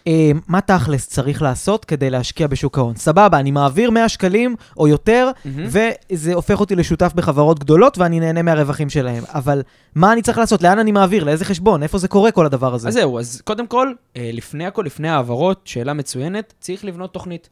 אה, 0.07 0.31
מה 0.47 0.61
תכלס 0.61 1.07
צריך 1.07 1.41
לעשות 1.41 1.85
כדי 1.85 2.09
להשקיע 2.09 2.47
בשוק 2.47 2.77
ההון? 2.77 2.95
סבבה, 2.95 3.39
אני 3.39 3.51
מעביר 3.51 3.91
100 3.91 4.09
שקלים 4.09 4.55
או 4.77 4.87
יותר, 4.87 5.31
מהמם. 5.45 5.67
וזה 5.67 6.33
הופך 6.33 6.59
אותי 6.59 6.75
לשותף 6.75 7.11
בחברות 7.15 7.59
גדולות 7.59 7.97
ואני 7.97 8.19
נהנה 8.19 8.41
מהרווחים 8.41 8.89
שלהם. 8.89 9.23
אבל 9.27 9.61
מה 9.95 10.13
אני 10.13 10.21
צריך 10.21 10.37
לעשות? 10.37 10.63
לאן 10.63 10.79
אני 10.79 10.91
מעביר? 10.91 11.23
לאיזה 11.23 11.45
חשבון? 11.45 11.83
איפה 11.83 11.97
זה 11.97 12.07
קורה 12.07 12.31
כל 12.31 12.45
הדבר 12.45 12.73
הזה? 12.73 12.87
אז 12.87 12.93
זהו, 12.93 13.19
אז 13.19 13.41
קודם 13.43 13.67
כל, 13.67 13.93
אה, 14.17 14.29
לפני 14.33 14.65
הכל, 14.65 14.83
לפני 14.85 15.09
העברות, 15.09 15.61
שאלה 15.65 15.93
מצוינת, 15.93 16.53
צריך 16.59 16.85
לבנות 16.85 17.13
תוכנית. 17.13 17.49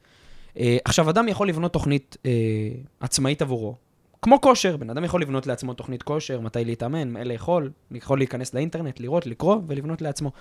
אה, 0.60 0.78
עכשיו, 0.86 1.10
אדם 1.10 1.28
יכול 1.28 1.50
לבנות 1.50 1.74
תוכנית 1.74 2.18
אה, 2.26 2.32
עצמאית 3.00 3.42
עבורו. 3.42 3.76
כמו 4.22 4.42
כושר, 4.42 4.78
בן 4.78 4.90
אדם 4.90 5.04
יכול 5.04 5.22
לבנות 5.22 5.48
לעצמו 5.48 5.74
תוכנית 5.74 6.04
כושר, 6.04 6.40
מתי 6.40 6.66
להתאמן, 6.66 7.10
מה 7.10 7.24
לאכול, 7.24 7.70
יכול 7.92 8.18
להיכנס 8.18 8.54
לאינטרנט, 8.54 9.00
לראות, 9.00 9.26
לקרוא 9.26 9.58
ולבנות 9.68 10.02
לעצמו. 10.02 10.32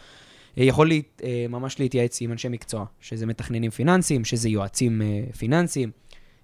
אה, 0.59 0.65
יכול 0.65 0.89
לה, 0.89 0.95
אה, 1.25 1.47
ממש 1.49 1.81
להתייעץ 1.81 2.21
עם 2.21 2.33
אנשי 2.33 2.49
מקצוע, 2.49 2.85
שזה 3.01 3.27
מתכננים 3.27 3.71
פיננסיים, 3.71 4.25
שזה 4.25 4.49
יועצים 4.49 5.03
אה, 5.03 5.33
פיננסיים, 5.39 5.91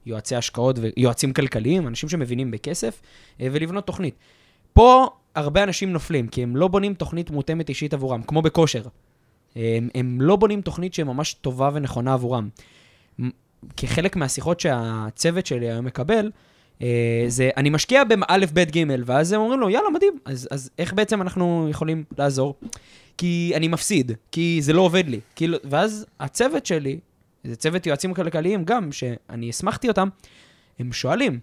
יועצי 0.07 0.37
השקעות 0.37 0.79
ויועצים 0.79 1.33
כלכליים, 1.33 1.87
אנשים 1.87 2.09
שמבינים 2.09 2.51
בכסף, 2.51 3.03
ולבנות 3.41 3.87
תוכנית. 3.87 4.15
פה 4.73 5.07
הרבה 5.35 5.63
אנשים 5.63 5.93
נופלים, 5.93 6.29
כי 6.29 6.43
הם 6.43 6.57
לא 6.57 6.69
בונים 6.69 6.95
תוכנית 6.95 7.31
מותאמת 7.31 7.69
אישית 7.69 7.95
עבורם, 7.95 8.23
כמו 8.23 8.43
בכושר. 8.43 8.83
הם, 9.57 9.89
הם 9.95 10.21
לא 10.21 10.37
בונים 10.37 10.61
תוכנית 10.61 10.95
שממש 10.95 11.35
טובה 11.35 11.71
ונכונה 11.75 12.15
עבורם. 12.15 12.49
כחלק 13.77 14.17
מהשיחות 14.17 14.61
שהצוות 14.61 15.47
שלי 15.47 15.71
היום 15.71 15.85
מקבל, 15.85 16.31
זה 17.29 17.51
אני 17.57 17.71
משקיע 17.71 18.05
באלף, 18.05 18.53
בית, 18.53 18.71
גימל, 18.71 19.03
ואז 19.07 19.33
הם 19.33 19.41
אומרים 19.41 19.61
לו, 19.61 19.71
יאללה, 19.71 19.91
מדהים, 19.91 20.19
אז, 20.25 20.49
אז 20.51 20.71
איך 20.79 20.93
בעצם 20.93 21.23
אנחנו 21.23 21.67
יכולים 21.71 22.05
לעזור? 22.19 22.55
כי 23.19 23.53
אני 23.55 23.69
מפסיד, 23.69 24.13
כי 24.33 24.59
זה 24.63 24.73
לא 24.73 24.81
עובד 24.81 25.09
לי. 25.09 25.21
כאילו, 25.37 25.59
ואז 25.65 26.07
הצוות 26.21 26.67
שלי, 26.67 26.99
זה 27.45 27.57
צוות 27.57 27.87
יועצים 27.87 28.15
כלכליים 28.15 28.65
גם, 28.65 28.93
שאני 28.93 29.49
הסמכתי 29.49 29.89
אותם, 29.89 30.09
הם 30.79 30.93
שואלים, 30.93 31.41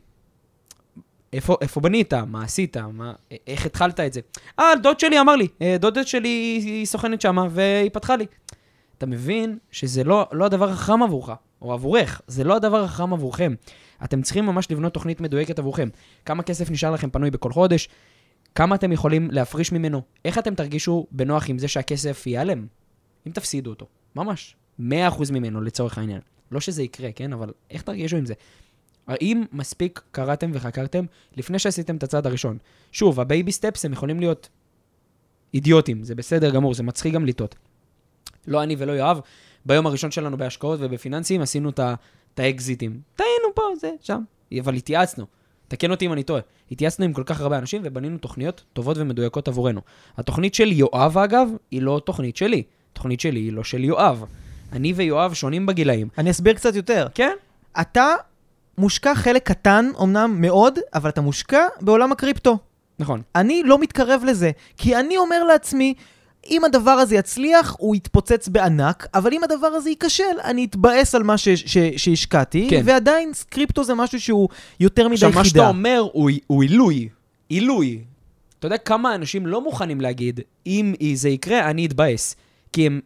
איפה, 1.33 1.55
איפה 1.61 1.81
בנית? 1.81 2.13
מה 2.13 2.43
עשית? 2.43 2.77
מה, 2.77 3.13
איך 3.47 3.65
התחלת 3.65 3.99
את 3.99 4.13
זה? 4.13 4.21
אה, 4.59 4.75
דוד 4.83 4.99
שלי 4.99 5.19
אמר 5.19 5.35
לי, 5.35 5.47
אה, 5.61 5.75
דודת 5.79 6.07
שלי 6.07 6.29
היא 6.65 6.85
סוכנת 6.85 7.21
שמה, 7.21 7.47
והיא 7.49 7.89
פתחה 7.93 8.15
לי. 8.15 8.25
אתה 8.97 9.05
מבין 9.05 9.57
שזה 9.71 10.03
לא, 10.03 10.27
לא 10.31 10.45
הדבר 10.45 10.69
החכם 10.69 11.03
עבורך, 11.03 11.29
או 11.61 11.73
עבורך, 11.73 12.21
זה 12.27 12.43
לא 12.43 12.55
הדבר 12.55 12.83
החכם 12.83 13.13
עבורכם. 13.13 13.53
אתם 14.03 14.21
צריכים 14.21 14.45
ממש 14.45 14.71
לבנות 14.71 14.93
תוכנית 14.93 15.21
מדויקת 15.21 15.59
עבורכם. 15.59 15.89
כמה 16.25 16.43
כסף 16.43 16.71
נשאר 16.71 16.91
לכם 16.91 17.09
פנוי 17.09 17.31
בכל 17.31 17.51
חודש, 17.51 17.89
כמה 18.55 18.75
אתם 18.75 18.91
יכולים 18.91 19.31
להפריש 19.31 19.71
ממנו, 19.71 20.01
איך 20.25 20.37
אתם 20.37 20.55
תרגישו 20.55 21.07
בנוח 21.11 21.49
עם 21.49 21.57
זה 21.57 21.67
שהכסף 21.67 22.27
ייעלם, 22.27 22.65
אם 23.27 23.31
תפסידו 23.31 23.69
אותו, 23.69 23.87
ממש. 24.15 24.55
100% 24.79 24.83
ממנו 25.31 25.61
לצורך 25.61 25.97
העניין. 25.97 26.21
לא 26.51 26.59
שזה 26.59 26.83
יקרה, 26.83 27.11
כן? 27.11 27.33
אבל 27.33 27.51
איך 27.71 27.81
תרגישו 27.81 28.17
עם 28.17 28.25
זה? 28.25 28.33
האם 29.07 29.43
מספיק 29.51 30.01
קראתם 30.11 30.51
וחקרתם 30.53 31.05
לפני 31.37 31.59
שעשיתם 31.59 31.95
את 31.95 32.03
הצעד 32.03 32.27
הראשון? 32.27 32.57
שוב, 32.91 33.19
ה 33.19 33.26
baby 33.26 33.51
steps 33.51 33.85
הם 33.85 33.93
יכולים 33.93 34.19
להיות 34.19 34.49
אידיוטים, 35.53 36.03
זה 36.03 36.15
בסדר 36.15 36.49
גמור, 36.49 36.73
זה 36.73 36.83
מצחיק 36.83 37.13
גם 37.13 37.25
לטעות. 37.25 37.55
לא 38.47 38.63
אני 38.63 38.75
ולא 38.79 38.91
יואב, 38.91 39.19
ביום 39.65 39.87
הראשון 39.87 40.11
שלנו 40.11 40.37
בהשקעות 40.37 40.79
ובפיננסים 40.81 41.41
עשינו 41.41 41.69
את 41.69 42.39
האקזיטים. 42.39 43.01
טעינו 43.15 43.55
פה, 43.55 43.61
זה, 43.79 43.91
שם. 44.01 44.23
אבל 44.59 44.75
התייעצנו. 44.75 45.25
תקן 45.67 45.91
אותי 45.91 46.05
אם 46.05 46.13
אני 46.13 46.23
טועה. 46.23 46.41
התייעצנו 46.71 47.05
עם 47.05 47.13
כל 47.13 47.23
כך 47.25 47.41
הרבה 47.41 47.57
אנשים 47.57 47.81
ובנינו 47.85 48.17
תוכניות 48.17 48.63
טובות 48.73 48.97
ומדויקות 48.97 49.47
עבורנו. 49.47 49.81
התוכנית 50.17 50.53
של 50.53 50.71
יואב, 50.71 51.17
אגב, 51.17 51.49
היא 51.71 51.81
לא 51.81 52.01
תוכנית 52.05 52.37
שלי. 52.37 52.63
התוכנית 52.91 53.19
שלי 53.19 53.39
היא 53.39 53.53
לא 53.53 53.63
של 53.63 53.83
יואב. 53.83 54.23
אני 54.73 54.93
ויואב 54.93 55.33
שונים 55.33 55.65
בגילאים. 55.65 56.07
אני 56.17 56.31
אסביר 56.31 56.53
קצת 56.53 56.75
יותר. 56.75 57.07
כן? 57.13 57.31
אתה 57.81 58.15
מושקע 58.77 59.15
חלק 59.15 59.47
קטן, 59.47 59.89
אמנם 60.01 60.35
מאוד, 60.37 60.79
אבל 60.93 61.09
אתה 61.09 61.21
מושקע 61.21 61.65
בעולם 61.81 62.11
הקריפטו. 62.11 62.57
נכון. 62.99 63.21
אני 63.35 63.63
לא 63.65 63.79
מתקרב 63.79 64.23
לזה, 64.27 64.51
כי 64.77 64.95
אני 64.95 65.17
אומר 65.17 65.43
לעצמי, 65.43 65.93
אם 66.49 66.63
הדבר 66.65 66.91
הזה 66.91 67.15
יצליח, 67.15 67.75
הוא 67.79 67.95
יתפוצץ 67.95 68.47
בענק, 68.47 69.07
אבל 69.13 69.33
אם 69.33 69.43
הדבר 69.43 69.67
הזה 69.67 69.89
ייכשל, 69.89 70.23
אני 70.43 70.65
אתבאס 70.65 71.15
על 71.15 71.23
מה 71.23 71.37
ש- 71.37 71.49
ש- 71.49 71.77
שהשקעתי, 71.97 72.67
כן. 72.69 72.81
ועדיין 72.85 73.31
קריפטו 73.49 73.83
זה 73.83 73.93
משהו 73.93 74.21
שהוא 74.21 74.49
יותר 74.79 75.07
מדי 75.07 75.13
עכשיו, 75.13 75.29
חידה. 75.29 75.39
מה 75.41 75.45
שאתה 75.45 75.67
אומר 75.69 76.07
הוא, 76.13 76.29
הוא 76.47 76.63
עילוי. 76.63 77.09
עילוי. 77.49 77.99
אתה 78.59 78.67
יודע 78.67 78.77
כמה 78.77 79.15
אנשים 79.15 79.47
לא 79.47 79.61
מוכנים 79.61 80.01
להגיד, 80.01 80.39
אם 80.67 80.93
זה 81.13 81.29
יקרה, 81.29 81.69
אני 81.69 81.85
אתבאס. 81.85 82.35
כי 82.73 82.85
הם 82.85 83.01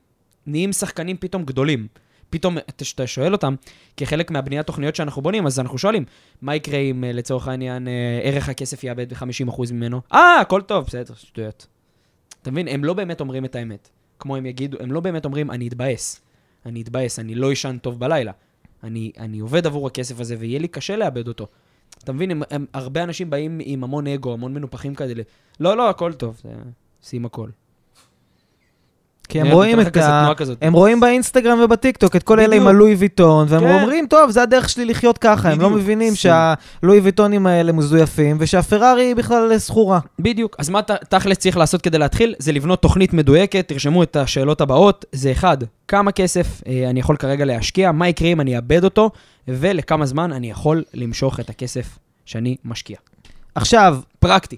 נהיים 0.48 0.74
שחקנים 0.74 1.18
פתאום 1.20 1.44
גדולים. 1.44 1.88
פתאום, 2.30 2.58
כשאתה 2.78 3.08
שואל 3.08 3.34
אותם, 3.34 3.56
כחלק 3.98 4.32
מהבניית 4.32 4.68
תוכניות 4.68 4.96
שאנחנו 4.96 5.22
בונים, 5.22 5.46
אז 5.48 5.60
אנחנו 5.60 5.78
שואלים, 5.78 6.06
מה 6.42 6.56
יקרה 6.56 6.78
אם 6.80 7.04
אה, 7.04 7.12
לצורך 7.12 7.48
העניין 7.48 7.88
אה, 7.88 7.92
ערך 8.24 8.50
הכסף 8.50 8.84
יאבד 8.84 9.14
ב-50% 9.14 9.74
ממנו? 9.74 10.02
אה, 10.14 10.40
הכל 10.42 10.62
טוב, 10.62 10.86
בסדר, 10.86 11.14
שטויות. 11.18 11.68
אתה 12.48 12.52
מבין? 12.52 12.68
הם 12.68 12.84
לא 12.84 12.94
באמת 12.94 13.22
אומרים 13.22 13.46
את 13.46 13.56
האמת. 13.56 13.90
כמו 14.20 14.36
הם 14.36 14.46
יגידו, 14.46 14.78
הם 14.80 14.92
לא 14.92 15.00
באמת 15.00 15.26
אומרים, 15.26 15.52
אני 15.52 15.68
אתבאס. 15.68 16.22
אני 16.66 16.82
אתבאס, 16.82 17.20
אני 17.20 17.36
לא 17.36 17.54
אשן 17.54 17.78
טוב 17.82 18.00
בלילה. 18.00 18.32
אני, 18.84 19.12
אני 19.18 19.40
עובד 19.40 19.66
עבור 19.68 19.88
הכסף 19.88 20.20
הזה 20.20 20.36
ויהיה 20.40 20.60
לי 20.60 20.68
קשה 20.68 20.96
לאבד 20.96 21.28
אותו. 21.28 21.48
אתה 22.04 22.14
מבין, 22.14 22.32
הם, 22.32 22.42
הם, 22.50 22.66
הרבה 22.74 23.04
אנשים 23.04 23.30
באים 23.30 23.60
עם 23.64 23.84
המון 23.84 24.08
אגו, 24.08 24.34
המון 24.34 24.54
מנופחים 24.54 24.96
כאלה. 24.96 25.24
לא, 25.60 25.78
לא, 25.78 25.90
הכל 25.90 26.14
טוב. 26.14 26.42
שים 27.04 27.26
הכל. 27.26 27.50
כי 29.30 29.42
הם 29.42 29.48
רואים 29.48 29.82
את 29.82 29.98
ה... 29.98 30.32
הם 30.62 30.74
רואים 30.74 31.00
באינסטגרם 31.00 31.60
ובטיקטוק 31.64 32.16
את 32.16 32.24
כל 32.24 32.40
אלה 32.40 32.56
עם. 32.56 32.68
הלואי 32.68 32.96
ויטון, 32.96 33.46
והם 33.50 33.60
כן. 33.60 33.80
אומרים, 33.80 34.08
טוב, 34.08 34.32
זה 34.32 34.44
הדרך 34.44 34.70
שלי 34.70 34.86
לחיות 34.86 35.18
ככה. 35.18 35.52
הם 35.52 35.62
לא. 35.62 35.70
מבינים. 35.70 36.14
שהלואי 36.16 37.00
ויטונים 37.00 37.48
האלה 37.48 37.72
מזויפים, 37.72 38.38
ושהפרארי 38.40 39.04
היא 39.04 39.16
בכלל 39.16 39.58
סחורה. 39.58 40.00
בדיוק. 40.20 40.56
אז 40.60 40.70
מה 40.70 40.82
תכלס 40.82 41.38
צריך 41.38 41.58
לעשות 41.58 41.82
כדי 41.82 41.98
להתחיל? 41.98 42.36
זה 42.40 42.52
לבנות 42.52 42.82
תוכנית 42.82 43.14
מדויקת, 43.14 43.68
תרשמו 43.68 44.04
את 44.04 44.16
השאלות 44.16 44.62
הבאות. 44.62 45.06
זה 45.12 45.32
אחד, 45.32 45.58
כמה 45.88 46.12
כסף 46.12 46.62
אה, 46.68 46.90
אני 46.90 47.00
יכול 47.00 47.16
כרגע 47.16 47.46
להשקיע, 47.46 47.92
מה 47.92 48.08
יקרה 48.08 48.28
אם 48.28 48.42
אני 48.42 48.56
אאבד 48.56 48.84
אותו, 48.84 49.12
ולכמה 49.48 50.06
זמן 50.06 50.32
אני 50.32 50.50
יכול 50.50 50.84
למשוך 50.94 51.40
את 51.40 51.50
הכסף 51.50 52.00
שאני 52.26 52.56
משקיע. 52.66 52.98
עכשיו, 53.56 53.98
פרקטי. 54.20 54.58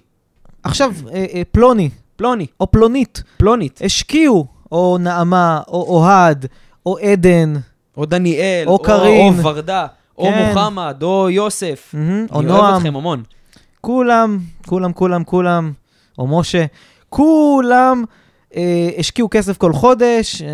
עכשיו, 0.63 0.93
אה, 1.13 1.25
אה, 1.34 1.41
פלוני, 1.51 1.89
פלוני, 2.15 2.45
או 2.60 2.71
פלונית, 2.71 3.23
פלונית, 3.38 3.79
השקיעו, 3.84 4.47
או 4.71 4.97
נעמה, 4.99 5.62
או 5.67 5.86
אוהד, 5.89 6.45
או 6.86 6.97
עדן, 6.97 7.53
או 7.97 8.05
דניאל, 8.05 8.67
או. 8.67 8.71
או 8.73 8.79
ורדה, 9.43 9.88
או 10.17 10.23
כן. 10.23 10.47
מוחמד, 10.47 11.03
או 11.03 11.29
יוסף. 11.29 11.91
מהמם, 11.93 12.25
או 12.32 12.39
אני 12.39 12.51
אוהב 12.51 12.62
נועם, 12.62 12.77
אתכם 12.77 12.95
המון. 12.95 13.23
כולם, 13.82 14.39
כולם, 14.67 14.93
כולם, 14.93 15.23
כולם, 15.23 15.71
או 16.19 16.27
משה, 16.27 16.65
כולם 17.10 18.03
אה, 18.55 18.89
השקיעו 18.97 19.27
כסף 19.32 19.58
כל 19.58 19.73
חודש, 19.73 20.41
אה, 20.41 20.47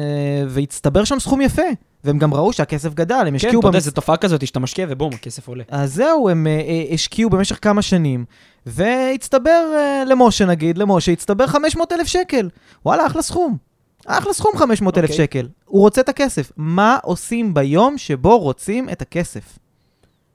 והצטבר 0.47 1.03
שם 1.03 1.19
סכום 1.19 1.41
יפה. 1.41 1.61
והם 2.05 2.19
גם 2.19 2.33
ראו 2.33 2.53
שהכסף 2.53 2.93
גדל, 2.93 3.15
הם 3.15 3.29
כן, 3.29 3.35
השקיעו... 3.35 3.59
אתה 3.59 3.67
יודע, 3.67 3.79
זו 3.79 3.91
תופעה 3.91 4.17
כזאת 4.17 4.47
שאתה 4.47 4.59
משקיע 4.59 4.85
ובום, 4.89 5.13
הכסף 5.13 5.47
עולה. 5.47 5.63
אז 5.69 5.93
זהו, 5.93 6.29
הם 6.29 6.47
אה, 6.47 6.51
אה, 6.51 6.93
השקיעו 6.93 7.29
במשך 7.29 7.59
כמה 7.61 7.81
שנים, 7.81 8.25
והצטבר 8.65 9.73
אה, 9.75 10.03
למשה 10.05 10.45
נגיד, 10.45 10.77
למשה 10.77 11.11
הצטבר 11.11 11.47
500 11.47 11.91
אלף 11.91 12.07
שקל. 12.07 12.49
וואלה, 12.85 13.07
אחלה 13.07 13.21
סכום. 13.21 13.57
אחלה 14.05 14.33
סכום 14.33 14.57
500 14.57 14.97
אלף 14.97 15.09
אוקיי. 15.09 15.25
שקל. 15.25 15.47
הוא 15.65 15.81
רוצה 15.81 16.01
את 16.01 16.09
הכסף. 16.09 16.51
מה 16.57 16.97
עושים 17.03 17.53
ביום 17.53 17.97
שבו 17.97 18.39
רוצים 18.39 18.89
את 18.89 19.01
הכסף? 19.01 19.59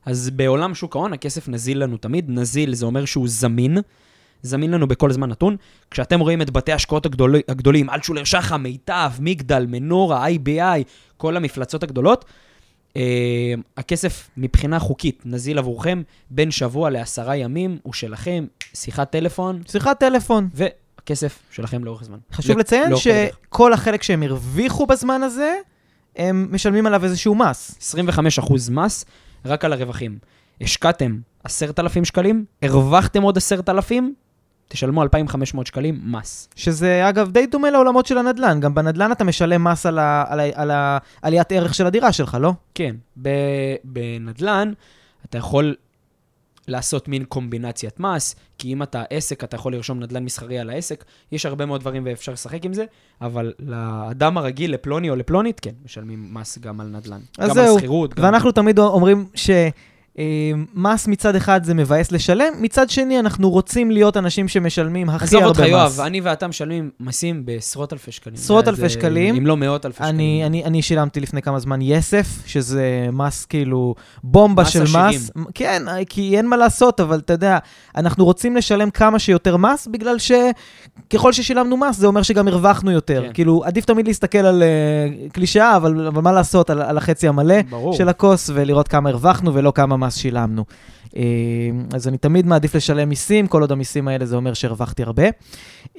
אז 0.07 0.31
בעולם 0.31 0.75
שוק 0.75 0.97
ההון 0.97 1.13
הכסף 1.13 1.49
נזיל 1.49 1.83
לנו 1.83 1.97
תמיד. 1.97 2.25
נזיל 2.29 2.75
זה 2.75 2.87
אומר 2.87 3.05
שהוא 3.05 3.29
זמין. 3.29 3.79
זמין 4.43 4.71
לנו 4.71 4.89
בכל 4.89 5.13
זמן 5.13 5.29
נתון. 5.29 5.57
כשאתם 5.91 6.21
רואים 6.21 6.43
את 6.43 6.51
בתי 6.51 6.73
ההשקעות 6.73 7.07
הגדול, 7.07 7.35
הגדולים, 7.49 7.91
אלטשולר 7.91 8.25
שחם, 8.25 8.63
מיטב, 8.63 9.11
מגדל, 9.21 9.67
מנורה, 9.69 10.27
IBI, 10.29 10.83
כל 11.17 11.37
המפלצות 11.37 11.83
הגדולות, 11.83 12.25
אה, 12.97 13.55
הכסף 13.77 14.31
מבחינה 14.37 14.79
חוקית 14.79 15.23
נזיל 15.25 15.59
עבורכם 15.59 16.03
בין 16.31 16.51
שבוע 16.51 16.91
לעשרה 16.91 17.37
ימים, 17.37 17.79
הוא 17.83 17.93
שלכם, 17.93 18.47
שיחת 18.75 19.11
טלפון, 19.11 19.63
שיחת 19.69 20.01
טלפון. 20.01 20.49
והכסף 21.01 21.39
שלכם 21.51 21.85
לאורך 21.85 22.03
הזמן. 22.03 22.19
חשוב 22.33 22.57
ל- 22.57 22.61
לציין 22.61 22.85
הדרך. 22.87 22.99
שכל 23.01 23.73
החלק 23.73 24.03
שהם 24.03 24.23
הרוויחו 24.23 24.87
בזמן 24.87 25.23
הזה, 25.23 25.55
הם 26.17 26.49
משלמים 26.51 26.87
עליו 26.87 27.05
איזשהו 27.05 27.35
מס. 27.35 27.95
25% 28.39 28.71
מס 28.71 29.05
רק 29.45 29.65
על 29.65 29.73
הרווחים. 29.73 30.19
השקעתם 30.61 31.19
10,000 31.45 32.05
שקלים, 32.05 32.45
הרווחתם 32.63 33.23
עוד 33.23 33.37
10,000, 33.37 34.15
תשלמו 34.69 35.03
2,500 35.03 35.67
שקלים 35.67 36.01
מס. 36.05 36.49
שזה 36.57 37.09
אגב 37.09 37.31
די 37.31 37.47
דומה 37.47 37.71
לעולמות 37.71 38.07
של 38.07 38.19
הנדל"ן. 38.19 38.61
גם 38.61 38.75
בנדל"ן 38.75 39.13
אתה 39.13 39.25
משלם 39.25 39.65
מס 39.65 39.87
על, 39.87 39.99
ה, 39.99 40.25
על, 40.29 40.41
ה, 40.41 40.45
על 40.55 40.71
ה, 40.71 40.99
עליית 41.23 41.53
ערך 41.53 41.75
של 41.75 41.87
הדירה 41.87 42.13
שלך, 42.13 42.37
לא? 42.41 42.53
כן, 42.75 42.97
ב- 43.23 43.29
בנדל"ן 43.85 44.73
אתה 45.25 45.39
יכול 45.39 45.75
לעשות 46.71 47.09
מין 47.09 47.25
קומבינציית 47.25 48.01
מס, 48.01 48.37
כי 48.59 48.73
אם 48.73 48.83
אתה 48.83 49.03
עסק, 49.11 49.45
אתה 49.45 49.57
יכול 49.57 49.73
לרשום 49.73 50.01
נדל"ן 50.01 50.25
מסחרי 50.25 50.59
על 50.59 50.71
העסק. 50.71 51.05
יש 51.33 51.47
הרבה 51.47 51.67
מאוד 51.67 51.81
דברים 51.81 52.03
ואפשר 52.07 52.33
לשחק 52.33 52.65
עם 52.65 52.73
זה, 52.73 52.85
אבל 53.21 53.53
לאדם 53.59 54.39
הרגיל, 54.39 54.75
לפלוני 54.75 55.11
או 55.11 55.17
לפלונית, 55.17 55.61
כן, 55.61 55.75
משלמים 55.85 56.35
מס 56.35 56.59
גם 56.59 56.81
על 56.81 56.87
נדל"ן. 56.87 57.21
גם 57.41 57.55
זהו. 57.55 57.75
על 57.75 57.79
שכירות. 57.79 58.15
גם... 58.15 58.25
ואנחנו 58.25 58.53
תמיד 58.53 58.79
אומרים 58.79 59.27
ש... 59.35 59.51
אה, 60.19 60.25
מס 60.75 61.09
מצד 61.09 61.37
אחד 61.37 61.65
זה 61.65 61.75
מבאס 61.75 62.13
לשלם, 62.13 62.53
מצד 62.61 62.91
שני 62.91 63.19
אנחנו 63.19 63.51
רוצים 63.51 63.91
להיות 63.91 64.17
אנשים 64.17 64.49
שמשלמים 64.49 65.11
הכי 65.11 65.25
עזוב 65.25 65.45
אותך, 65.45 65.59
הרבה 65.59 65.71
יואב, 65.71 65.87
מס. 65.87 66.01
אני 66.01 66.21
ואתה 66.21 66.47
משלמים 66.47 66.91
מסים 67.01 67.47
בעשרות 67.47 67.93
אלפי 67.93 68.13
שקלים. 68.13 68.35
עשרות 68.35 68.69
אלפי 68.69 68.89
שקלים. 68.89 69.37
אם 69.37 69.47
לא 69.47 69.57
מאות 69.57 69.87
אלפי 69.87 69.97
שקלים. 69.97 70.15
אני, 70.15 70.47
אני, 70.47 70.65
אני 70.65 70.83
שילמתי 70.83 71.21
לפני 71.21 71.43
כמה 71.43 71.59
זמן 71.59 71.83
יסף, 71.83 72.27
שזה 72.47 73.09
מס 73.13 73.45
כאילו 73.45 73.95
בומבה 74.25 74.63
מס 74.63 74.69
של 74.69 74.83
עשירים. 74.83 75.09
מס. 75.09 75.31
כן, 75.55 75.83
כי 76.09 76.37
אין 76.37 76.47
מה 76.47 76.57
לעשות, 76.57 77.01
אבל 77.01 77.19
אתה 77.19 77.33
יודע, 77.33 77.59
אנחנו 77.97 78.25
רוצים 78.25 78.57
לשלם 78.57 78.91
כמה 78.91 79.19
שיותר 79.19 79.57
מס, 79.57 79.87
בגלל 79.87 80.17
שככל 80.19 81.33
ששילמנו 81.33 81.77
מס, 81.77 81.97
זה 81.97 82.07
אומר 82.07 82.23
שגם 82.23 82.49
הרווחנו 82.49 82.91
יותר. 82.91 83.23
כן. 83.27 83.33
כאילו, 83.33 83.63
עדיף 83.65 83.85
תמיד 83.85 84.07
להסתכל 84.07 84.39
על 84.39 84.63
uh, 84.63 85.33
קלישאה, 85.33 85.77
אבל, 85.77 86.07
אבל 86.07 86.23
מה 86.23 86.33
לעשות, 86.33 86.71
על, 86.71 86.83
על 86.83 86.99
החצי 86.99 87.29
המלא 87.29 87.63
ברור. 87.71 87.93
של 87.93 88.09
הכוס, 88.09 88.51
ולראות 88.55 88.89
כמה 88.89 89.11
הרווחנו 89.11 89.55
ולא 89.55 89.73
כמה 89.75 89.97
מס 90.01 90.17
שילמנו. 90.17 90.65
אה, 91.17 91.23
אז 91.95 92.09
אני 92.09 92.19
תמיד 92.19 92.47
מעדיף 92.47 92.75
לשלם 92.75 93.09
מיסים, 93.09 93.47
כל 93.47 93.61
עוד 93.61 93.73
המיסים 93.73 94.09
האלה 94.09 94.27
זה 94.27 94.37
אומר 94.37 94.55
שהרווחתי 94.55 95.03
הרבה. 95.03 95.25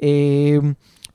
אה, 0.03 0.09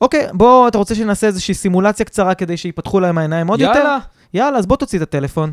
אוקיי, 0.01 0.27
בוא, 0.33 0.69
אתה 0.69 0.79
רוצה 0.79 0.95
שנעשה 0.95 1.27
איזושהי 1.27 1.55
סימולציה 1.55 2.07
קצרה 2.07 2.35
כדי 2.35 2.57
שיפתחו 2.57 3.01
להם 3.01 3.19
העיניים 3.19 3.49
עוד 3.49 3.61
יותר? 3.61 3.79
יאללה, 3.79 3.99
יאללה, 4.35 4.59
אז 4.59 4.67
בוא 4.67 4.77
תוציא 4.77 4.99
את 4.99 5.03
הטלפון. 5.03 5.53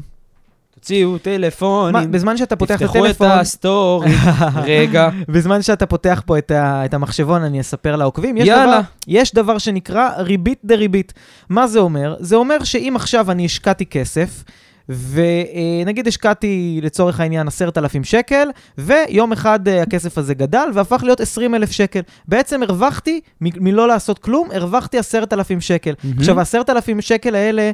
תוציאו 0.83 1.11
מה, 1.11 1.19
טלפונים, 1.19 2.11
בזמן 2.11 2.37
שאתה 2.37 2.55
פותח 2.55 2.75
את 2.75 2.79
תפתחו 2.79 2.97
את 2.97 3.09
הטלפון, 3.09 3.27
הסטורי. 3.31 4.11
רגע. 4.63 5.09
בזמן 5.27 5.61
שאתה 5.61 5.85
פותח 5.85 6.21
פה 6.25 6.37
את, 6.37 6.51
ה, 6.51 6.85
את 6.85 6.93
המחשבון, 6.93 7.43
אני 7.43 7.61
אספר 7.61 7.95
לעוקבים. 7.95 8.37
יש 8.37 8.47
יאללה. 8.47 8.65
דבר, 8.65 8.81
יש 9.07 9.33
דבר 9.33 9.57
שנקרא 9.57 10.09
ריבית 10.17 10.59
דריבית. 10.63 11.13
מה 11.49 11.67
זה 11.67 11.79
אומר? 11.79 12.15
זה 12.19 12.35
אומר 12.35 12.63
שאם 12.63 12.93
עכשיו 12.95 13.31
אני 13.31 13.45
השקעתי 13.45 13.85
כסף, 13.85 14.43
ונגיד 14.89 16.07
השקעתי 16.07 16.79
לצורך 16.83 17.19
העניין 17.19 17.47
10,000 17.47 18.03
שקל, 18.03 18.47
ויום 18.77 19.31
אחד 19.31 19.67
אה, 19.67 19.81
הכסף 19.81 20.17
הזה 20.17 20.33
גדל 20.33 20.67
והפך 20.73 21.03
להיות 21.03 21.21
20,000 21.21 21.71
שקל. 21.71 21.99
בעצם 22.27 22.63
הרווחתי, 22.63 23.19
מ- 23.41 23.63
מלא 23.63 23.87
לעשות 23.87 24.19
כלום, 24.19 24.49
הרווחתי 24.51 24.97
10,000 24.97 25.61
שקל. 25.61 25.93
עכשיו, 26.17 26.39
ה-10,000 26.39 27.01
שקל 27.01 27.35
האלה, 27.35 27.71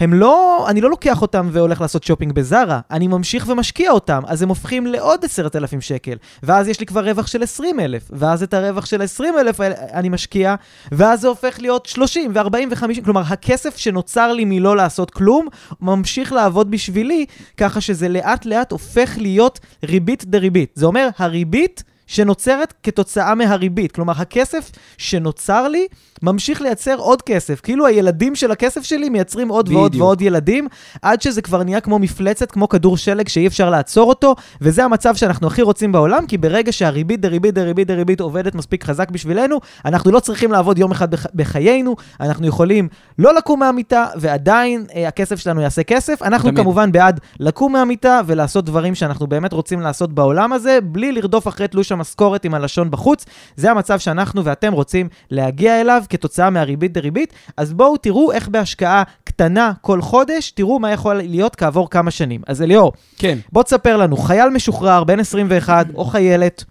הם 0.00 0.14
לא, 0.14 0.66
אני 0.68 0.80
לא 0.80 0.90
לוקח 0.90 1.22
אותם 1.22 1.48
והולך 1.52 1.80
לעשות 1.80 2.04
שופינג 2.04 2.32
בזארה, 2.32 2.80
אני 2.90 3.06
ממשיך 3.06 3.48
ומשקיע 3.48 3.90
אותם, 3.90 4.22
אז 4.26 4.42
הם 4.42 4.48
הופכים 4.48 4.86
לעוד 4.86 5.24
10,000 5.24 5.80
שקל, 5.80 6.14
ואז 6.42 6.68
יש 6.68 6.80
לי 6.80 6.86
כבר 6.86 7.04
רווח 7.04 7.26
של 7.26 7.42
20,000, 7.42 8.02
ואז 8.10 8.42
את 8.42 8.54
הרווח 8.54 8.86
של 8.86 9.02
20,000 9.02 9.60
האלה 9.60 9.74
אני 9.92 10.08
משקיע, 10.08 10.54
ואז 10.92 11.20
זה 11.20 11.28
הופך 11.28 11.60
להיות 11.60 11.86
30 11.86 12.32
ו-40 12.34 12.56
ו-50, 12.70 13.04
כלומר, 13.04 13.22
הכסף 13.26 13.76
שנוצר 13.76 14.32
לי 14.32 14.44
מלא 14.44 14.76
לעשות 14.76 15.10
כלום, 15.10 15.48
ממשיך 15.80 16.32
לעבוד 16.32 16.70
בשבילי, 16.70 17.26
ככה 17.56 17.80
שזה 17.80 18.08
לאט 18.08 18.46
לאט 18.46 18.72
הופך 18.72 19.14
להיות 19.16 19.60
ריבית 19.84 20.24
דריבית. 20.24 20.70
זה 20.74 20.86
אומר, 20.86 21.08
הריבית 21.18 21.82
שנוצרת 22.08 22.74
כתוצאה 22.82 23.34
מהריבית. 23.34 23.92
כלומר, 23.92 24.12
הכסף 24.16 24.70
שנוצר 24.98 25.68
לי 25.68 25.86
ממשיך 26.22 26.62
לייצר 26.62 26.94
עוד 26.98 27.22
כסף. 27.22 27.60
כאילו 27.60 27.86
הילדים 27.86 28.34
של 28.34 28.50
הכסף 28.50 28.82
שלי 28.82 29.08
מייצרים 29.08 29.48
עוד 29.48 29.68
ועוד 29.68 29.90
בדיוק. 29.90 30.04
ועוד 30.04 30.22
ילדים, 30.22 30.68
עד 31.02 31.22
שזה 31.22 31.42
כבר 31.42 31.62
נהיה 31.62 31.80
כמו 31.80 31.98
מפלצת, 31.98 32.50
כמו 32.50 32.68
כדור 32.68 32.96
שלג 32.96 33.28
שאי 33.28 33.46
אפשר 33.46 33.70
לעצור 33.70 34.08
אותו, 34.08 34.34
וזה 34.60 34.84
המצב 34.84 35.16
שאנחנו 35.16 35.46
הכי 35.46 35.62
רוצים 35.62 35.92
בעולם, 35.92 36.26
כי 36.26 36.38
ברגע 36.38 36.72
שהריבית 36.72 37.20
דריבית 37.20 37.54
דריבית 37.54 37.86
דריבית 37.86 38.20
עובדת 38.20 38.54
מספיק 38.54 38.84
חזק 38.84 39.10
בשבילנו, 39.10 39.60
אנחנו 39.84 40.10
לא 40.10 40.20
צריכים 40.20 40.52
לעבוד 40.52 40.78
יום 40.78 40.90
אחד 40.90 41.10
בח... 41.10 41.26
בחיינו, 41.34 41.96
אנחנו 42.20 42.46
יכולים 42.46 42.88
לא 43.18 43.34
לקום 43.34 43.60
מהמיטה, 43.60 44.06
ועדיין 44.16 44.86
אה, 44.94 45.08
הכסף 45.08 45.36
שלנו 45.36 45.60
יעשה 45.60 45.82
כסף. 45.82 46.22
אנחנו 46.22 46.50
תמיד. 46.50 46.62
כמובן 46.62 46.92
בעד 46.92 47.20
לקום 47.40 47.72
מהמיטה 47.72 48.20
ולעשות 48.26 48.64
דברים 48.64 48.94
שאנחנו 48.94 49.26
באמת 49.26 49.52
רוצים 49.52 49.80
לעשות 49.80 50.12
בעולם 50.12 50.52
הזה, 50.52 50.78
בלי 50.82 51.12
לרדוף 51.12 51.48
אחרי 51.48 51.68
תלוש 51.68 51.92
המשכורת 51.92 52.44
עם 52.44 52.54
הלשון 52.54 52.90
בחוץ. 52.90 53.24
זה 53.56 53.70
המצב 53.70 53.98
שאנחנו 53.98 54.44
ואתם 54.44 54.72
רוצים 54.72 55.08
להגיע 55.30 55.80
אליו 55.80 56.02
כתוצאה 56.10 56.50
מהריבית 56.50 56.92
דריבית. 56.92 57.32
אז 57.56 57.72
בואו 57.72 57.96
תראו 57.96 58.32
איך 58.32 58.48
בהשקעה 58.48 59.02
קטנה 59.24 59.72
כל 59.80 60.02
חודש, 60.02 60.50
תראו 60.50 60.78
מה 60.78 60.92
יכול 60.92 61.16
להיות 61.16 61.56
כעבור 61.56 61.90
כמה 61.90 62.10
שנים. 62.10 62.40
אז 62.46 62.62
אליאור, 62.62 62.92
כן. 63.18 63.38
בוא 63.52 63.62
תספר 63.62 63.96
לנו, 63.96 64.16
חייל 64.16 64.48
משוחרר, 64.48 65.04
בן 65.04 65.20
21, 65.20 65.86
או 65.94 66.04
חיילת, 66.04 66.64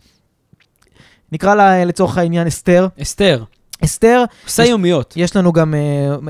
נקרא 1.32 1.56
לה 1.56 1.86
לצורך 1.86 2.18
העניין 2.18 2.48
אסתר. 2.48 2.88
אסתר, 3.02 3.44
אסתר, 3.84 4.24
עושה 4.46 4.66
יומיות. 4.66 5.14
יש 5.18 5.36
לנו 5.36 5.54
גם 5.54 5.74
אה, 5.74 5.80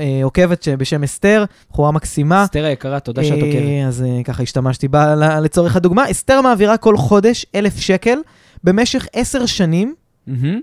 אה, 0.02 0.24
עוקבת 0.24 0.68
בשם 0.68 1.02
אסתר, 1.02 1.44
בחורה 1.70 1.92
מקסימה. 1.92 2.44
אסתר 2.44 2.64
היקרה, 2.64 3.00
תודה 3.00 3.24
שאת 3.24 3.32
אה, 3.32 3.46
עוקבת. 3.46 3.86
אז 3.88 4.02
אה, 4.02 4.24
ככה 4.24 4.42
השתמשתי 4.42 4.88
בה 4.88 5.14
לצורך 5.40 5.76
הדוגמה. 5.76 6.10
אסתר 6.10 6.40
מעבירה 6.40 6.76
כל 6.76 6.96
חודש 6.96 7.46
אלף 7.54 7.76
שקל 7.76 8.18
במשך 8.64 9.06
עשר 9.12 9.46
שנים. 9.46 9.94
מהמם. 10.26 10.60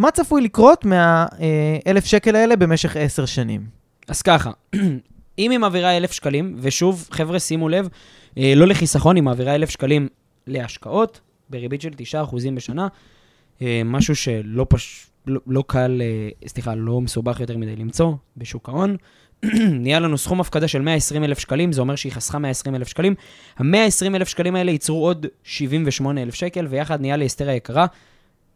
מה 0.00 0.10
צפוי 0.10 0.42
לקרות 0.42 0.84
מהאלף 0.84 2.04
שקל 2.04 2.36
האלה 2.36 2.56
במשך 2.56 2.96
עשר 2.96 3.26
שנים? 3.26 3.66
אז 4.08 4.22
ככה, 4.22 4.50
אם 5.38 5.50
היא 5.50 5.58
מעבירה 5.58 5.96
אלף 5.96 6.12
שקלים, 6.12 6.56
ושוב, 6.58 7.08
חבר'ה, 7.10 7.38
שימו 7.38 7.68
לב, 7.68 7.88
אה, 8.38 8.52
לא 8.56 8.66
לחיסכון, 8.66 9.16
היא 9.16 9.22
מעבירה 9.22 9.54
אלף 9.54 9.70
שקלים 9.70 10.08
להשקעות, 10.46 11.20
בריבית 11.50 11.80
של 11.80 11.90
9% 12.12 12.54
בשנה, 12.54 12.88
אה, 13.62 13.82
משהו 13.84 14.16
שלא 14.16 14.66
פש... 14.68 15.06
לא, 15.26 15.40
לא 15.46 15.64
קל, 15.66 16.02
אה, 16.02 16.48
סליחה, 16.48 16.74
לא 16.74 17.00
מסובך 17.00 17.40
יותר 17.40 17.56
מדי 17.56 17.76
למצוא 17.76 18.12
בשוק 18.36 18.68
ההון. 18.68 18.96
נהיה 19.82 20.00
לנו 20.00 20.18
סכום 20.18 20.40
הפקדה 20.40 20.68
של 20.68 20.82
120 20.82 21.24
אלף 21.24 21.38
שקלים, 21.38 21.72
זה 21.72 21.80
אומר 21.80 21.96
שהיא 21.96 22.12
חסכה 22.12 22.38
120 22.38 22.74
אלף 22.74 22.88
שקלים. 22.88 23.14
ה-120 23.56 24.16
אלף 24.16 24.28
שקלים 24.28 24.56
האלה 24.56 24.70
ייצרו 24.70 25.04
עוד 25.04 25.26
78 25.44 26.22
אלף 26.22 26.34
שקל, 26.34 26.66
ויחד 26.70 27.00
נהיה 27.00 27.16
לאסתר 27.16 27.48
היקרה 27.48 27.86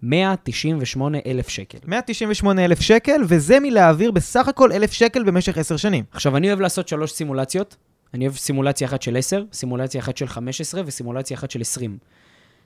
198 0.02 1.18
אלף 1.26 1.48
שקל. 1.48 1.78
198 1.86 2.64
אלף 2.64 2.80
שקל, 2.80 3.22
וזה 3.28 3.60
מלהעביר 3.60 4.10
בסך 4.10 4.48
הכל 4.48 4.72
אלף 4.72 4.92
שקל 4.92 5.24
במשך 5.24 5.58
עשר 5.58 5.76
שנים. 5.76 6.04
עכשיו, 6.12 6.36
אני 6.36 6.48
אוהב 6.48 6.60
לעשות 6.60 6.88
שלוש 6.88 7.12
סימולציות. 7.12 7.76
אני 8.14 8.26
אוהב 8.26 8.36
סימולציה 8.36 8.88
אחת 8.88 9.02
של 9.02 9.16
10, 9.16 9.44
סימולציה 9.52 10.00
אחת 10.00 10.16
של 10.16 10.26
15 10.26 10.82
וסימולציה 10.86 11.36
אחת 11.36 11.50
של 11.50 11.60
20. 11.60 11.98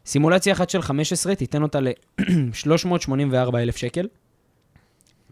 סימולציה 0.07 0.53
אחת 0.53 0.71
של 0.71 0.83
15 0.83 1.35
תיתן 1.35 1.63
אותה 1.63 1.81
ל-384 1.81 3.57
אלף 3.63 3.77
שקל. 3.77 4.07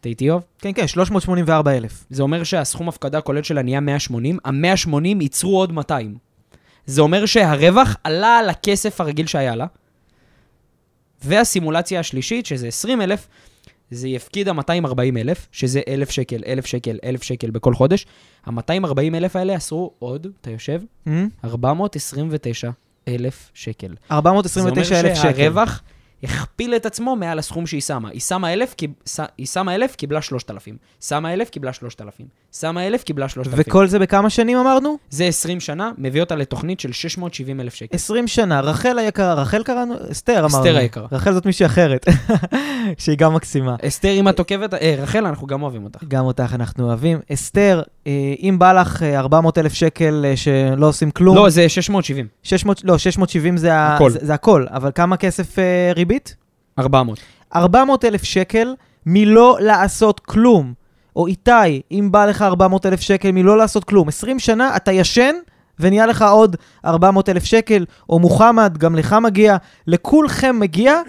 אתה 0.01 0.09
איתי 0.09 0.25
יוב? 0.25 0.43
כן, 0.59 0.73
כן, 0.75 0.87
384 0.87 1.77
אלף. 1.77 2.05
זה 2.11 2.23
אומר 2.23 2.45
שהסכום 2.45 2.89
הפקדה 2.89 3.19
הכולל 3.19 3.43
שלה 3.43 3.63
נהיה 3.63 3.81
180, 3.81 4.39
ה-180 4.45 5.07
ייצרו 5.21 5.59
עוד 5.59 5.73
200. 5.73 6.15
זה 6.87 7.03
אומר 7.03 7.27
שהרווח 7.27 7.97
עלה 8.05 8.39
על 8.39 8.49
הכסף 8.49 9.01
הרגיל 9.01 9.27
שהיה 9.27 9.57
לה. 9.57 9.67
והסימולציה 11.27 12.01
השלישית, 12.01 12.47
שזה 12.47 12.69
20 12.69 13.01
אלף, 13.03 13.29
זה 13.91 14.09
יפקיד 14.09 14.49
ה-240 14.49 15.19
אלף, 15.19 15.47
שזה 15.53 15.81
1,000 15.89 16.11
שקל, 16.11 16.43
1,000 16.47 16.67
שקל, 16.67 16.99
1,000 17.05 17.23
שקל 17.23 17.51
בכל 17.51 17.75
חודש. 17.75 18.07
ה-240 18.47 19.15
אלף 19.15 19.37
האלה 19.37 19.55
עשו 19.55 19.91
עוד, 19.99 20.27
אתה 20.41 20.51
יושב, 20.51 20.81
429 21.45 22.71
אלף 23.09 23.51
שקל. 23.55 23.95
429 24.11 25.01
אלף 25.01 25.09
זה 25.09 25.15
שקל. 25.15 25.29
אומר 25.29 25.37
שהרווח 25.37 25.83
הכפיל 26.23 26.75
את 26.77 26.87
עצמו 26.87 27.17
מעל 27.17 27.39
הסכום 27.39 27.67
שהיא 27.67 27.81
שמה. 27.81 28.09
היא 28.09 28.21
שמה 28.21 28.53
1,000, 28.53 28.75
קיב- 28.75 28.91
ש- 29.07 29.21
היא 29.39 29.47
שמה 29.47 29.75
1,000, 29.75 29.95
קיבלה 29.97 30.23
3,000. 30.23 30.77
שמה 31.01 31.33
1,000, 31.35 31.51
קיבלה 31.51 31.73
3,000. 31.73 32.27
שמה 32.61 32.87
1,000, 32.87 33.03
קיבלה 33.03 33.29
3,000. 33.29 33.59
וכל 33.69 33.87
זה 33.87 33.99
בכמה 33.99 34.31
שנים 34.31 34.59
אמרנו? 34.59 34.99
זה 35.11 35.25
20 35.25 35.61
שנה, 35.61 35.91
מביא 35.99 36.21
אותה 36.21 36.35
לתוכנית 36.37 36.81
של 36.81 36.93
670 36.93 37.61
אלף 37.61 37.75
שקל. 37.75 37.95
20 37.97 38.27
שנה. 38.27 38.61
רחל 38.61 38.99
היקרה, 38.99 39.35
רחל 39.35 39.63
קראנו? 39.63 39.95
אסתר 40.13 40.33
אמרנו. 40.33 40.47
אסתר 40.47 40.77
היקרה. 40.77 41.07
רחל 41.13 41.33
זאת 41.33 41.47
מישהי 41.47 41.67
אחרת, 41.67 42.07
שהיא 42.99 43.19
גם 43.19 43.35
מקסימה. 43.35 43.77
אסתר, 43.87 44.11
אם 44.11 44.29
את 44.29 44.39
עוקבת, 44.39 44.75
אה, 44.75 44.95
רחל, 44.99 45.27
אנחנו 45.27 45.47
גם 45.47 45.63
אוהבים 45.63 45.85
אותך. 45.85 46.05
גם 46.09 46.25
אותך 46.25 46.53
אנחנו 46.55 46.85
אוהבים. 46.87 47.19
אסתר, 47.33 47.83
אם 48.42 48.57
בא 48.59 48.73
לך 48.73 49.03
אה, 49.03 49.19
400 49.19 49.59
אלף 49.59 49.73
שקל 49.73 50.25
אה, 50.29 50.37
שלא 50.37 50.87
עושים 50.88 51.11
כלום, 51.11 51.37
לא, 51.37 51.49
זה 51.49 51.69
670. 51.69 52.27
600, 52.42 52.85
לא, 52.85 52.99
670 52.99 53.57
זה, 53.57 53.71
הכל. 53.75 54.11
זה, 54.11 54.19
זה 54.23 54.35
הכל, 54.35 54.66
אבל 54.71 54.90
כמה 54.95 55.16
כסף 55.16 55.59
אה, 55.59 55.92
ריבית? 55.95 56.37
400. 56.79 57.19
400 57.55 58.05
אלף 58.05 58.23
שקל 58.23 58.75
מלא 59.07 59.59
לעשות 59.61 60.21
כלום. 60.21 60.73
או 61.16 61.27
איתי, 61.27 61.83
אם 61.92 62.09
בא 62.12 62.27
לך 62.27 62.42
400 62.42 62.87
אלף 62.87 63.01
שקל 63.01 63.33
מלא 63.33 63.59
לעשות 63.59 63.85
כלום. 63.85 64.09
20 64.09 64.38
שנה 64.38 64.77
אתה 64.77 64.92
ישן 64.92 65.35
ונהיה 65.81 66.07
לך 66.07 66.23
עוד 66.23 66.57
400 66.85 67.29
אלף 67.29 67.45
שקל, 67.45 67.85
או 68.09 68.19
מוחמד, 68.19 68.79
גם 68.79 68.97
לך 68.97 69.16
מגיע, 69.23 69.57
לכולכם 69.87 70.59
מגיע, 70.59 71.01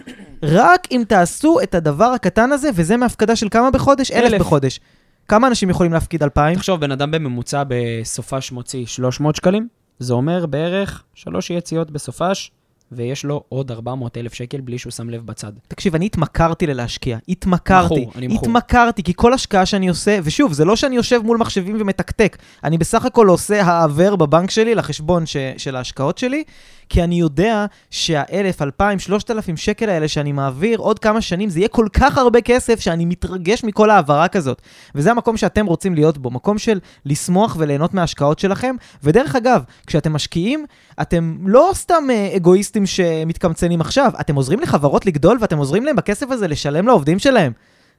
רק 0.44 0.88
אם 0.92 1.04
תעשו 1.08 1.60
את 1.64 1.76
הדבר 1.76 2.06
הקטן 2.06 2.52
הזה, 2.52 2.70
וזה 2.74 2.98
מהפקדה 2.98 3.36
של 3.36 3.48
כמה 3.50 3.72
בחודש? 3.72 4.12
אלף 4.12 4.34
אלף. 4.34 4.42
בחודש. 4.42 4.80
כמה 5.28 5.48
אנשים 5.48 5.70
יכולים 5.70 5.94
להפקיד 5.94 6.24
2,000? 6.24 6.56
תחשוב, 6.56 6.82
בן 6.82 6.92
אדם 6.92 7.12
בממוצע 7.12 7.64
בסופש 7.68 8.52
מוציא 8.52 8.86
300 8.86 9.36
שקלים, 9.36 9.68
זה 10.00 10.14
אומר 10.14 10.46
בערך 10.46 11.04
שלוש 11.14 11.50
יציאות 11.50 11.92
בסופש, 11.92 12.52
ויש 12.92 13.26
לו 13.26 13.44
עוד 13.50 13.72
400 13.72 14.18
אלף 14.18 14.34
שקל 14.34 14.62
בלי 14.62 14.78
שהוא 14.78 14.92
שם 14.92 15.10
לב 15.10 15.26
בצד. 15.26 15.52
תקשיב, 15.68 15.96
אני 15.96 16.06
התמכרתי 16.06 16.68
ללהשקיע. 16.68 17.18
התמכרתי. 17.30 18.02
מכור, 18.02 18.12
אני 18.16 18.28
מכור. 18.28 18.40
התמכרתי, 18.40 19.04
כי 19.04 19.14
כל 19.16 19.34
השקעה 19.34 19.66
שאני 19.66 19.88
עושה, 19.88 20.20
ושוב, 20.24 20.54
זה 20.54 20.66
לא 20.66 20.76
שאני 20.76 20.96
יושב 20.96 21.22
מול 21.24 21.38
מחשבים 21.38 21.78
ומתקתק, 21.80 22.38
אני 22.64 22.78
בסך 22.78 23.06
הכל 23.06 23.28
עושה 23.28 23.64
העבר 23.64 24.16
בבנק 24.16 24.52
שלי 24.52 24.76
לחשבון 24.76 25.26
ש, 25.26 25.38
של 25.58 25.76
ההשקעות 25.76 26.18
שלי, 26.18 26.44
כי 26.90 27.04
אני 27.04 27.20
יודע 27.20 27.66
שהאלף, 27.90 28.62
אלפיים, 28.62 29.00
שלושת 29.00 29.32
אלפים 29.32 29.58
שקל 29.58 29.90
האלה 29.90 30.08
שאני 30.08 30.32
מעביר 30.32 30.80
עוד 30.80 31.00
כמה 31.00 31.22
שנים, 31.22 31.50
זה 31.50 31.60
יהיה 31.60 31.68
כל 31.68 31.88
כך 31.94 32.18
הרבה 32.18 32.42
כסף 32.42 32.80
שאני 32.80 33.06
מתרגש 33.06 33.64
מכל 33.64 33.90
העברה 33.90 34.28
כזאת. 34.28 34.62
וזה 34.96 35.12
המקום 35.12 35.38
שאתם 35.38 35.66
רוצים 35.66 35.96
להיות 35.96 36.18
בו, 36.18 36.32
מקום 36.32 36.58
של 36.58 36.80
לשמוח 37.06 37.56
וליהנות 37.60 37.94
מההשקעות 37.94 38.40
שלכם. 38.40 38.76
ודרך 39.04 39.36
אגב, 39.36 39.64
כשאתם 39.88 40.14
משקיעים, 40.14 40.66
אתם 41.02 41.38
לא 41.46 41.72
סתם 41.74 42.04
אה, 42.10 42.34
אגואיסטים 42.36 42.86
שמתקמצנים 42.86 43.82
עכשיו, 43.82 44.12
אתם 44.20 44.36
עוזרים 44.36 44.60
לחברות 44.60 45.06
לגדול 45.06 45.38
ואתם 45.42 45.58
עוזרים 45.58 45.86
להם 45.86 45.96
בכסף 45.96 46.32
הזה 46.32 46.48
לשלם 46.48 46.88
לעובדים 46.88 47.20
שלהם. 47.20 47.52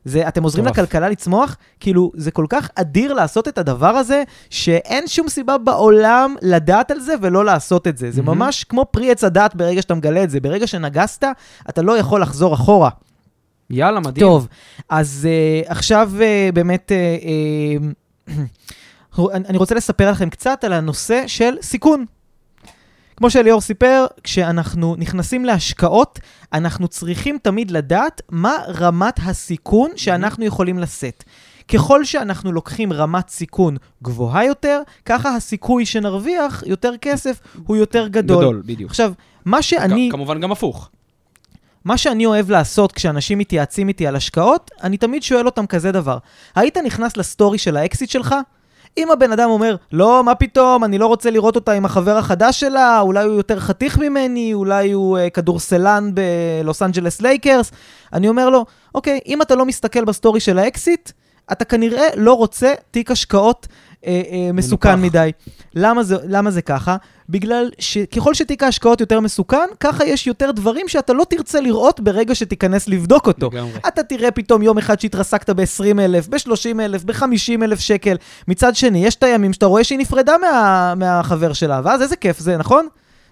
זה, 0.09 0.29
אתם 0.29 0.43
עוזרים 0.43 0.65
מטורף. 0.65 0.79
לכלכלה 0.79 1.09
לצמוח, 1.09 1.57
כאילו, 1.81 2.13
זה 2.15 2.31
כל 2.31 2.47
כך 2.49 2.71
אדיר 2.75 3.15
לעשות 3.15 3.49
את 3.49 3.59
הדבר 3.59 3.89
הזה, 3.89 4.23
שאין 4.51 5.07
שום 5.07 5.29
סיבה 5.29 5.59
בעולם 5.59 6.35
לדעת 6.43 6.91
על 6.91 7.01
זה 7.01 7.15
ולא 7.21 7.45
לעשות 7.45 7.87
את 7.87 7.99
זה. 7.99 8.11
זה 8.11 8.23
מהמם. 8.23 8.39
ממש 8.39 8.65
כמו 8.65 8.87
פרי 8.91 9.11
עץ 9.11 9.25
הדעת 9.25 9.55
ברגע 9.55 9.83
שאתה 9.83 9.95
מגלה 9.95 10.25
את 10.25 10.31
זה. 10.31 10.41
ברגע 10.41 10.67
שנגסת, 10.67 11.25
אתה 11.69 11.83
לא 11.83 11.99
יכול 11.99 12.23
לחזור 12.23 12.55
אחורה. 12.55 12.91
יאללה, 13.71 14.01
מדהים. 14.01 14.27
טוב, 14.27 14.49
אז 14.89 15.29
uh, 15.65 15.71
עכשיו 15.71 16.11
uh, 16.19 16.53
באמת, 16.55 16.93
uh, 16.93 18.31
uh, 19.19 19.31
אני 19.35 19.59
רוצה 19.59 19.75
לספר 19.75 20.11
לכם 20.11 20.31
קצת 20.31 20.65
על 20.65 20.73
הנושא 20.73 21.25
של 21.27 21.55
סיכון. 21.63 22.05
כמו 23.19 23.31
שאליאור 23.31 23.61
סיפר, 23.61 24.07
כשאנחנו 24.25 24.97
נכנסים 24.99 25.45
להשקעות, 25.45 26.19
אנחנו 26.53 26.89
צריכים 26.89 27.39
תמיד 27.43 27.71
לדעת 27.71 28.23
מה 28.31 28.57
רמת 28.69 29.15
הסיכון 29.27 29.91
שאנחנו 29.97 30.45
יכולים 30.45 30.79
לשאת. 30.79 31.25
ככל 31.69 32.05
שאנחנו 32.05 32.53
לוקחים 32.53 32.93
רמת 32.93 33.29
סיכון 33.29 33.77
גבוהה 34.03 34.45
יותר, 34.45 34.83
ככה 35.05 35.37
הסיכוי 35.37 35.87
שנרוויח 35.87 36.63
יותר 36.67 36.97
כסף 37.01 37.41
הוא 37.67 37.77
יותר 37.77 38.09
גדול. 38.09 38.45
גדול, 38.45 38.63
בדיוק. 38.67 38.91
עכשיו, 38.91 39.13
מה 39.45 39.63
שאני... 39.63 40.09
כמובן 40.13 40.41
גם 40.41 40.53
הפוך. 40.53 40.91
מה 41.85 41.99
שאני 41.99 42.27
אוהב 42.27 42.51
לעשות 42.51 42.93
כשאנשים 42.93 43.39
מתייעצים 43.39 43.89
איתי 43.89 44.07
על 44.07 44.17
השקעות, 44.17 44.71
אני 44.83 44.97
תמיד 44.97 45.23
שואל 45.23 45.47
אותם 45.47 45.67
כזה 45.67 45.93
דבר. 45.93 46.19
היית 46.55 46.77
נכנס 46.77 47.17
לסטורי 47.17 47.59
של 47.59 47.77
האקסית 47.77 48.11
שלך? 48.11 48.35
אם 48.99 49.11
הבן 49.11 49.33
אדם 49.33 49.51
אומר, 49.51 49.77
לא, 49.93 50.25
מה 50.25 50.35
פתאום, 50.35 50.85
אני 50.85 50.99
לא 50.99 51.07
רוצה 51.07 51.31
לראות 51.31 51.57
אותה 51.57 51.73
עם 51.73 51.85
החבר 51.85 52.17
החדש 52.17 52.61
שלה, 52.61 53.01
אולי 53.01 53.25
הוא 53.25 53.35
יותר 53.35 53.61
חתיך 53.61 53.99
ממני, 53.99 54.55
אולי 54.55 54.93
הוא 54.93 55.19
אה, 55.19 55.31
כדורסלן 55.31 56.11
בלוס 56.15 56.83
אנג'לס 56.83 57.21
לייקרס, 57.21 57.73
אני 58.13 58.29
אומר 58.29 58.51
לו, 58.51 58.65
אוקיי, 58.95 59.21
אם 59.27 59.43
אתה 59.43 59.55
לא 59.55 59.67
מסתכל 59.67 60.05
בסטורי 60.05 60.41
של 60.41 60.59
האקסית, 60.59 61.11
אתה 61.53 61.65
כנראה 61.65 62.07
לא 62.17 62.35
רוצה 62.35 62.75
תיק 62.91 63.11
השקעות 63.11 63.67
אה, 64.07 64.23
אה, 64.31 64.53
מסוכן. 64.53 65.01
מדי. 65.01 65.33
למה 65.75 66.03
זה, 66.03 66.17
למה 66.25 66.51
זה 66.51 66.63
ככה? 66.63 66.97
בגלל 67.29 67.71
שככל 67.79 68.35
שתיק 68.35 68.63
ההשקעות 68.63 69.01
יותר 69.01 69.21
מסוכן, 69.21 69.67
ככה 69.81 70.05
יש 70.05 70.27
יותר 70.27 70.51
דברים 70.51 70.89
שאתה 70.89 71.13
לא 71.13 71.25
תרצה 71.29 71.61
לראות 71.61 72.01
ברגע 72.01 72.35
שתיכנס 72.35 72.89
לבדוק 72.89 73.27
אותו. 73.27 73.51
לגמרי. 73.53 73.73
אתה 73.89 74.03
תראה 74.03 74.31
פתאום 74.31 74.63
יום 74.63 74.79
אחד 74.79 75.01
שהתרסקת 75.01 75.51
ב-20,000, 75.51 76.31
ב-30,000, 76.31 77.07
ב-50,000 77.07 77.77
שקל. 77.77 78.17
מצד 78.49 78.77
שני, 78.77 79.07
יש 79.07 79.15
את 79.15 79.23
הימים 79.23 79.53
שאתה 79.53 79.67
רואה 79.67 79.85
שהיא 79.85 79.99
נפרדה 79.99 80.35
מה, 80.39 80.95
מהחבר 80.97 81.53
שלה, 81.53 81.81
ואז 81.85 82.03
איזה 82.03 82.17
כיף 82.17 82.39
זה, 82.39 82.57
נכון? 82.57 82.87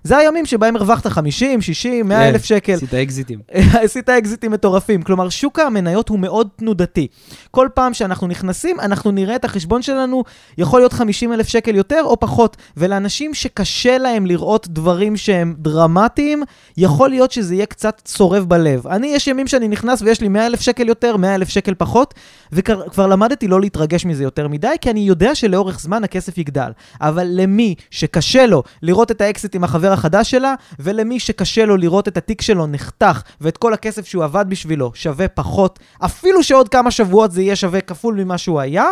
זה 0.07 0.17
הימים 0.17 0.47
שבהם 0.47 0.77
הרווחת 0.77 1.07
50, 1.07 1.63
60, 1.63 2.09
100 2.09 2.29
אלף 2.29 2.45
שקל. 2.45 2.73
עשית 2.73 2.95
אקזיטים. 2.95 3.39
עשית 3.85 4.09
אקזיטים 4.09 4.53
מטורפים. 4.53 5.03
כלומר, 5.03 5.29
שוק 5.29 5.59
המניות 5.59 6.09
הוא 6.09 6.19
מאוד 6.19 6.49
תנודתי. 6.57 7.07
כל 7.51 7.69
פעם 7.75 7.95
שאנחנו 7.95 8.27
נכנסים, 8.27 8.81
אנחנו 8.81 9.11
נראה 9.11 9.37
את 9.37 9.45
החשבון 9.45 9.83
שלנו, 9.83 10.25
יכול 10.59 10.81
להיות 10.81 10.93
50 10.93 11.33
אלף 11.33 11.49
שקל 11.49 11.75
יותר 11.75 12.01
או 12.05 12.21
פחות. 12.21 12.57
ולאנשים 12.77 13.35
שקשה 13.35 13.99
להם 13.99 14.27
לראות 14.27 14.69
דברים 14.69 15.17
שהם 15.17 15.55
דרמטיים, 15.59 16.43
יכול 16.77 17.11
להיות 17.11 17.33
שזה 17.33 17.55
יהיה 17.55 17.67
קצת 17.67 18.01
צורב 18.05 18.45
בלב. 18.45 18.87
אני, 18.87 19.07
יש 19.07 19.27
ימים 19.27 19.47
שאני 19.47 19.69
נכנס 19.69 20.03
ויש 20.03 20.21
לי 20.21 20.29
100 20.29 20.47
אלף 20.47 20.61
שקל 20.61 20.89
יותר, 20.89 21.17
100 21.17 21.35
אלף 21.35 21.49
שקל 21.49 21.75
פחות, 21.75 22.15
וכבר 22.53 23.07
למדתי 23.07 23.49
לא 23.49 23.61
להתרגש 23.61 24.07
מזה 24.07 24.25
יותר 24.25 24.49
מדי, 24.49 24.77
כי 24.81 24.91
אני 24.91 25.01
יודע 25.01 25.35
שלאורך 25.35 25.81
זמן 25.81 26.05
הכסף 26.05 26.39
יגדל. 26.39 26.71
אבל 27.01 27.27
למי 27.31 27.75
שקשה 27.91 28.47
לו 28.47 28.63
לראות 28.83 29.11
את 29.11 29.21
האקסית 29.21 29.55
עם 29.55 29.65
החבר 29.65 29.96
החדש 29.97 30.31
שלה, 30.31 30.55
ולמי 30.79 31.21
שקשה 31.21 31.65
לו 31.65 31.77
לראות 31.77 32.09
את 32.09 32.17
התיק 32.17 32.43
שלו 32.43 32.67
נחתך, 32.67 33.23
ואת 33.41 33.57
כל 33.57 33.75
הכסף 33.75 34.07
שהוא 34.07 34.25
עבד 34.25 34.45
בשבילו 34.49 34.93
שווה 34.95 35.29
פחות, 35.29 35.79
אפילו 36.05 36.43
שעוד 36.43 36.69
כמה 36.69 36.91
שבועות 36.91 37.33
זה 37.33 37.43
יהיה 37.43 37.57
שווה 37.57 37.81
כפול 37.81 38.15
ממה 38.15 38.39
שהוא 38.39 38.61
היה, 38.61 38.85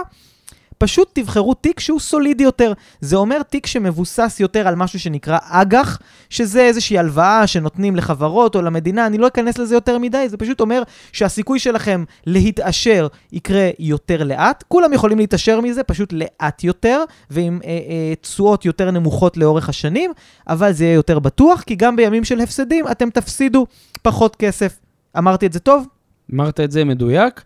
פשוט 0.78 1.10
תבחרו 1.12 1.54
תיק 1.54 1.80
שהוא 1.80 2.00
סולידי 2.00 2.44
יותר. 2.44 2.72
זה 3.00 3.16
אומר 3.16 3.42
תיק 3.42 3.66
שמבוסס 3.66 4.36
יותר 4.40 4.68
על 4.68 4.74
משהו 4.74 5.00
שנקרא 5.00 5.38
אג"ח, 5.42 5.98
שזה 6.30 6.60
איזושהי 6.62 6.98
הלוואה 6.98 7.46
שנותנים 7.46 7.96
לחברות 7.96 8.56
או 8.56 8.62
למדינה, 8.62 9.06
אני 9.06 9.18
לא 9.18 9.26
אכנס 9.26 9.58
לזה 9.58 9.74
יותר 9.74 9.98
מדי, 9.98 10.28
זה 10.28 10.36
פשוט 10.36 10.60
אומר 10.60 10.82
שהסיכוי 11.12 11.58
שלכם 11.58 12.04
להתעשר 12.26 13.06
יקרה 13.32 13.68
יותר 13.78 14.24
לאט. 14.24 14.64
כולם 14.68 14.92
יכולים 14.92 15.18
להתעשר 15.18 15.60
מזה, 15.60 15.82
פשוט 15.82 16.12
לאט 16.12 16.64
יותר, 16.64 17.04
ועם 17.30 17.60
אה, 17.64 17.68
אה, 17.68 18.14
תשואות 18.20 18.64
יותר 18.64 18.90
נמוכות 18.90 19.36
לאורך 19.36 19.68
השנים, 19.68 20.12
אבל 20.48 20.72
זה 20.72 20.84
יהיה 20.84 20.94
יותר 20.94 21.18
בטוח, 21.18 21.62
כי 21.62 21.74
גם 21.74 21.96
בימים 21.96 22.24
של 22.24 22.40
הפסדים 22.40 22.84
אתם 22.90 23.10
תפסידו 23.10 23.66
פחות 24.02 24.36
כסף. 24.36 24.78
אמרתי 25.18 25.46
את 25.46 25.52
זה 25.52 25.60
טוב? 25.60 25.86
אמרת 26.34 26.60
את 26.60 26.70
זה 26.70 26.84
מדויק. 26.84 27.44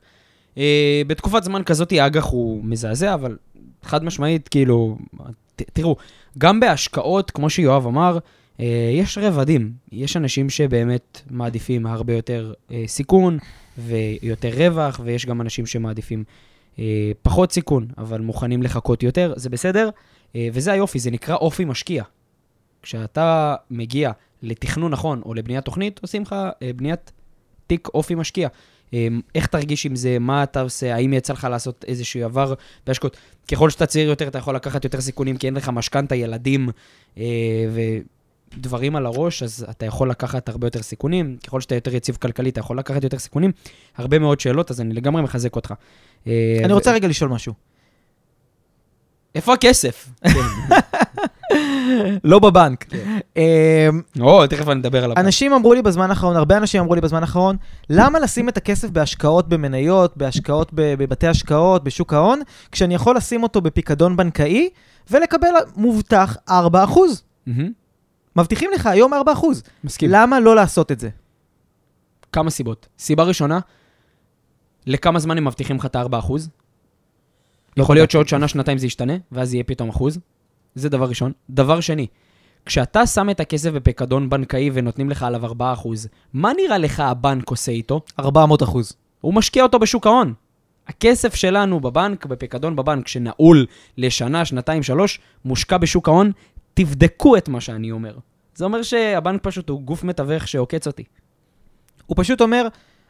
Uh, 0.59 0.61
בתקופת 1.07 1.45
זמן 1.45 1.63
כזאת 1.65 1.93
האג"ח 1.93 2.25
הוא 2.25 2.65
מזעזע, 2.65 3.15
אבל 3.15 3.37
חד 3.83 4.05
משמעית, 4.05 4.49
כאילו, 4.49 4.99
ת, 5.57 5.63
תראו, 5.73 5.97
גם 6.39 6.61
בהשקעות, 6.61 7.31
כמו 7.31 7.51
שיואב 7.51 7.87
אמר, 7.87 8.19
uh, 8.19 8.63
יש 8.93 9.19
רבדים. 9.19 9.73
יש 9.93 10.17
אנשים 10.17 10.51
שבאמת 10.51 11.23
מעדיפים 11.31 11.87
הרבה 11.87 12.15
יותר 12.15 12.53
uh, 12.69 12.73
סיכון 12.87 13.39
ויותר 13.79 14.51
רווח, 14.57 15.01
ויש 15.05 15.27
גם 15.27 15.41
אנשים 15.41 15.67
שמעדיפים 15.67 16.25
פחות 17.23 17.53
סיכון, 17.53 17.89
אבל 17.99 18.21
מוכנים 18.21 18.63
לחכות 18.63 19.03
יותר, 19.03 19.33
זה 19.37 19.51
בסדר. 19.51 19.91
וזה 20.35 20.73
היופי, 20.73 20.99
זה 20.99 21.11
נקרא 21.11 21.35
אופי 21.35 21.65
משקיע. 21.65 22.05
כשאתה 22.83 23.55
מגיע 23.71 24.11
לתכנון 24.43 24.93
נכון 24.93 25.23
או 25.25 25.35
לבניית 25.35 25.65
תוכנית, 25.65 26.01
עושים 26.03 26.23
לך 26.23 26.37
בניית 26.77 27.13
תיק 27.67 27.89
אופי 27.95 28.15
משקיע. 28.15 28.49
אמ, 28.93 29.21
איך 29.35 29.47
תרגיש 29.47 29.87
עם 29.87 29.97
זה, 29.97 30.19
מה 30.19 30.43
אתה 30.43 30.61
עושה, 30.61 30.95
האם 30.95 31.13
יצא 31.13 31.33
לך 31.33 31.47
לעשות 31.51 31.85
איזשהו 31.89 32.25
עבר 32.25 32.55
בהשקעות. 32.87 33.17
ככל 33.53 33.71
שאתה 33.71 33.87
צעיר 33.87 34.09
יותר, 34.09 34.29
אתה 34.29 34.39
יכול 34.39 34.55
לקחת 34.55 34.85
יותר 34.85 35.01
סיכונים, 35.01 35.37
כי 35.37 35.47
אין 35.47 35.55
לך 35.55 35.69
משכנתה, 35.69 36.15
ילדים 36.15 36.69
אה, 37.19 37.25
ודברים 38.55 38.97
על 38.97 39.07
הראש, 39.07 39.43
אז 39.43 39.67
אתה 39.71 39.87
יכול 39.87 40.11
לקחת 40.11 40.49
הרבה 40.49 40.67
יותר 40.67 40.83
סיכונים. 40.83 41.37
ככל 41.47 41.61
שאתה 41.61 41.75
יותר 41.75 41.95
יציב 41.95 42.17
כלכלית, 42.17 42.53
אתה 42.53 42.61
יכול 42.61 42.79
לקחת 42.79 43.05
יותר 43.05 43.19
סיכונים. 43.19 43.53
הרבה 43.97 44.19
מאוד 44.19 44.41
שאלות, 44.41 44.71
אז 44.71 44.81
אני 44.81 44.95
לגמרי 44.95 45.23
מחזק 45.23 45.57
אותך. 45.57 45.75
אה, 46.27 46.61
אני 46.65 46.73
רוצה 46.73 46.93
רגע 46.93 47.09
לשאול 47.09 47.31
משהו. 47.31 47.68
איפה 49.35 49.53
הכסף? 49.55 50.09
לא 52.25 52.39
בבנק. 52.39 52.85
כן. 52.85 53.19
אמ, 53.37 54.01
או, 54.21 54.47
תכף 54.47 54.69
אני 54.69 54.81
אדבר 54.81 55.05
עליו. 55.05 55.17
אנשים 55.17 55.53
אמרו 55.53 55.75
לי 55.75 55.83
בזמן 55.83 56.11
האחרון, 56.11 56.37
הרבה 56.37 56.57
אנשים 56.57 56.81
אמרו 56.83 56.95
לי 56.95 57.01
בזמן 57.01 57.21
האחרון, 57.21 57.57
למה 57.91 58.19
לשים 58.19 58.49
את 58.49 58.57
הכסף 58.57 58.91
בהשקעות 58.91 59.49
במניות, 59.49 60.17
בהשקעות 60.17 60.71
ב- 60.75 60.95
בבתי 60.95 61.27
השקעות, 61.27 61.85
בשוק 61.85 62.13
ההון, 62.13 62.41
כשאני 62.73 62.95
יכול 62.95 63.17
לשים 63.17 63.43
אותו 63.43 63.61
בפיקדון 63.61 64.17
בנקאי 64.17 64.69
ולקבל 65.11 65.49
מובטח 65.77 66.37
4%? 66.49 66.53
מהמם, 67.47 67.71
מבטיחים 68.37 68.71
לך 68.75 68.87
היום 68.87 69.13
4%. 69.15 69.17
מסכים. 69.85 70.11
למה 70.11 70.41
לא 70.41 70.57
לעשות 70.57 70.93
את 70.93 71.01
זה? 71.01 71.09
כמה 72.33 72.51
סיבות. 72.51 72.89
סיבה 72.99 73.23
ראשונה, 73.23 73.59
לכמה 74.87 75.19
זמן 75.19 75.39
הם 75.39 75.45
מבטיחים 75.45 75.77
לך 75.77 75.87
את 75.87 75.97
ה-4%? 75.97 76.33
יכול 77.83 77.97
להיות 77.97 78.11
שעוד 78.11 78.29
שנה, 78.29 78.49
שנתיים 78.49 78.79
זה 78.79 78.87
ישתנה, 78.87 79.13
ואז 79.33 79.55
יהיה 79.55 79.65
פתאום 79.65 79.89
אחוז. 79.89 80.19
זה 80.75 80.89
דבר 80.89 81.09
ראשון. 81.09 81.33
דבר 81.51 81.81
שני, 81.81 82.07
כשאתה 82.67 83.07
שם 83.07 83.31
את 83.31 83.41
הכסף 83.41 83.71
בפיקדון 83.71 84.31
בנקאי 84.31 84.71
ונותנים 84.73 85.11
לך 85.11 85.23
עליו 85.23 85.53
4%, 85.53 85.55
מה 86.33 86.53
נראה 86.57 86.79
לך 86.79 87.01
הבנק 87.01 87.51
עושה 87.51 87.73
איתו? 87.73 88.01
400 88.19 88.63
אחוז. 88.63 88.97
הוא 89.21 89.35
משקיע 89.35 89.63
אותו 89.63 89.79
בשוק 89.79 90.07
ההון. 90.07 90.35
הכסף 90.87 91.35
שלנו 91.35 91.81
בבנק, 91.81 92.27
בפיקדון 92.27 92.77
בבנק, 92.77 93.09
שנעול 93.09 93.67
לשנה, 93.99 94.45
שנתיים, 94.45 94.83
שלוש, 94.83 95.21
מושקע 95.45 95.79
בשוק 95.79 96.09
ההון, 96.09 96.33
תבדקו 96.75 97.37
את 97.37 97.49
מה 97.49 97.61
שאני 97.61 97.91
אומר. 97.91 98.19
זה 98.55 98.65
אומר 98.65 98.83
שהבנק 98.83 99.43
פשוט 99.43 99.69
הוא 99.69 99.83
גוף 99.83 100.05
מתווך 100.05 100.49
שעוקץ 100.49 100.87
אותי. 100.87 101.05
הוא 102.07 102.15
פשוט 102.19 102.41
אומר, 102.41 102.69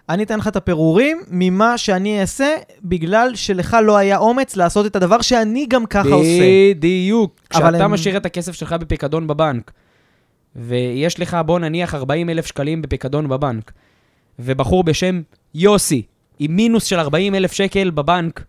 אני 0.08 0.22
אתן 0.22 0.38
לך 0.38 0.48
את 0.48 0.56
הפירורים 0.56 1.22
ממה 1.30 1.78
שאני 1.78 2.20
אעשה, 2.20 2.48
בגלל 2.84 3.30
שלך 3.34 3.76
לא 3.84 3.96
היה 3.96 4.18
אומץ 4.18 4.56
לעשות 4.56 4.86
את 4.86 4.96
הדבר 4.96 5.20
שאני 5.20 5.66
גם 5.68 5.86
ככה 5.86 6.08
עושה. 6.08 6.28
בדיוק. 6.74 7.40
כשאתה 7.50 7.84
הם- 7.84 7.90
משאיר 7.92 8.16
את 8.16 8.26
הכסף 8.26 8.52
שלך 8.52 8.72
בפיקדון 8.72 9.26
בבנק, 9.26 9.70
ויש 10.56 11.20
לך, 11.20 11.36
בוא 11.46 11.58
נניח, 11.58 11.94
40 11.94 12.30
אלף 12.30 12.46
שקלים 12.46 12.82
בפיקדון 12.82 13.28
בבנק, 13.28 13.72
ובחור 14.38 14.84
בשם 14.84 15.20
יוסי, 15.54 16.02
עם 16.38 16.56
מינוס 16.56 16.84
של 16.84 16.98
40 16.98 17.34
אלף 17.34 17.52
שקל 17.52 17.90
בבנק, 17.90 18.44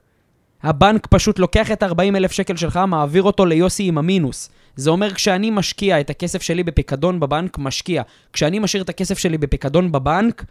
הבנק 0.64 1.08
פשוט 1.08 1.40
לוקח 1.40 1.72
את 1.72 1.84
ה-40 1.84 2.16
אלף 2.16 2.32
שקל 2.32 2.56
שלך, 2.56 2.80
מעביר 2.88 3.24
אותו 3.24 3.46
ליוסי 3.46 3.84
עם 3.84 3.98
המינוס. 3.98 4.50
זה 4.76 4.90
אומר 4.90 5.14
כשאני 5.14 5.50
משקיע 5.50 6.00
את 6.00 6.10
הכסף 6.10 6.42
שלי 6.42 6.64
בפיקדון 6.64 7.20
בבנק, 7.20 7.58
משקיע. 7.58 8.02
כשאני 8.34 8.60
משאיר 8.60 8.84
את 8.84 8.90
הכסף 8.90 9.18
שלי 9.18 9.38
בפיקדון 9.38 9.92
בבנק, 9.92 10.44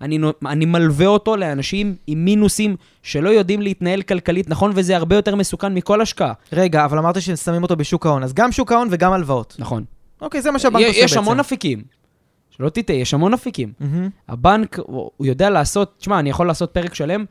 אני, 0.00 0.18
אני 0.46 0.64
מלווה 0.64 1.06
אותו 1.06 1.36
לאנשים 1.36 1.96
עם 2.06 2.24
מינוסים 2.24 2.76
שלא 3.02 3.28
יודעים 3.28 3.62
להתנהל 3.62 4.02
כלכלית 4.02 4.50
נכון, 4.50 4.72
וזה 4.74 4.96
הרבה 4.96 5.16
יותר 5.16 5.34
מסוכן 5.34 5.74
מכל 5.74 6.00
השקעה. 6.00 6.32
רגע, 6.52 6.84
אבל 6.84 6.98
אמרת 6.98 7.22
ששמים 7.22 7.62
אותו 7.62 7.76
בשוק 7.76 8.06
ההון, 8.06 8.22
אז 8.22 8.34
גם 8.34 8.52
שוק 8.52 8.72
ההון 8.72 8.88
וגם 8.90 9.12
הלוואות. 9.12 9.56
נכון. 9.58 9.84
אוקיי, 10.20 10.42
זה 10.42 10.50
מה 10.50 10.58
שהבנק 10.58 10.82
עושה 10.82 10.92
בעצם. 10.92 11.04
יש 11.04 11.16
המון 11.16 11.40
אפיקים. 11.40 11.82
שלא 12.50 12.68
תטעה, 12.68 12.96
יש 12.96 13.14
המון 13.14 13.34
אפיקים. 13.34 13.72
מהמם. 13.80 14.08
הבנק, 14.28 14.78
הוא 14.78 15.10
הוא 15.16 15.26
יודע 15.26 15.50
לעשות, 15.50 15.94
תשמע, 15.98 16.18
אני 16.18 16.30
יכול 16.30 16.46
לעשות 16.46 16.70
פרק 16.70 16.94
שלם 16.94 17.24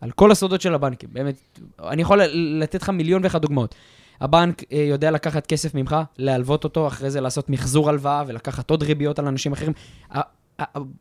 על 0.00 0.10
כל 0.10 0.30
הסודות 0.30 0.60
של 0.60 0.74
הבנקים. 0.74 1.08
באמת, 1.12 1.40
אני 1.88 2.02
יכול 2.02 2.20
לתת 2.32 2.82
לך 2.82 2.88
מיליון 2.88 3.24
ואחת 3.24 3.40
דוגמאות. 3.40 3.74
הבנק 4.20 4.62
אה, 4.72 4.78
יודע 4.78 5.10
לקחת 5.10 5.46
כסף 5.46 5.74
ממך, 5.74 5.96
להלוות 6.18 6.64
אותו, 6.64 6.86
אחרי 6.86 7.10
זה 7.10 7.20
לעשות 7.20 7.50
מחזור 7.50 7.88
הלוואה 7.88 8.24
ולקחת 8.26 8.70
עוד 8.70 8.82
ריביות 8.82 9.18
על 9.18 9.26
אנשים 9.26 9.52
אחרים. 9.52 9.72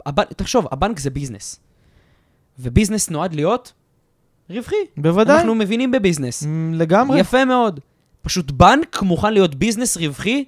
הבנק- 0.06 0.34
תחשוב, 0.34 0.68
הבנק 0.72 1.00
זה 1.00 1.10
business. 1.10 1.60
ו 2.60 2.65
business 2.65 3.10
נועד 3.10 3.34
להיות 3.36 3.74
רווחי. 4.50 4.76
בוודאי. 4.98 5.36
אנחנו 5.38 5.56
מבינים 5.56 5.92
ב 5.92 5.97
business. 5.97 6.44
לגמרי. 6.74 7.20
יפה 7.20 7.46
מאוד. 7.46 7.80
פשוט 8.22 8.52
בנק 8.52 9.02
מוכן 9.02 9.34
להיות 9.34 9.56
business 9.56 9.98
רווחי, 9.98 10.46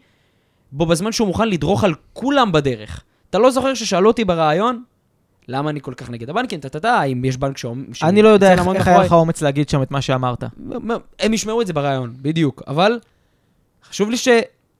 בו 0.72 0.86
בזמן 0.86 1.12
שהוא 1.12 1.28
מוכן 1.28 1.49
לדרוך 1.49 1.84
על 1.84 1.93
כולם 2.14 2.51
בדרך. 2.51 3.03
אתה 3.30 3.38
לא 3.39 3.51
זוכר 3.51 3.74
ששאלו 3.74 4.07
אותי 4.07 4.26
בריאיון, 4.26 4.84
למה 5.47 5.70
אני 5.70 5.82
כל 5.82 5.93
כך 5.93 6.09
נגד 6.09 6.30
הבנקים, 6.30 6.59
טה-טה-טה, 6.59 6.93
האם 6.93 7.26
יש 7.26 7.38
בנק 7.38 7.57
שאומר... 7.57 7.84
אני 8.03 8.22
לא 8.22 8.30
יודע 8.30 8.51
איך 8.51 8.68
איך 8.76 8.88
היה 8.88 9.03
לך 9.03 9.12
אומץ 9.12 9.41
להגיד 9.41 9.70
שם 9.70 9.82
את 9.82 9.91
מה 9.91 10.01
שאמרת. 10.01 10.43
הם 11.20 11.34
ישמעו 11.34 11.62
את 11.62 11.68
זה 11.68 11.74
ברעיון, 11.74 12.14
בדיוק. 12.22 12.62
אבל 12.68 12.99
חשוב 13.89 14.09
לי 14.09 14.18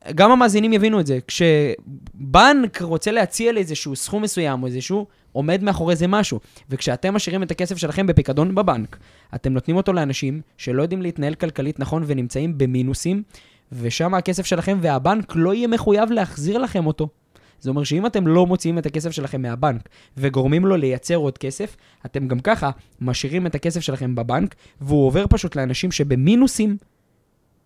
שגם 0.10 0.32
המאזינים 0.32 0.74
יבינו 0.74 1.00
את 1.00 1.08
זה. 1.08 1.20
כשבנק 1.28 2.82
רוצה 2.82 3.12
להציע 3.12 3.52
לאיזשהו 3.52 3.96
סכום 3.96 4.22
מסוים 4.22 4.62
או 4.62 4.68
איזשהו, 4.68 5.08
עומד 5.32 5.64
מאחורי 5.64 5.96
זה 5.96 6.08
משהו. 6.08 6.40
וכשאתם 6.70 7.14
משאירים 7.14 7.44
את 7.44 7.52
הכסף 7.52 7.78
שלכם 7.78 8.08
בפיקדון 8.08 8.56
בבנק, 8.56 8.98
אתם 9.36 9.54
נותנים 9.54 9.78
אותו 9.78 9.94
לאנשים 9.94 10.42
שלא 10.58 10.82
יודעים 10.82 11.02
להתנהל 11.02 11.36
כלכלית 11.36 11.80
נכון 11.80 12.04
ונמצאים 12.08 12.58
במינוסים, 12.58 13.24
ושם 13.72 14.14
הכסף 14.14 14.46
שלכם 14.46 14.78
והבנק 14.82 15.34
לא 15.36 15.54
יהיה 15.54 15.68
מחויב 15.68 16.12
להחזיר 16.12 16.58
לכם 16.58 16.88
אותו. 16.88 17.10
זה 17.60 17.70
אומר 17.70 17.84
שאם 17.84 18.06
אתם 18.06 18.28
לא 18.28 18.46
מוציאים 18.46 18.78
את 18.78 18.86
הכסף 18.86 19.12
שלכם 19.12 19.42
מהבנק 19.42 19.90
וגורמים 20.18 20.66
לו 20.66 20.76
לייצר 20.78 21.16
עוד 21.16 21.38
כסף, 21.38 21.78
אתם 22.06 22.28
גם 22.28 22.40
ככה 22.40 22.70
משאירים 23.02 23.48
את 23.48 23.56
הכסף 23.56 23.80
שלכם 23.80 24.16
בבנק, 24.16 24.56
והוא 24.82 25.08
עובר 25.08 25.26
פשוט 25.30 25.56
לאנשים 25.56 25.92
שבמינוסים 25.92 26.78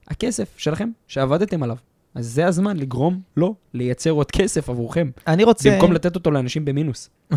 הכסף 0.08 0.54
שלכם, 0.58 0.90
שעבדתם 1.08 1.64
עליו. 1.64 1.78
אז 2.16 2.26
זה 2.26 2.48
הזמן 2.48 2.78
לגרום 2.78 3.20
לו 3.38 3.56
לייצר 3.74 4.10
עוד 4.10 4.32
כסף 4.32 4.70
עבורכם, 4.70 5.10
אני 5.28 5.44
רוצה... 5.44 5.72
במקום 5.72 5.94
לתת 5.94 6.16
אותו 6.16 6.32
לאנשים 6.32 6.66
במינוס. 6.66 7.10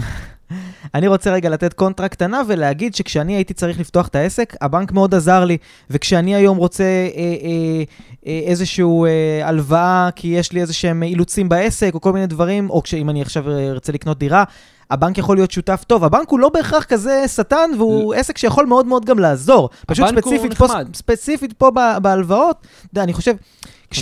אני 0.95 1.09
רוצה 1.09 1.33
רגע 1.33 1.49
לתת 1.49 1.73
קונטרה 1.73 2.09
קטנה 2.09 2.43
ולהגיד 2.49 2.95
שכשאני 2.95 3.35
הייתי 3.35 3.55
צריך 3.55 3.81
לפתוח 3.81 4.09
את 4.09 4.15
העסק, 4.15 4.55
הבנק 4.61 4.93
מאוד 4.93 5.15
עזר 5.15 5.45
לי. 5.45 5.57
וכשאני 5.91 6.35
היום 6.35 6.57
רוצה 6.57 6.85
אה, 6.85 7.09
אה, 7.17 7.83
אה, 8.27 8.41
איזושהי 8.47 8.85
אה, 8.85 9.49
הלוואה, 9.49 10.09
כי 10.17 10.29
יש 10.29 10.53
לי 10.53 10.61
איזה 10.61 10.73
שהם 10.73 11.03
אילוצים 11.03 11.49
בעסק, 11.49 11.91
או 11.95 12.01
כל 12.01 12.13
מיני 12.13 12.27
דברים, 12.27 12.71
או 12.71 12.83
כשאם 12.83 13.11
אני 13.11 13.23
עכשיו 13.23 13.51
אה, 13.51 13.71
ארצה 13.71 13.93
לקנות 13.93 14.19
דירה, 14.19 14.45
הבנק 14.91 15.19
יכול 15.19 15.37
להיות 15.37 15.51
שותף 15.51 15.85
טוב. 15.87 16.05
הבנק 16.05 16.29
הוא 16.29 16.39
לא 16.39 16.49
בהכרח 16.49 16.85
כזה 16.85 17.29
שטן, 17.29 17.71
והוא 17.77 18.15
עסק 18.15 18.39
שיכול 18.39 18.67
מאוד 18.67 18.87
מאוד 18.87 19.05
גם 19.05 19.19
לעזור. 19.19 19.71
פשוט 19.87 20.09
ספציפית 20.09 20.55
פה. 20.55 20.67
ספציפית 20.95 21.53
פה 21.53 21.71
בהלוואות, 22.03 22.57
אתה 22.61 22.87
יודע, 22.93 23.03
אני 23.03 23.13
חושב... 23.13 23.33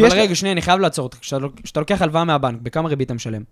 אבל 0.01 0.21
רגע, 0.21 0.35
שנייה, 0.35 0.53
אני 0.53 0.63
חייב 0.63 0.81
לעצור 0.81 1.03
אותך. 1.03 1.19
כשאתה 1.19 1.39
לוק- 1.39 1.61
כשאתה 1.63 1.81
לוקח 1.81 2.03
הלוואה 2.03 2.25
מהבנק, 2.25 2.61
בכמה 2.63 2.89
ריבית 2.89 3.07
אתה 3.07 3.15
משלם? 3.15 3.43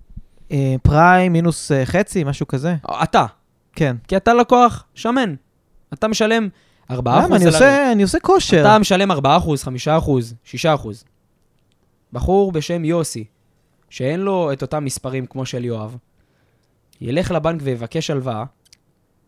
אה, 0.53 0.75
פריים 0.83 1.33
מינוס 1.33 1.73
אה, 1.73 1.87
חצי, 1.87 2.25
משהו 2.25 2.47
כזה. 2.47 2.77
אתה, 3.03 3.27
כן. 3.73 3.97
כי 4.09 4.17
אתה 4.17 4.35
לקוח 4.35 4.85
שמן. 4.95 5.35
אתה 5.93 6.09
משלם 6.09 6.49
4% 6.91 6.95
למה? 6.95 7.37
אני 7.37 7.45
עושה, 7.47 7.93
אני 7.93 8.03
עושה 8.03 8.21
כושר. 8.21 8.61
אתה 8.61 8.79
משלם 8.79 9.11
4%, 9.11 9.15
5%, 9.65 10.35
6%. 10.45 10.89
בחור 12.13 12.53
בשם 12.53 12.85
יוסי, 12.85 13.25
שאין 13.91 14.21
לו 14.21 14.53
את 14.53 14.63
אותם 14.63 14.85
מספרים 14.85 15.27
כמו 15.27 15.47
של 15.47 15.65
יואב, 15.65 15.97
ילך 17.01 17.31
לבנק 17.31 17.61
ויבקש 17.65 18.11
הלוואה, 18.11 18.45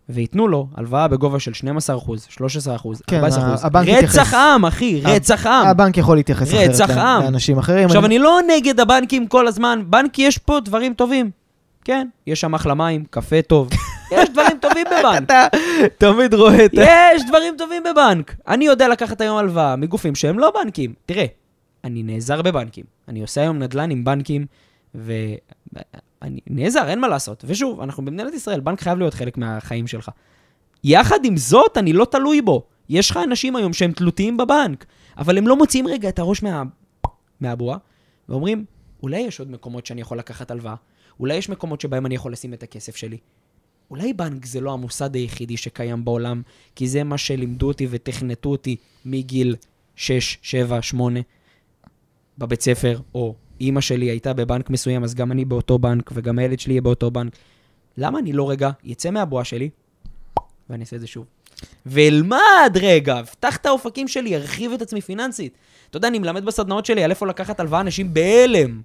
וייתנו 0.09 0.49
לו 0.49 0.67
הלוואה 0.77 1.09
בגובה 1.09 1.41
של 1.41 1.51
12%, 1.51 1.55
13%, 2.31 3.03
כן, 3.07 3.21
14%. 3.25 3.27
הבנק 3.63 3.89
רצח. 3.89 4.35
עם, 4.35 4.65
אחי, 4.65 5.01
הב- 5.05 5.07
רצח 5.11 5.47
עם. 5.47 5.67
הבנק 5.67 5.97
יכול 5.97 6.17
להתייחס 6.17 6.49
אחרת 6.49 6.91
עם. 6.91 7.23
לאנשים 7.23 7.59
אחרים. 7.59 7.87
עכשיו, 7.87 8.05
אני 8.07 8.19
לא 8.19 8.39
נגד 8.57 8.81
הבנקים 8.81 9.27
כל 9.27 9.47
הזמן, 9.47 9.83
בנק 9.87 10.19
יש 10.19 10.39
פה 10.39 10.61
דברים 10.65 10.95
טובים. 10.95 11.31
כן, 11.85 12.09
יש 12.27 12.41
שם 12.41 12.55
אחלה 12.55 12.75
מים, 12.75 13.05
קפה 13.11 13.43
טוב. 13.43 13.69
יש 14.13 14.29
דברים 14.31 14.59
טובים 14.61 14.87
בבנק. 14.87 15.23
אתה 15.23 15.47
תמיד 15.99 16.35
רואה 16.35 16.65
את. 16.65 16.71
יש 16.75 17.23
דברים 17.29 17.55
טובים 17.59 17.83
בבנק. 17.93 18.35
אני 18.49 18.65
יודע 18.67 18.89
לקחת 18.89 19.21
היום 19.21 19.37
הלוואה 19.37 19.77
מגופים 19.77 20.15
שהם 20.15 20.39
לא 20.39 20.53
בנקים. 20.63 20.93
תראה, 21.07 21.25
אני 21.85 22.03
נעזר 22.03 22.43
בבנקים. 22.43 22.85
אני 23.09 23.23
עושה 23.23 23.41
היום 23.41 23.59
נדל"ן 23.59 23.91
עם 23.91 24.05
בנקים, 24.05 24.47
ואני 26.27 26.41
נעזר, 26.47 26.89
אין 26.89 27.01
מה 27.01 27.09
לעשות. 27.09 27.45
ושוב, 27.47 27.81
אנחנו 27.81 28.05
במדינת 28.05 28.35
ישראל, 28.35 28.61
בנק 28.61 28.81
חייב 28.81 28.99
להיות 28.99 29.15
חלק 29.15 29.39
מהחיים 29.39 29.87
שלך. 29.87 30.11
יחד 30.85 31.25
עם 31.25 31.37
זאת, 31.37 31.79
אני 31.79 31.93
לא 31.93 32.05
תלוי 32.05 32.43
בו. 32.43 32.67
יש 32.89 33.11
לך 33.11 33.21
אנשים 33.25 33.57
היום 33.57 33.73
שהם 33.73 33.93
תלותיים 33.93 34.37
בבנק, 34.37 34.87
אבל 35.19 35.39
הם 35.39 35.49
לא 35.49 35.57
מוציאים 35.57 35.87
רגע 35.87 36.09
את 36.09 36.19
הראש 36.19 36.43
מה... 36.43 36.63
מהבועה, 37.41 37.79
ואומרים, 38.29 38.65
אולי 39.03 39.21
יש 39.21 39.41
עוד 39.41 39.51
מקומות 39.51 39.87
שאני 39.87 40.01
יכול 40.01 40.19
לקחת 40.19 40.51
הלוואה, 40.51 40.75
אולי 41.21 41.35
יש 41.35 41.49
מקומות 41.49 41.81
שבהם 41.81 42.07
אני 42.07 42.15
יכול 42.15 42.33
לשים 42.33 42.55
את 42.55 42.63
הכסף 42.63 42.97
שלי. 42.97 43.19
אולי 43.91 44.13
בנק 44.13 44.47
זה 44.47 44.61
לא 44.61 44.73
המוסד 44.73 45.15
היחידי 45.15 45.57
שקיים 45.57 46.05
בעולם, 46.05 46.43
כי 46.75 46.89
זה 46.89 47.05
מה 47.05 47.19
שלימדו 47.19 47.69
אותי 47.69 47.87
ותכנתו 47.91 48.49
אותי 48.49 48.77
מגיל 49.05 49.57
6, 49.97 50.39
7, 50.43 50.83
8 50.83 51.21
בבית 52.39 52.61
ספר, 52.61 53.01
או 53.15 53.35
אימא 53.61 53.81
שלי 53.81 54.07
הייתה 54.07 54.33
בבנק 54.33 54.71
מסוים, 54.71 55.05
אז 55.05 55.15
גם 55.15 55.33
אני 55.33 55.45
באותו 55.45 55.79
בנק, 55.79 56.11
וגם 56.15 56.39
הילד 56.39 56.61
שלי 56.61 56.73
יהיה 56.73 56.81
באותו 56.81 57.11
בנק. 57.11 57.33
למה 57.97 58.19
אני 58.19 58.33
לא 58.33 58.51
רגע 58.51 58.71
יצא 58.85 59.11
מהבועה 59.11 59.45
שלי, 59.45 59.71
ואני 60.71 60.85
אעשה 60.85 60.97
את 60.97 61.01
זה 61.01 61.07
שוב. 61.07 61.25
ואלמד 61.87 62.77
רגע, 62.81 63.21
אפתח 63.21 63.57
את 63.57 63.67
האופקים 63.67 64.09
שלי, 64.09 64.37
ארחיב 64.37 64.73
את 64.73 64.83
עצמי 64.83 65.01
פיננסית. 65.01 65.59
אתה 65.91 65.97
יודע, 65.97 66.09
אני 66.09 66.19
מלמד 66.19 66.45
בסדנאות 66.45 66.87
שלי 66.87 67.05
על 67.05 67.11
איפה 67.11 67.27
לקחת 67.27 67.61
הלוואה, 67.61 67.81
אנשים 67.81 68.15
בהלם. 68.15 68.81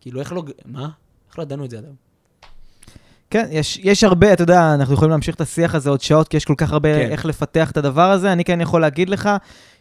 כאילו, 0.00 0.20
איך 0.20 0.32
לא... 0.32 0.42
מה? 0.64 0.88
איך 1.28 1.38
לא 1.38 1.42
ידענו 1.42 1.64
את 1.64 1.70
זה 1.70 1.78
עד 1.78 1.84
היום? 1.84 1.96
כן, 3.30 3.46
יש, 3.50 3.80
יש 3.82 4.04
הרבה, 4.04 4.32
אתה 4.32 4.42
יודע, 4.42 4.74
אנחנו 4.74 4.94
יכולים 4.94 5.10
להמשיך 5.10 5.34
את 5.34 5.40
השיח 5.40 5.74
הזה 5.74 5.90
עוד 5.90 6.00
שעות, 6.00 6.28
כי 6.28 6.36
יש 6.36 6.44
כל 6.44 6.54
כך 6.56 6.72
הרבה 6.72 6.94
כן. 6.94 7.10
איך 7.10 7.26
לפתח 7.26 7.70
את 7.70 7.76
הדבר 7.76 8.10
הזה. 8.10 8.32
אני 8.32 8.44
כן 8.44 8.60
יכול 8.60 8.80
להגיד 8.80 9.08
לך 9.08 9.30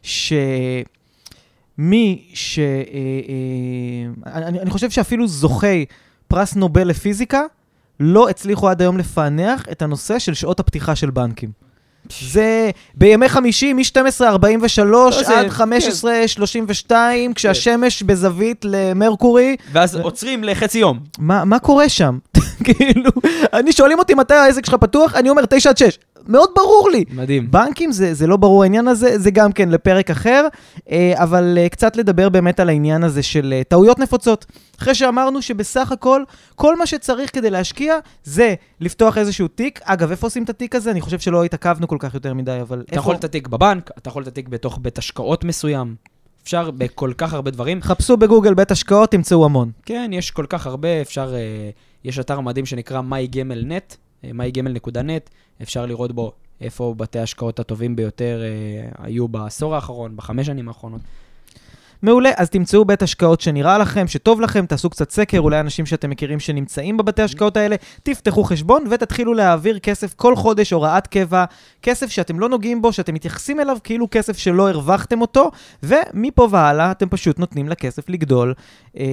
ש... 0.03 0.33
אה, 1.79 1.85
אה, 4.27 4.47
אני, 4.47 4.59
אני 4.59 4.69
חושב 4.69 4.89
שאפילו 4.89 5.27
זוכי 5.27 5.85
פרס 6.27 6.55
נובל 6.55 6.87
לפיזיקה, 6.87 7.41
לא 7.99 8.29
הצליחו 8.29 8.69
עד 8.69 8.81
היום 8.81 8.97
לפענח 8.97 9.65
את 9.71 9.81
הנושא 9.81 10.19
של 10.19 10.33
שעות 10.33 10.59
הפתיחה 10.59 10.95
של 10.95 11.09
בנקים. 11.09 11.65
זה 12.21 12.69
בימי 12.95 13.29
חמישי, 13.29 13.73
מ-12.43 13.73 14.83
לא, 14.83 15.09
כן. 15.27 15.31
עד 15.31 15.69
15.32, 16.89 16.91
כשהשמש 17.35 18.03
בזווית 18.03 18.65
למרקורי. 18.65 19.55
ואז 19.71 19.95
עוצרים 19.95 20.43
לחצי 20.43 20.79
יום. 20.79 20.99
מה, 21.19 21.45
מה 21.45 21.59
קורה 21.59 21.89
שם? 21.89 22.17
כאילו, 22.65 23.11
אני 23.53 23.71
שואלים 23.71 23.99
אותי 23.99 24.13
מתי 24.13 24.33
העסק 24.33 24.65
שלך 24.65 24.75
פתוח, 24.75 25.15
אני 25.15 25.29
אומר 25.29 25.45
9 25.45 25.69
עד 25.69 25.77
6. 25.77 25.97
מאוד 26.27 26.49
ברור 26.55 26.89
לי. 26.89 27.03
מדהים. 27.11 27.51
בנקים 27.51 27.91
זה, 27.91 28.13
זה 28.13 28.27
לא 28.27 28.37
ברור 28.37 28.63
העניין 28.63 28.87
הזה, 28.87 29.19
זה 29.19 29.31
גם 29.31 29.51
כן 29.51 29.69
לפרק 29.69 30.11
אחר, 30.11 30.47
אה, 30.91 31.13
אבל 31.15 31.57
אה, 31.57 31.69
קצת 31.69 31.95
לדבר 31.95 32.29
באמת 32.29 32.59
על 32.59 32.69
העניין 32.69 33.03
הזה 33.03 33.23
של 33.23 33.53
אה, 33.57 33.63
טעויות 33.63 33.99
נפוצות. 33.99 34.45
אחרי 34.79 34.95
שאמרנו 34.95 35.41
שבסך 35.41 35.91
הכל, 35.91 36.23
כל 36.55 36.75
מה 36.75 36.85
שצריך 36.85 37.33
כדי 37.33 37.49
להשקיע 37.49 37.97
זה 38.23 38.53
לפתוח 38.81 39.17
איזשהו 39.17 39.47
תיק. 39.47 39.79
אגב, 39.83 40.11
איפה 40.11 40.27
עושים 40.27 40.43
את 40.43 40.49
התיק 40.49 40.75
הזה? 40.75 40.91
אני 40.91 41.01
חושב 41.01 41.19
שלא 41.19 41.43
התעכבנו 41.43 41.87
כל 41.87 41.97
כך 41.99 42.13
יותר 42.13 42.33
מדי, 42.33 42.57
אבל 42.61 42.83
אתה 42.89 42.95
יכול 42.95 43.15
את 43.15 43.23
התיק 43.23 43.47
בבנק, 43.47 43.91
אתה 43.97 44.09
יכול 44.09 44.23
את 44.23 44.27
התיק 44.27 44.47
בתוך 44.47 44.79
בית 44.81 44.97
השקעות 44.97 45.43
מסוים. 45.43 45.95
אפשר 46.43 46.71
בכל 46.71 47.11
כך 47.17 47.33
הרבה 47.33 47.51
דברים. 47.51 47.81
חפשו 47.81 48.17
בגוגל 48.17 48.53
בית 48.53 48.71
השקעות, 48.71 49.11
תמצאו 49.11 49.45
המון. 49.45 49.71
כן, 49.85 50.11
יש 50.13 50.31
כל 50.31 50.45
כך 50.49 50.67
הרבה, 50.67 51.01
אפשר... 51.01 51.33
יש 52.05 52.19
אתר 52.19 52.39
מדהים 52.39 52.65
שנקרא 52.65 53.01
mygamelnet, 53.01 53.95
mygamel.net, 54.33 55.29
אפשר 55.61 55.85
לראות 55.85 56.11
בו 56.11 56.31
איפה 56.61 56.93
בתי 56.97 57.19
ההשקעות 57.19 57.59
הטובים 57.59 57.95
ביותר 57.95 58.41
אה, 58.43 59.05
היו 59.05 59.27
בעשור 59.27 59.75
האחרון, 59.75 60.15
בחמש 60.17 60.47
שנים 60.47 60.67
האחרונות. 60.67 61.01
מעולה, 62.01 62.29
אז 62.37 62.49
תמצאו 62.49 62.85
בית 62.85 63.01
השקעות 63.01 63.41
שנראה 63.41 63.77
לכם, 63.77 64.07
שטוב 64.07 64.41
לכם, 64.41 64.65
תעשו 64.65 64.89
קצת 64.89 65.11
סקר, 65.11 65.39
אולי 65.39 65.59
אנשים 65.59 65.85
שאתם 65.85 66.09
מכירים 66.09 66.39
שנמצאים 66.39 66.97
בבתי 66.97 67.21
השקעות 67.21 67.57
האלה, 67.57 67.75
תפתחו 68.03 68.43
חשבון 68.43 68.83
ותתחילו 68.89 69.33
להעביר 69.33 69.79
כסף 69.79 70.13
כל 70.13 70.35
חודש, 70.35 70.73
הוראת 70.73 71.07
קבע, 71.07 71.45
כסף 71.81 72.09
שאתם 72.09 72.39
לא 72.39 72.49
נוגעים 72.49 72.81
בו, 72.81 72.93
שאתם 72.93 73.13
מתייחסים 73.13 73.59
אליו 73.59 73.77
כאילו 73.83 74.07
כסף 74.11 74.37
שלא 74.37 74.69
הרווחתם 74.69 75.21
אותו, 75.21 75.51
ומפה 75.83 76.47
והלאה 76.51 76.91
אתם 76.91 77.09
פשוט 77.09 77.39
נותנים 77.39 77.69
לכסף 77.69 78.09
לגדול, 78.09 78.53
אה, 78.97 79.05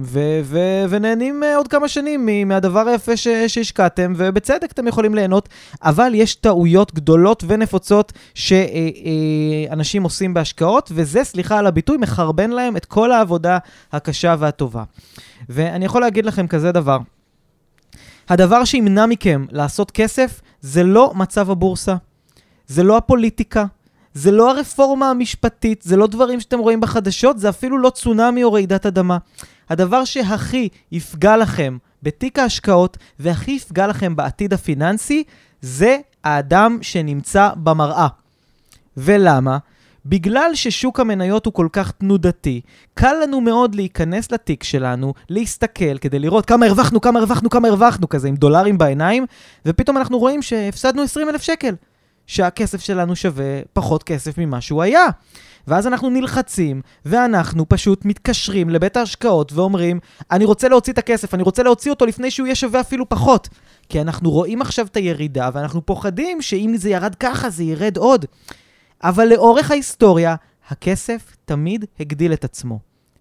ו- 0.00 0.40
ו- 0.44 0.84
ונהנים 0.88 1.42
אה, 1.42 1.56
עוד 1.56 1.68
כמה 1.68 1.88
שנים 1.88 2.48
מהדבר 2.48 2.88
היפה 2.88 3.16
ש- 3.16 3.28
שהשקעתם, 3.28 4.12
ובצדק 4.16 4.72
אתם 4.72 4.86
יכולים 4.86 5.14
ליהנות, 5.14 5.48
אבל 5.82 6.12
יש 6.14 6.34
טעויות 6.34 6.94
גדולות 6.94 7.44
ונפוצות 7.46 8.12
שאנשים 8.34 10.02
עושים 10.02 10.34
בהשקעות, 10.34 10.92
וזה, 10.94 11.24
סליחה 11.24 11.58
על 11.58 11.66
הביטוי, 11.66 11.96
מחרבן 11.96 12.39
להם 12.46 12.76
את 12.76 12.84
כל 12.84 13.12
העבודה 13.12 13.58
הקשה 13.92 14.34
והטובה. 14.38 14.84
ואני 15.48 15.84
יכול 15.84 16.00
להגיד 16.00 16.26
לכם 16.26 16.46
כזה 16.46 16.72
דבר, 16.72 16.98
הדבר 18.28 18.64
שימנע 18.64 19.06
מכם 19.06 19.46
לעשות 19.50 19.90
כסף 19.90 20.40
זה 20.60 20.82
לא 20.82 21.12
מצב 21.14 21.50
הבורסה, 21.50 21.94
זה 22.66 22.82
לא 22.82 22.96
הפוליטיקה, 22.96 23.64
זה 24.14 24.30
לא 24.30 24.50
הרפורמה 24.50 25.10
המשפטית, 25.10 25.82
זה 25.82 25.96
לא 25.96 26.06
דברים 26.06 26.40
שאתם 26.40 26.58
רואים 26.58 26.80
בחדשות, 26.80 27.38
זה 27.38 27.48
אפילו 27.48 27.78
לא 27.78 27.90
צונאמי 27.90 28.44
או 28.44 28.52
רעידת 28.52 28.86
אדמה. 28.86 29.18
הדבר 29.70 30.04
שהכי 30.04 30.68
יפגע 30.92 31.36
לכם 31.36 31.78
בתיק 32.02 32.38
ההשקעות 32.38 32.96
והכי 33.18 33.50
יפגע 33.50 33.86
לכם 33.86 34.16
בעתיד 34.16 34.52
הפיננסי, 34.52 35.24
זה 35.60 35.98
האדם 36.24 36.78
שנמצא 36.82 37.50
במראה. 37.56 38.08
ולמה? 38.96 39.58
בגלל 40.10 40.50
ששוק 40.54 41.00
המניות 41.00 41.46
הוא 41.46 41.54
כל 41.54 41.68
כך 41.72 41.90
תנודתי, 41.90 42.60
קל 42.94 43.14
לנו 43.22 43.40
מאוד 43.40 43.74
להיכנס 43.74 44.32
לתיק 44.32 44.62
שלנו, 44.62 45.14
להסתכל 45.28 45.98
כדי 45.98 46.18
לראות 46.18 46.46
כמה 46.46 46.66
הרווחנו, 46.66 47.00
כמה 47.00 47.18
הרווחנו, 47.18 47.50
כמה 47.50 47.68
הרווחנו, 47.68 48.08
כזה 48.08 48.28
עם 48.28 48.36
דולרים 48.36 48.78
בעיניים, 48.78 49.26
ופתאום 49.66 49.96
אנחנו 49.96 50.18
רואים 50.18 50.42
שהפסדנו 50.42 51.02
20 51.02 51.28
אלף 51.28 51.42
שקל. 51.42 51.74
שהכסף 52.26 52.80
שלנו 52.80 53.16
שווה 53.16 53.60
פחות 53.72 54.02
כסף 54.02 54.38
ממה 54.38 54.60
שהוא 54.60 54.82
היה. 54.82 55.06
ואז 55.66 55.86
אנחנו 55.86 56.10
נלחצים, 56.10 56.82
ואנחנו 57.04 57.68
פשוט 57.68 58.04
מתקשרים 58.04 58.70
לבית 58.70 58.96
ההשקעות 58.96 59.52
ואומרים, 59.52 60.00
אני 60.30 60.44
רוצה 60.44 60.68
להוציא 60.68 60.92
את 60.92 60.98
הכסף, 60.98 61.34
אני 61.34 61.42
רוצה 61.42 61.62
להוציא 61.62 61.90
אותו 61.90 62.06
לפני 62.06 62.30
שהוא 62.30 62.46
יהיה 62.46 62.54
שווה 62.54 62.80
אפילו 62.80 63.08
פחות. 63.08 63.48
כי 63.88 64.00
אנחנו 64.00 64.30
רואים 64.30 64.62
עכשיו 64.62 64.86
את 64.86 64.96
הירידה, 64.96 65.50
ואנחנו 65.52 65.86
פוחדים 65.86 66.42
שאם 66.42 66.74
זה 66.76 66.90
ירד 66.90 67.14
ככה, 67.14 67.50
זה 67.50 67.64
ירד 67.64 67.96
עוד. 67.96 68.24
אבל 69.04 69.28
לאורך 69.28 69.70
ההיסטוריה, 69.70 70.36
הכסף 70.68 71.36
תמיד 71.44 71.84
הגדיל 72.00 72.32
את 72.32 72.44
עצמו. 72.44 72.78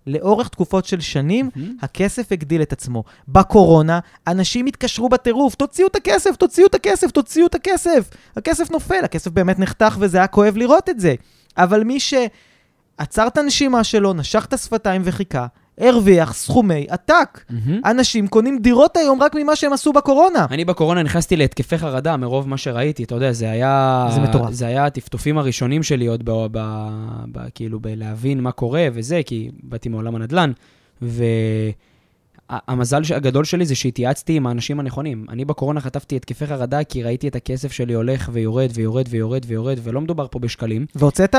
לאורך 0.07 0.47
תקופות 0.47 0.85
של 0.85 0.99
שנים, 0.99 1.49
הכסף 1.81 2.31
הגדיל 2.31 2.61
את 2.61 2.73
עצמו. 2.73 3.03
בקורונה, 3.27 3.99
אנשים 4.27 4.65
התקשרו 4.65 5.09
בטירוף, 5.09 5.55
תוציאו 5.55 5.87
את 5.87 5.95
הכסף, 5.95 6.35
תוציאו 6.35 6.67
את 6.67 6.75
הכסף, 6.75 7.11
תוציאו 7.11 7.47
את 7.47 7.55
הכסף. 7.55 8.09
הכסף 8.35 8.71
נופל, 8.71 9.03
הכסף 9.03 9.31
באמת 9.31 9.59
נחתך 9.59 9.97
וזה 9.99 10.17
היה 10.17 10.27
כואב 10.27 10.57
לראות 10.57 10.89
את 10.89 10.99
זה. 10.99 11.15
אבל 11.57 11.83
מי 11.83 11.99
שעצר 11.99 13.27
את 13.27 13.37
הנשימה 13.37 13.83
שלו, 13.83 14.13
נשך 14.13 14.45
את 14.45 14.53
השפתיים 14.53 15.01
וחיכה, 15.05 15.47
הרוויח 15.79 16.33
סכומי 16.33 16.85
עתק. 16.89 17.43
מהמם. 17.49 17.81
אנשים 17.85 18.27
קונים 18.27 18.59
דירות 18.59 18.97
היום 18.97 19.23
רק 19.23 19.35
ממה 19.35 19.55
שהם 19.55 19.73
עשו 19.73 19.93
בקורונה. 19.93 20.45
אני 20.51 20.65
בקורונה 20.65 21.03
נכנסתי 21.03 21.35
להתקפי 21.35 21.77
חרדה 21.77 22.17
מרוב 22.17 22.49
מה 22.49 22.57
שראיתי, 22.57 23.03
אתה 23.03 23.15
יודע, 23.15 23.31
זה 23.31 23.51
היה... 23.51 24.07
זה 24.15 24.21
מטורף. 24.21 24.53
זה 24.53 24.67
היה 24.67 24.85
הטפטופים 24.85 25.37
הראשונים 25.37 25.83
שלי 25.83 26.07
עוד 26.07 26.21
ב... 26.25 26.31
ב... 26.51 26.87
ב... 27.31 27.39
כאילו, 27.55 27.79
בלהבין 27.79 28.39
מה 28.39 28.51
קורה 28.51 28.87
וזה, 28.93 29.21
כי 29.25 29.49
באתי 29.63 29.89
מעולם 29.89 30.15
הנדל"ן, 30.15 30.51
והמזל 32.51 33.01
הגדול 33.15 33.43
שלי 33.43 33.65
זה 33.65 33.75
שהתייעצתי 33.75 34.33
עם 34.33 34.47
האנשים 34.47 34.79
הנכונים. 34.79 35.25
אני 35.29 35.45
בקורונה 35.45 35.81
חטפתי 35.81 36.15
התקפי 36.15 36.47
חרדה 36.47 36.83
כי 36.83 37.03
ראיתי 37.03 37.27
את 37.27 37.35
הכסף 37.35 37.71
שלי 37.71 37.93
הולך 37.93 38.29
ויורד 38.33 38.69
ויורד 38.73 39.05
ויורד 39.09 39.45
ויורד, 39.47 39.79
ולא 39.83 40.01
מדובר 40.01 40.27
פה 40.31 40.39
בשקלים. 40.39 40.85
והוצאת? 40.95 41.35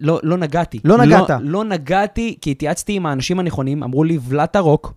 לא, 0.00 0.20
לא 0.22 0.36
נגעתי. 0.36 0.78
לא 0.84 0.98
נגעת. 0.98 1.30
לא, 1.30 1.36
לא 1.40 1.64
נגעתי, 1.64 2.36
כי 2.40 2.50
התייעצתי 2.50 2.92
עם 2.92 3.06
האנשים 3.06 3.40
הנכונים, 3.40 3.82
אמרו 3.82 4.04
לי, 4.04 4.18
ולטה 4.28 4.58
רוק, 4.58 4.92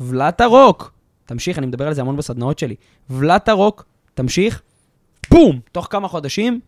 ולטה 0.00 0.46
רוק. 0.46 0.92
תמשיך, 1.26 1.58
אני 1.58 1.66
מדבר 1.66 1.86
על 1.86 1.94
זה 1.94 2.00
המון 2.00 2.16
בסדנאות 2.16 2.58
שלי. 2.58 2.74
ולטה 3.10 3.52
רוק, 3.52 3.84
תמשיך, 4.14 4.62
בום! 5.30 5.60
תוך 5.72 5.86
כמה 5.90 6.08
חודשים 6.08 6.60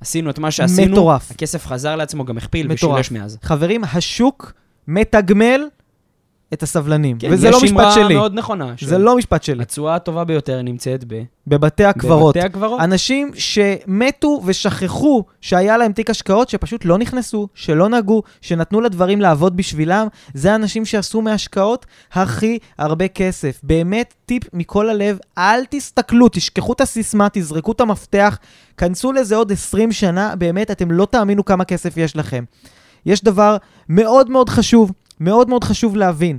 עשינו 0.00 0.30
את 0.30 0.38
מה 0.38 0.50
שעשינו. 0.50 0.92
מטורף. 0.92 1.30
הכסף 1.30 1.66
חזר 1.66 1.96
לעצמו, 1.96 2.24
גם 2.24 2.36
הכפיל 2.36 2.68
מטורף. 2.68 3.00
ושילש 3.00 3.10
מאז. 3.10 3.38
חברים, 3.42 3.84
השוק 3.84 4.52
מתגמל 4.88 5.60
את 6.52 6.62
הסבלנים. 6.62 7.18
כן, 7.18 7.28
וזה 7.30 7.48
יש 7.48 7.54
לא 7.54 7.60
משפט 7.62 7.76
אמרה 7.76 7.92
שלי. 7.94 8.14
מאוד 8.14 8.34
נכונה. 8.34 8.74
זה 8.80 8.98
לא 8.98 9.16
משפט 9.16 9.42
שלי. 9.42 9.62
התשואה 9.62 9.94
הטובה 9.94 10.24
ביותר 10.24 10.62
נמצאת 10.62 11.04
ב... 11.06 11.22
בבתי 11.46 11.84
הקברות. 11.84 12.36
בבתי 12.36 12.46
הקברות. 12.46 12.80
אנשים 12.80 13.30
שמתו 13.34 14.40
ושכחו 14.44 15.24
שהיה 15.40 15.76
להם 15.76 15.92
תיק 15.92 16.10
השקעות, 16.10 16.48
שפשוט 16.48 16.84
לא 16.84 16.98
נכנסו, 16.98 17.48
שלא 17.54 17.88
נגעו, 17.88 18.22
שנתנו 18.40 18.80
לדברים 18.80 19.20
לעבוד 19.20 19.56
בשבילם, 19.56 20.06
זה 20.34 20.52
האנשים 20.52 20.84
שעשו 20.84 21.22
מהשקעות 21.22 21.86
הכי 22.12 22.58
הרבה 22.78 23.08
כסף. 23.08 23.60
באמת, 23.62 24.14
טיפ 24.26 24.42
מכל 24.52 24.88
הלב, 24.88 25.18
אל 25.38 25.64
תסתכלו, 25.70 26.28
תשכחו 26.28 26.72
את 26.72 26.80
הסיסמה, 26.80 27.28
תזרקו 27.32 27.72
את 27.72 27.80
המפתח, 27.80 28.38
כנסו 28.76 29.12
לזה 29.12 29.36
עוד 29.36 29.52
20 29.52 29.92
שנה, 29.92 30.36
באמת, 30.36 30.70
אתם 30.70 30.90
לא 30.90 31.06
תאמינו 31.10 31.44
כמה 31.44 31.64
כסף 31.64 31.96
יש 31.96 32.16
לכם. 32.16 32.44
יש 33.06 33.24
דבר 33.24 33.56
מאוד 33.88 34.30
מאוד 34.30 34.48
חשוב, 34.48 34.92
מאוד 35.24 35.48
מאוד 35.48 35.64
חשוב 35.64 35.96
להבין. 35.96 36.38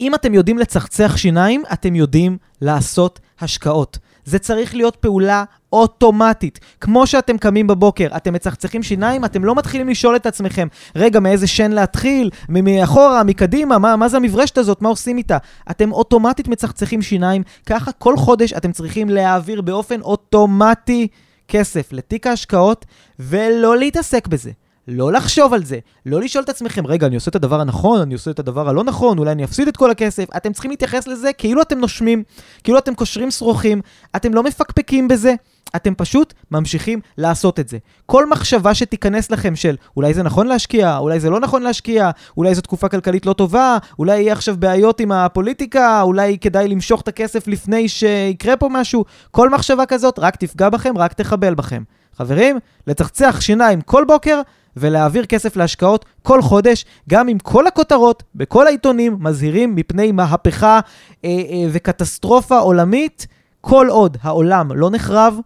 אם 0.00 0.14
אתם 0.14 0.34
יודעים 0.34 0.58
לצחצח 0.58 1.16
שיניים, 1.16 1.62
אתם 1.72 1.94
יודעים 1.94 2.38
לעשות 2.60 3.20
השקעות. 3.40 3.98
זה 4.24 4.38
צריך 4.38 4.74
להיות 4.74 4.96
פעולה 4.96 5.44
אוטומטית. 5.72 6.60
כמו 6.80 7.06
שאתם 7.06 7.38
קמים 7.38 7.66
בבוקר, 7.66 8.08
אתם 8.16 8.32
מצחצחים 8.32 8.82
שיניים, 8.82 9.24
אתם 9.24 9.44
לא 9.44 9.54
מתחילים 9.54 9.88
לשאול 9.88 10.16
את 10.16 10.26
עצמכם, 10.26 10.68
רגע, 10.96 11.20
מאיזה 11.20 11.46
שן 11.46 11.72
להתחיל? 11.72 12.30
מאחורה, 12.48 13.24
מקדימה, 13.24 13.78
מה, 13.78 13.96
מה 13.96 14.08
זה 14.08 14.16
המברשת 14.16 14.58
הזאת? 14.58 14.82
מה 14.82 14.88
עושים 14.88 15.18
איתה? 15.18 15.38
אתם 15.70 15.92
אוטומטית 15.92 16.48
מצחצחים 16.48 17.02
שיניים, 17.02 17.42
ככה 17.66 17.92
כל 17.92 18.16
חודש 18.16 18.52
אתם 18.52 18.72
צריכים 18.72 19.08
להעביר 19.08 19.60
באופן 19.60 20.00
אוטומטי 20.00 21.08
כסף 21.48 21.92
לתיק 21.92 22.26
ההשקעות, 22.26 22.86
ולא 23.18 23.76
להתעסק 23.76 24.26
בזה. 24.26 24.50
לא 24.88 25.12
לחשוב 25.12 25.54
על 25.54 25.64
זה, 25.64 25.78
לא 26.06 26.20
לשאול 26.20 26.44
את 26.44 26.48
עצמכם, 26.48 26.86
רגע, 26.86 27.06
אני 27.06 27.14
עושה 27.14 27.30
את 27.30 27.34
הדבר 27.36 27.60
הנכון, 27.60 28.00
אני 28.00 28.14
עושה 28.14 28.30
את 28.30 28.38
הדבר 28.38 28.68
הלא 28.68 28.84
נכון, 28.84 29.18
אולי 29.18 29.32
אני 29.32 29.44
אפסיד 29.44 29.68
את 29.68 29.76
כל 29.76 29.90
הכסף. 29.90 30.24
אתם 30.36 30.52
צריכים 30.52 30.70
להתייחס 30.70 31.06
לזה 31.06 31.32
כאילו 31.32 31.62
אתם 31.62 31.78
נושמים, 31.78 32.22
כאילו 32.64 32.78
אתם 32.78 32.94
קושרים 32.94 33.30
שרוכים, 33.30 33.80
אתם 34.16 34.34
לא 34.34 34.42
מפקפקים 34.42 35.08
בזה, 35.08 35.34
אתם 35.76 35.94
פשוט 35.94 36.34
ממשיכים 36.50 37.00
לעשות 37.18 37.60
את 37.60 37.68
זה. 37.68 37.78
כל 38.06 38.28
מחשבה 38.28 38.74
שתיכנס 38.74 39.30
לכם 39.30 39.56
של 39.56 39.76
אולי 39.96 40.14
זה 40.14 40.22
נכון 40.22 40.46
להשקיע, 40.46 40.98
אולי 40.98 41.20
זה 41.20 41.30
לא 41.30 41.40
נכון 41.40 41.62
להשקיע, 41.62 42.10
אולי 42.36 42.54
זו 42.54 42.60
תקופה 42.60 42.88
כלכלית 42.88 43.26
לא 43.26 43.32
טובה, 43.32 43.78
אולי 43.98 44.20
יהיה 44.20 44.32
עכשיו 44.32 44.56
בעיות 44.58 45.00
עם 45.00 45.12
הפוליטיקה, 45.12 46.02
אולי 46.02 46.38
כדאי 46.38 46.68
למשוך 46.68 47.00
את 47.00 47.08
הכסף 47.08 47.48
לפני 47.48 47.88
שיקרה 47.88 48.56
פה 48.56 48.68
משהו, 48.70 49.04
כל 49.30 49.50
מחשבה 49.50 49.86
כזאת 49.86 50.18
רק 50.18 50.36
תפגע 50.36 50.68
בכם, 50.68 50.98
רק 50.98 51.12
תחבל 51.12 51.54
בכם. 51.54 51.82
חברים, 52.16 52.58
לצחצח 52.86 53.40
שיניים 53.40 53.80
כל 53.80 54.04
בוקר 54.04 54.40
ולהעביר 54.78 55.26
כסף 55.26 55.56
להשקעות 55.56 56.04
כל 56.22 56.42
חודש, 56.42 56.84
גם 57.08 57.28
אם 57.28 57.38
כל 57.38 57.66
הכותרות 57.66 58.22
בכל 58.34 58.66
העיתונים 58.66 59.16
מזהירים 59.20 59.74
מפני 59.74 60.12
מהפכה 60.12 60.80
אה, 61.24 61.30
אה, 61.30 61.66
וקטסטרופה 61.72 62.58
עולמית, 62.58 63.26
כל 63.60 63.86
עוד 63.90 64.16
העולם 64.20 64.72
לא 64.72 64.90
נחרב, 64.90 65.38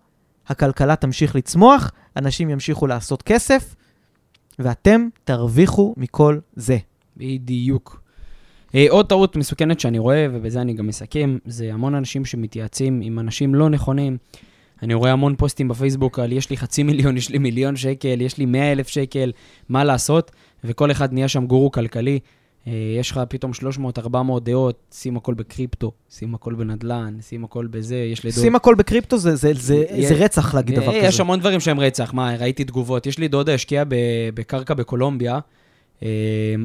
הכלכלה 0.48 0.96
תמשיך 0.96 1.36
לצמוח, 1.36 1.90
אנשים 2.16 2.50
ימשיכו 2.50 2.86
לעשות 2.86 3.22
כסף, 3.22 3.74
ואתם 4.58 5.08
תרוויחו 5.24 5.94
מכל 5.96 6.38
זה. 6.56 6.78
בדיוק. 7.16 8.02
אה, 8.74 8.86
עוד 8.90 9.08
טעות 9.08 9.36
מסוכנת 9.36 9.80
שאני 9.80 9.98
רואה, 9.98 10.26
ובזה 10.32 10.60
אני 10.60 10.74
גם 10.74 10.86
מסכם, 10.86 11.38
זה 11.44 11.70
המון 11.72 11.94
אנשים 11.94 12.24
שמתייעצים 12.24 13.00
עם 13.02 13.18
אנשים 13.18 13.54
לא 13.54 13.70
נכונים. 13.70 14.16
אני 14.82 14.94
רואה 14.94 15.12
המון 15.12 15.34
פוסטים 15.36 15.68
בפייסבוק 15.68 16.18
על 16.18 16.32
יש 16.32 16.50
לי 16.50 16.56
חצי 16.56 16.82
מיליון, 16.82 17.16
יש 17.16 17.28
לי 17.30 17.38
מיליון 17.38 17.76
שקל, 17.76 18.20
יש 18.20 18.38
לי 18.38 18.46
מאה 18.46 18.72
אלף 18.72 18.88
שקל, 18.88 19.32
מה 19.68 19.84
לעשות? 19.84 20.30
וכל 20.64 20.90
אחד 20.90 21.12
נהיה 21.12 21.28
שם 21.28 21.46
גורו 21.46 21.70
כלכלי. 21.70 22.18
אה, 22.66 22.72
יש 23.00 23.10
לך 23.10 23.20
פתאום 23.28 23.52
300-400 23.52 24.14
דעות, 24.42 24.78
שים 24.94 25.16
הכל 25.16 25.34
בקריפטו, 25.34 25.92
שים 26.10 26.34
הכל 26.34 26.54
בנדל"ן, 26.54 27.16
שים 27.28 27.44
הכל 27.44 27.66
בזה, 27.66 27.96
יש 27.96 28.24
לי 28.24 28.30
דעות. 28.30 28.42
שים 28.42 28.56
הכל 28.56 28.74
בקריפטו 28.74 29.18
זה, 29.18 29.36
זה, 29.36 29.52
זה, 29.54 29.84
יש- 29.90 30.06
זה 30.08 30.14
רצח 30.14 30.54
להגיד 30.54 30.74
דבר 30.78 30.88
אה, 30.92 30.98
כזה. 30.98 31.06
יש 31.06 31.20
המון 31.20 31.40
דברים 31.40 31.60
שהם 31.60 31.80
רצח, 31.80 32.14
מה, 32.14 32.36
ראיתי 32.36 32.64
תגובות. 32.64 33.06
יש 33.06 33.18
לי 33.18 33.28
דודה 33.28 33.54
השקיעה 33.54 33.84
בקרקע 34.34 34.74
בקולומביה, 34.74 35.34
אה, 35.34 35.38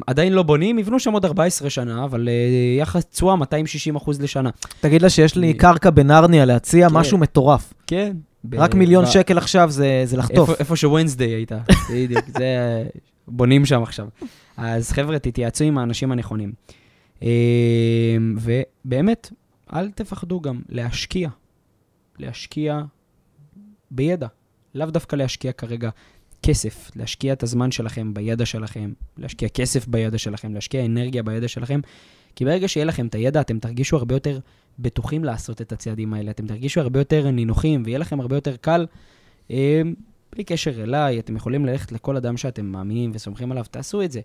עדיין 0.06 0.32
לא 0.32 0.42
בונים, 0.42 0.78
יבנו 0.78 1.00
שם 1.00 1.12
עוד 1.12 1.24
14 1.24 1.70
שנה, 1.70 2.04
אבל 2.04 2.28
אה, 2.28 2.80
יחס 2.80 3.04
תשואה 3.04 3.36
260 3.36 3.96
אחוז 3.96 4.20
לשנה. 4.20 4.50
תגיד 4.80 5.02
לה 5.02 5.10
שיש 5.10 5.36
לי 5.36 5.54
קרקע 5.54 5.90
בנרניה 5.90 6.44
להציע, 6.44 6.88
כן. 6.88 6.94
משהו 6.94 7.18
מטורף. 7.18 7.74
כן. 7.86 8.16
רק 8.52 8.74
מיליון 8.74 9.06
שקל 9.06 9.38
עכשיו 9.38 9.70
זה, 9.70 10.02
זה 10.04 10.16
לחטוף. 10.16 10.50
איפה, 10.60 10.76
שוונסדיי 10.76 11.30
הייתה, 11.30 11.58
בדיוק, 11.92 12.24
זה, 12.38 12.84
בונים 13.28 13.66
שם 13.66 13.82
עכשיו. 13.82 14.08
אז 14.56 14.92
חבר'ה, 14.92 15.18
תתייעצו 15.18 15.64
עם 15.64 15.78
האנשים 15.78 16.12
הנכונים. 16.12 16.52
אה, 17.22 18.16
ובאמת, 18.36 19.30
אל 19.74 19.90
תפחדו 19.90 20.40
גם 20.40 20.60
להשקיע. 20.68 21.28
להשקיע 22.18 22.80
בידע. 23.90 24.26
לאו 24.74 24.86
דווקא 24.86 25.16
להשקיע 25.16 25.52
כרגע 25.52 25.90
כסף, 26.42 26.90
להשקיע 26.96 27.32
את 27.32 27.42
הזמן 27.42 27.70
שלכם 27.70 28.14
בידע 28.14 28.46
שלכם, 28.46 28.92
להשקיע 29.18 29.48
כסף 29.48 29.86
בידע 29.86 30.18
שלכם, 30.18 30.54
להשקיע 30.54 30.84
אנרגיה 30.84 31.22
בידע 31.22 31.48
שלכם, 31.48 31.80
כי 32.36 32.44
ברגע 32.44 32.68
שיהיה 32.68 32.84
לכם 32.84 33.06
את 33.06 33.14
הידע, 33.14 33.40
אתם 33.40 33.58
תרגישו 33.58 33.96
הרבה 33.96 34.14
יותר 34.14 34.38
בטוחים 34.78 35.24
לעשות 35.24 35.60
את 35.60 35.72
הצעדים 35.72 36.14
האלה, 36.14 36.30
אתם 36.30 36.46
תרגישו 36.46 36.80
הרבה 36.80 37.00
יותר 37.00 37.30
נינוחים, 37.30 37.82
ויהיה 37.84 37.98
לכם 37.98 38.20
הרבה 38.20 38.36
יותר 38.36 38.56
קל, 38.56 38.86
אה, 39.50 39.82
בלי 40.32 40.44
קשר 40.44 40.82
אליי, 40.82 41.18
אתם 41.18 41.36
יכולים 41.36 41.66
ללכת 41.66 41.92
לכל 41.92 42.16
אדם 42.16 42.36
שאתם 42.36 42.66
מאמינים 42.66 43.10
וסומכים 43.14 43.52
עליו, 43.52 43.64
תעשו 43.70 44.02
את 44.02 44.12
זה. 44.12 44.20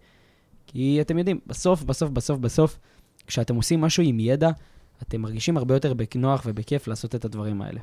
כי 0.68 1.02
אתם 1.02 1.18
יודעים, 1.18 1.40
בסוף, 1.48 1.84
בסוף, 1.84 2.10
בסוף, 2.10 2.40
בסוף, 2.40 2.80
כשאתם 3.28 3.56
עושים 3.56 3.82
משהו 3.82 4.04
עם 4.04 4.20
ידע, 4.20 4.50
אתם 5.02 5.22
מרגישים 5.22 5.58
הרבה 5.58 5.74
יותר 5.74 5.94
בנוח 5.94 6.44
ובכיף 6.46 6.88
לעשות 6.88 7.16
את 7.16 7.26
הדברים 7.26 7.62
האלה. 7.62 7.80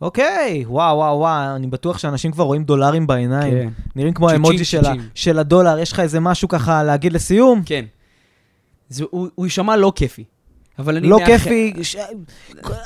אוקיי, 0.00 0.64
וואו, 0.66 0.96
וואו, 0.96 1.18
וואו, 1.18 1.56
אני 1.56 1.66
בטוח 1.66 1.98
שאנשים 1.98 2.32
כבר 2.32 2.44
רואים 2.44 2.64
דולרים 2.64 3.06
בעיניים. 3.06 3.52
כן. 3.52 3.68
נראים 3.96 4.14
כמו 4.14 4.30
האמוג'י 4.30 4.64
של. 4.64 4.82
של 5.14 5.38
הדולר. 5.38 5.78
יש 5.78 5.92
לך 5.92 6.00
איזה 6.00 6.20
משהו 6.20 6.48
ככה 6.48 6.82
להגיד 6.82 7.12
לסיום? 7.12 7.62
כן. 7.66 7.84
זה, 8.88 9.04
הוא, 9.10 9.28
הוא 9.34 9.46
יישמע 9.46 9.76
לא 9.76 9.92
כיפי. 9.96 10.24
אבל 10.78 10.96
אני 10.96 11.08
לא 11.08 11.18
כיפי. 11.26 11.74
ש... 11.82 11.96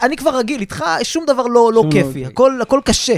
אני 0.02 0.16
כבר 0.16 0.38
רגיל, 0.38 0.60
איתך 0.60 0.84
שום 1.02 1.24
דבר 1.26 1.42
לא, 1.42 1.50
לא 1.52 1.72
לא 1.72 1.82
כיפי. 1.90 2.06
כיפי. 2.06 2.26
הכל, 2.26 2.58
הכל 2.62 2.80
קשה. 2.84 3.16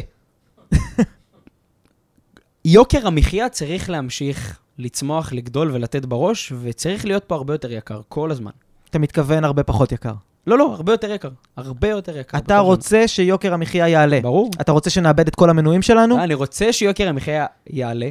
יוקר 2.65 3.07
המחיה 3.07 3.49
צריך 3.49 3.91
להמשיך 3.91 4.59
לצמוח, 4.79 5.33
לגדול 5.33 5.71
ולתת 5.73 6.05
בראש, 6.05 6.53
וצריך 6.63 7.05
להיות 7.05 7.25
פה 7.25 7.35
הרבה 7.35 7.55
יותר 7.55 7.73
יקר, 7.73 8.01
כל 8.09 8.31
הזמן. 8.31 8.51
אתה 8.91 8.99
מתכוון 8.99 9.45
הרבה 9.45 9.63
פחות 9.63 9.93
יקר. 9.93 10.15
לא, 10.47 10.59
לא, 10.59 10.75
הרבה 10.75 10.93
יותר 10.93 11.13
יקר. 11.13 11.29
הרבה 11.57 11.89
יותר 11.89 12.19
יקר. 12.19 12.39
אתה 12.39 12.59
רוצה 12.59 13.09
שיוקר 13.09 13.55
המחיה 13.55 13.89
יעלה. 13.89 14.21
ברור. 14.21 14.51
אתה 14.61 14.73
רוצה 14.73 14.91
שנאבד 14.91 15.29
את 15.29 15.35
כל 15.35 15.51
המנויים 15.51 15.83
שלנו? 15.83 16.25
אני 16.25 16.35
רוצה 16.35 16.73
שיוקר 16.73 17.09
המחיה 17.09 17.47
יעלה, 17.67 18.09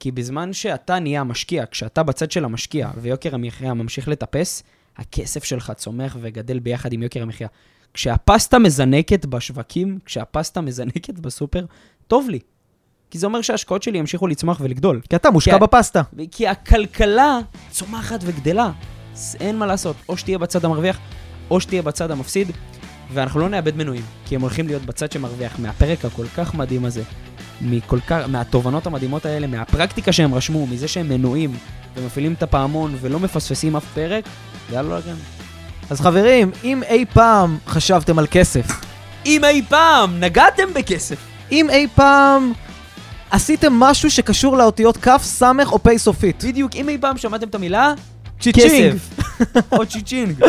כי 0.00 0.10
בזמן 0.10 0.52
שאתה 0.52 0.98
נהיה 0.98 1.20
המשקיע, 1.20 1.64
כשאתה 1.70 2.02
בצד 2.02 2.30
של 2.30 2.44
המשקיע 2.44 2.90
ויוקר 3.00 3.34
המחיה 3.34 3.74
ממשיך 3.74 4.08
לטפס, 4.08 4.62
הכסף 4.96 5.44
שלך 5.44 5.72
צומח 5.76 6.16
וגדל 6.20 6.58
ביחד 6.58 6.92
עם 6.92 7.02
יוקר 7.02 7.22
המחיה. 7.22 7.48
כשהפסטה 7.94 8.58
מזנקת 8.58 9.26
בשווקים, 9.26 9.98
כשהפסטה 10.04 10.60
מזנקת 10.60 11.18
בסופר, 11.24 11.64
טוב 12.06 12.28
לי. 12.30 12.38
כי 13.10 13.18
זה 13.18 13.26
אומר 13.26 13.42
שההשקעות 13.42 13.82
שלי 13.82 13.98
ימשיכו 13.98 14.26
לצמוח 14.26 14.60
ולגדול. 14.60 15.00
כי 15.10 15.16
אתה 15.16 15.30
מושקע 15.30 15.58
כן. 15.58 15.60
בפסטה. 15.60 16.02
כי 16.30 16.48
הכלכלה 16.48 17.38
צומחת 17.70 18.20
וגדלה. 18.22 18.70
אין 19.40 19.58
מה 19.58 19.66
לעשות, 19.66 19.96
או 20.08 20.16
שתהיה 20.16 20.38
בצד 20.38 20.64
המרוויח, 20.64 20.98
או 21.50 21.60
שתהיה 21.60 21.82
בצד 21.82 22.10
המפסיד, 22.10 22.52
ואנחנו 23.12 23.40
לא 23.40 23.48
נאבד 23.48 23.76
מנויים, 23.76 24.02
כי 24.26 24.34
הם 24.34 24.40
הולכים 24.40 24.66
להיות 24.66 24.82
בצד 24.82 25.12
שמרוויח 25.12 25.58
מהפרק 25.58 26.04
הכל 26.04 26.26
כך 26.36 26.54
מדהים 26.54 26.84
הזה. 26.84 27.02
מכל 27.60 28.00
כך, 28.00 28.24
מהתובנות 28.28 28.86
המדהימות 28.86 29.26
האלה, 29.26 29.46
מהפרקטיקה 29.46 30.12
שהם 30.12 30.34
רשמו, 30.34 30.66
מזה 30.66 30.88
שהם 30.88 31.08
מנועים 31.08 31.56
ומפעילים 31.96 32.32
את 32.32 32.42
הפעמון 32.42 32.96
ולא 33.00 33.18
מפספסים 33.18 33.76
אף 33.76 33.84
פרק, 33.94 34.24
יאללה 34.72 34.98
לכם. 34.98 35.14
אז 35.90 36.00
חברים, 36.00 36.50
אם 36.64 36.82
אי 36.82 37.04
פעם 37.12 37.58
חשבתם 37.66 38.18
על 38.18 38.26
כסף, 38.30 38.66
אם 39.26 39.44
אי 39.44 39.62
פעם 39.68 40.20
נגעתם 40.20 40.74
בכסף, 40.74 41.18
אם 41.52 41.70
אי 41.70 41.86
פעם 41.94 42.52
עשיתם 43.30 43.72
משהו 43.72 44.10
שקשור 44.10 44.56
לאותיות 44.56 44.96
כ', 44.96 45.22
ס' 45.22 45.42
או 45.66 45.82
פ' 45.82 45.96
סופית, 45.96 46.44
בדיוק, 46.44 46.74
אם 46.74 46.88
אי 46.88 46.98
פעם 47.00 47.18
שמעתם 47.18 47.48
את 47.48 47.54
המילה, 47.54 47.94
צ'יצ'ינג. 48.40 48.98
או 49.72 49.86
צ'יצ'ינג. 49.86 50.42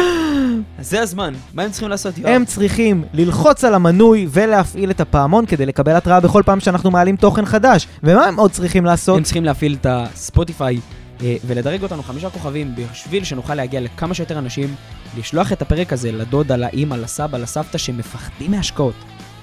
אז 0.80 0.90
זה 0.90 1.02
הזמן, 1.02 1.34
מה 1.54 1.64
הם 1.64 1.72
צריכים 1.72 1.90
לעשות, 1.90 2.18
יואב? 2.18 2.32
הם 2.32 2.46
צריכים 2.46 3.04
ללחוץ 3.14 3.64
על 3.64 3.74
המנוי 3.74 4.28
ולהפעיל 4.30 4.92
את 4.92 5.02
הפעמון 5.02 5.46
כדי 5.46 5.66
לקבל 5.66 5.96
התראה 5.96 6.20
בכל 6.20 6.44
פעם 6.46 6.60
שאנחנו 6.60 6.92
מעלים 6.92 7.16
תוכן 7.16 7.46
חדש. 7.46 7.88
ומה 8.04 8.26
הם 8.26 8.40
עוד 8.40 8.52
צריכים 8.52 8.86
לעשות? 8.86 9.18
הם 9.18 9.24
צריכים 9.24 9.46
להפעיל 9.46 9.78
את 9.82 9.86
הספוטיפיי 9.90 10.80
אה, 11.22 11.36
ולדרג 11.48 11.84
אותנו 11.84 12.04
חמישה 12.04 12.30
כוכבים 12.30 12.76
בשביל 12.76 13.24
שנוכל 13.24 13.56
להגיע 13.56 13.82
לכמה 13.82 14.14
שיותר 14.14 14.40
אנשים, 14.40 14.76
לשלוח 15.18 15.52
את 15.52 15.62
הפרק 15.62 15.94
הזה 15.94 16.12
לדודה, 16.12 16.58
לאימא, 16.58 16.96
לסבא, 16.96 17.38
לסבתא 17.38 17.78
שמפחדים 17.78 18.52
מהשקעות. 18.52 18.96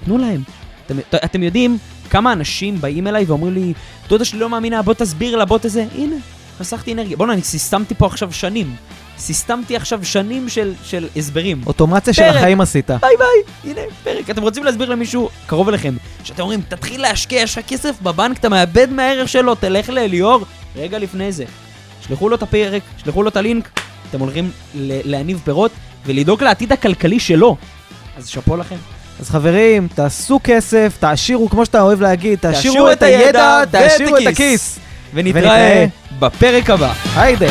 תנו 0.04 0.18
להם. 0.18 0.40
אתם, 0.86 0.96
אתם 1.24 1.42
יודעים 1.42 1.78
כמה 2.10 2.32
אנשים 2.32 2.80
באים 2.80 3.06
אליי 3.06 3.24
ואומרים 3.24 3.54
לי, 3.54 3.72
דודה 4.08 4.24
שלי 4.24 4.38
לא 4.38 4.48
מאמינה, 4.48 4.82
בוא 4.82 4.94
תסביר 4.94 5.36
לה, 5.36 5.44
בוא 5.44 5.58
תזה. 5.58 5.86
הנה, 5.94 6.16
חסכתי 6.58 6.92
אנרגיה. 6.92 7.16
בוא'נה, 7.16 7.32
אני 7.32 7.42
סיסטמתי 7.42 7.94
פה 7.94 8.06
עכשיו 8.06 8.32
שנים. 8.32 8.76
סיסטמתי 9.18 9.76
עכשיו 9.76 10.04
שנים 10.04 10.48
של, 10.48 10.74
של 10.84 11.08
הסברים. 11.16 11.62
אוטומציה 11.66 12.12
של 12.12 12.22
פרק. 12.22 12.36
החיים 12.36 12.60
עשית. 12.60 12.90
ביי 12.90 13.16
ביי, 13.18 13.70
הנה, 13.70 13.80
פרק. 14.04 14.30
אתם 14.30 14.42
רוצים 14.42 14.64
להסביר 14.64 14.90
למישהו 14.90 15.28
קרוב 15.46 15.68
אליכם, 15.68 15.94
שאתם 16.24 16.42
אומרים, 16.42 16.60
תתחיל 16.68 17.02
להשקיע, 17.02 17.42
יש 17.42 17.58
לך 17.58 17.66
כסף 17.66 18.00
בבנק, 18.02 18.38
אתה 18.38 18.48
מאבד 18.48 18.90
מהערך 18.90 19.28
שלו, 19.28 19.54
תלך 19.54 19.88
לאליאור. 19.88 20.44
רגע 20.76 20.98
לפני 20.98 21.32
זה, 21.32 21.44
שלחו 22.06 22.28
לו 22.28 22.36
את 22.36 22.42
הפרק, 22.42 22.82
שלחו 23.04 23.22
לו 23.22 23.28
את 23.28 23.36
הלינק, 23.36 23.68
אתם 24.10 24.20
הולכים 24.20 24.50
להניב 24.74 25.40
פירות 25.44 25.70
ולדאוג 26.06 26.42
לעתיד 26.42 26.72
הכלכלי 26.72 27.20
שלו. 27.20 27.56
אז 28.16 28.28
שאפו 28.28 28.56
לכם. 28.56 28.76
אז 29.20 29.30
חברים, 29.30 29.88
תעשו 29.94 30.40
כסף, 30.44 30.96
תעשירו, 31.00 31.50
כמו 31.50 31.64
שאתה 31.64 31.80
אוהב 31.80 32.00
להגיד, 32.00 32.38
תעשירו 32.38 32.92
את 32.92 33.02
הידע, 33.02 33.64
תעשירו 33.70 34.16
את 34.16 34.26
הכיס. 34.26 34.78
ונתראה 35.16 35.86
בפרק 36.18 36.70
הבא. 36.70 36.92
היידה. 37.16 37.46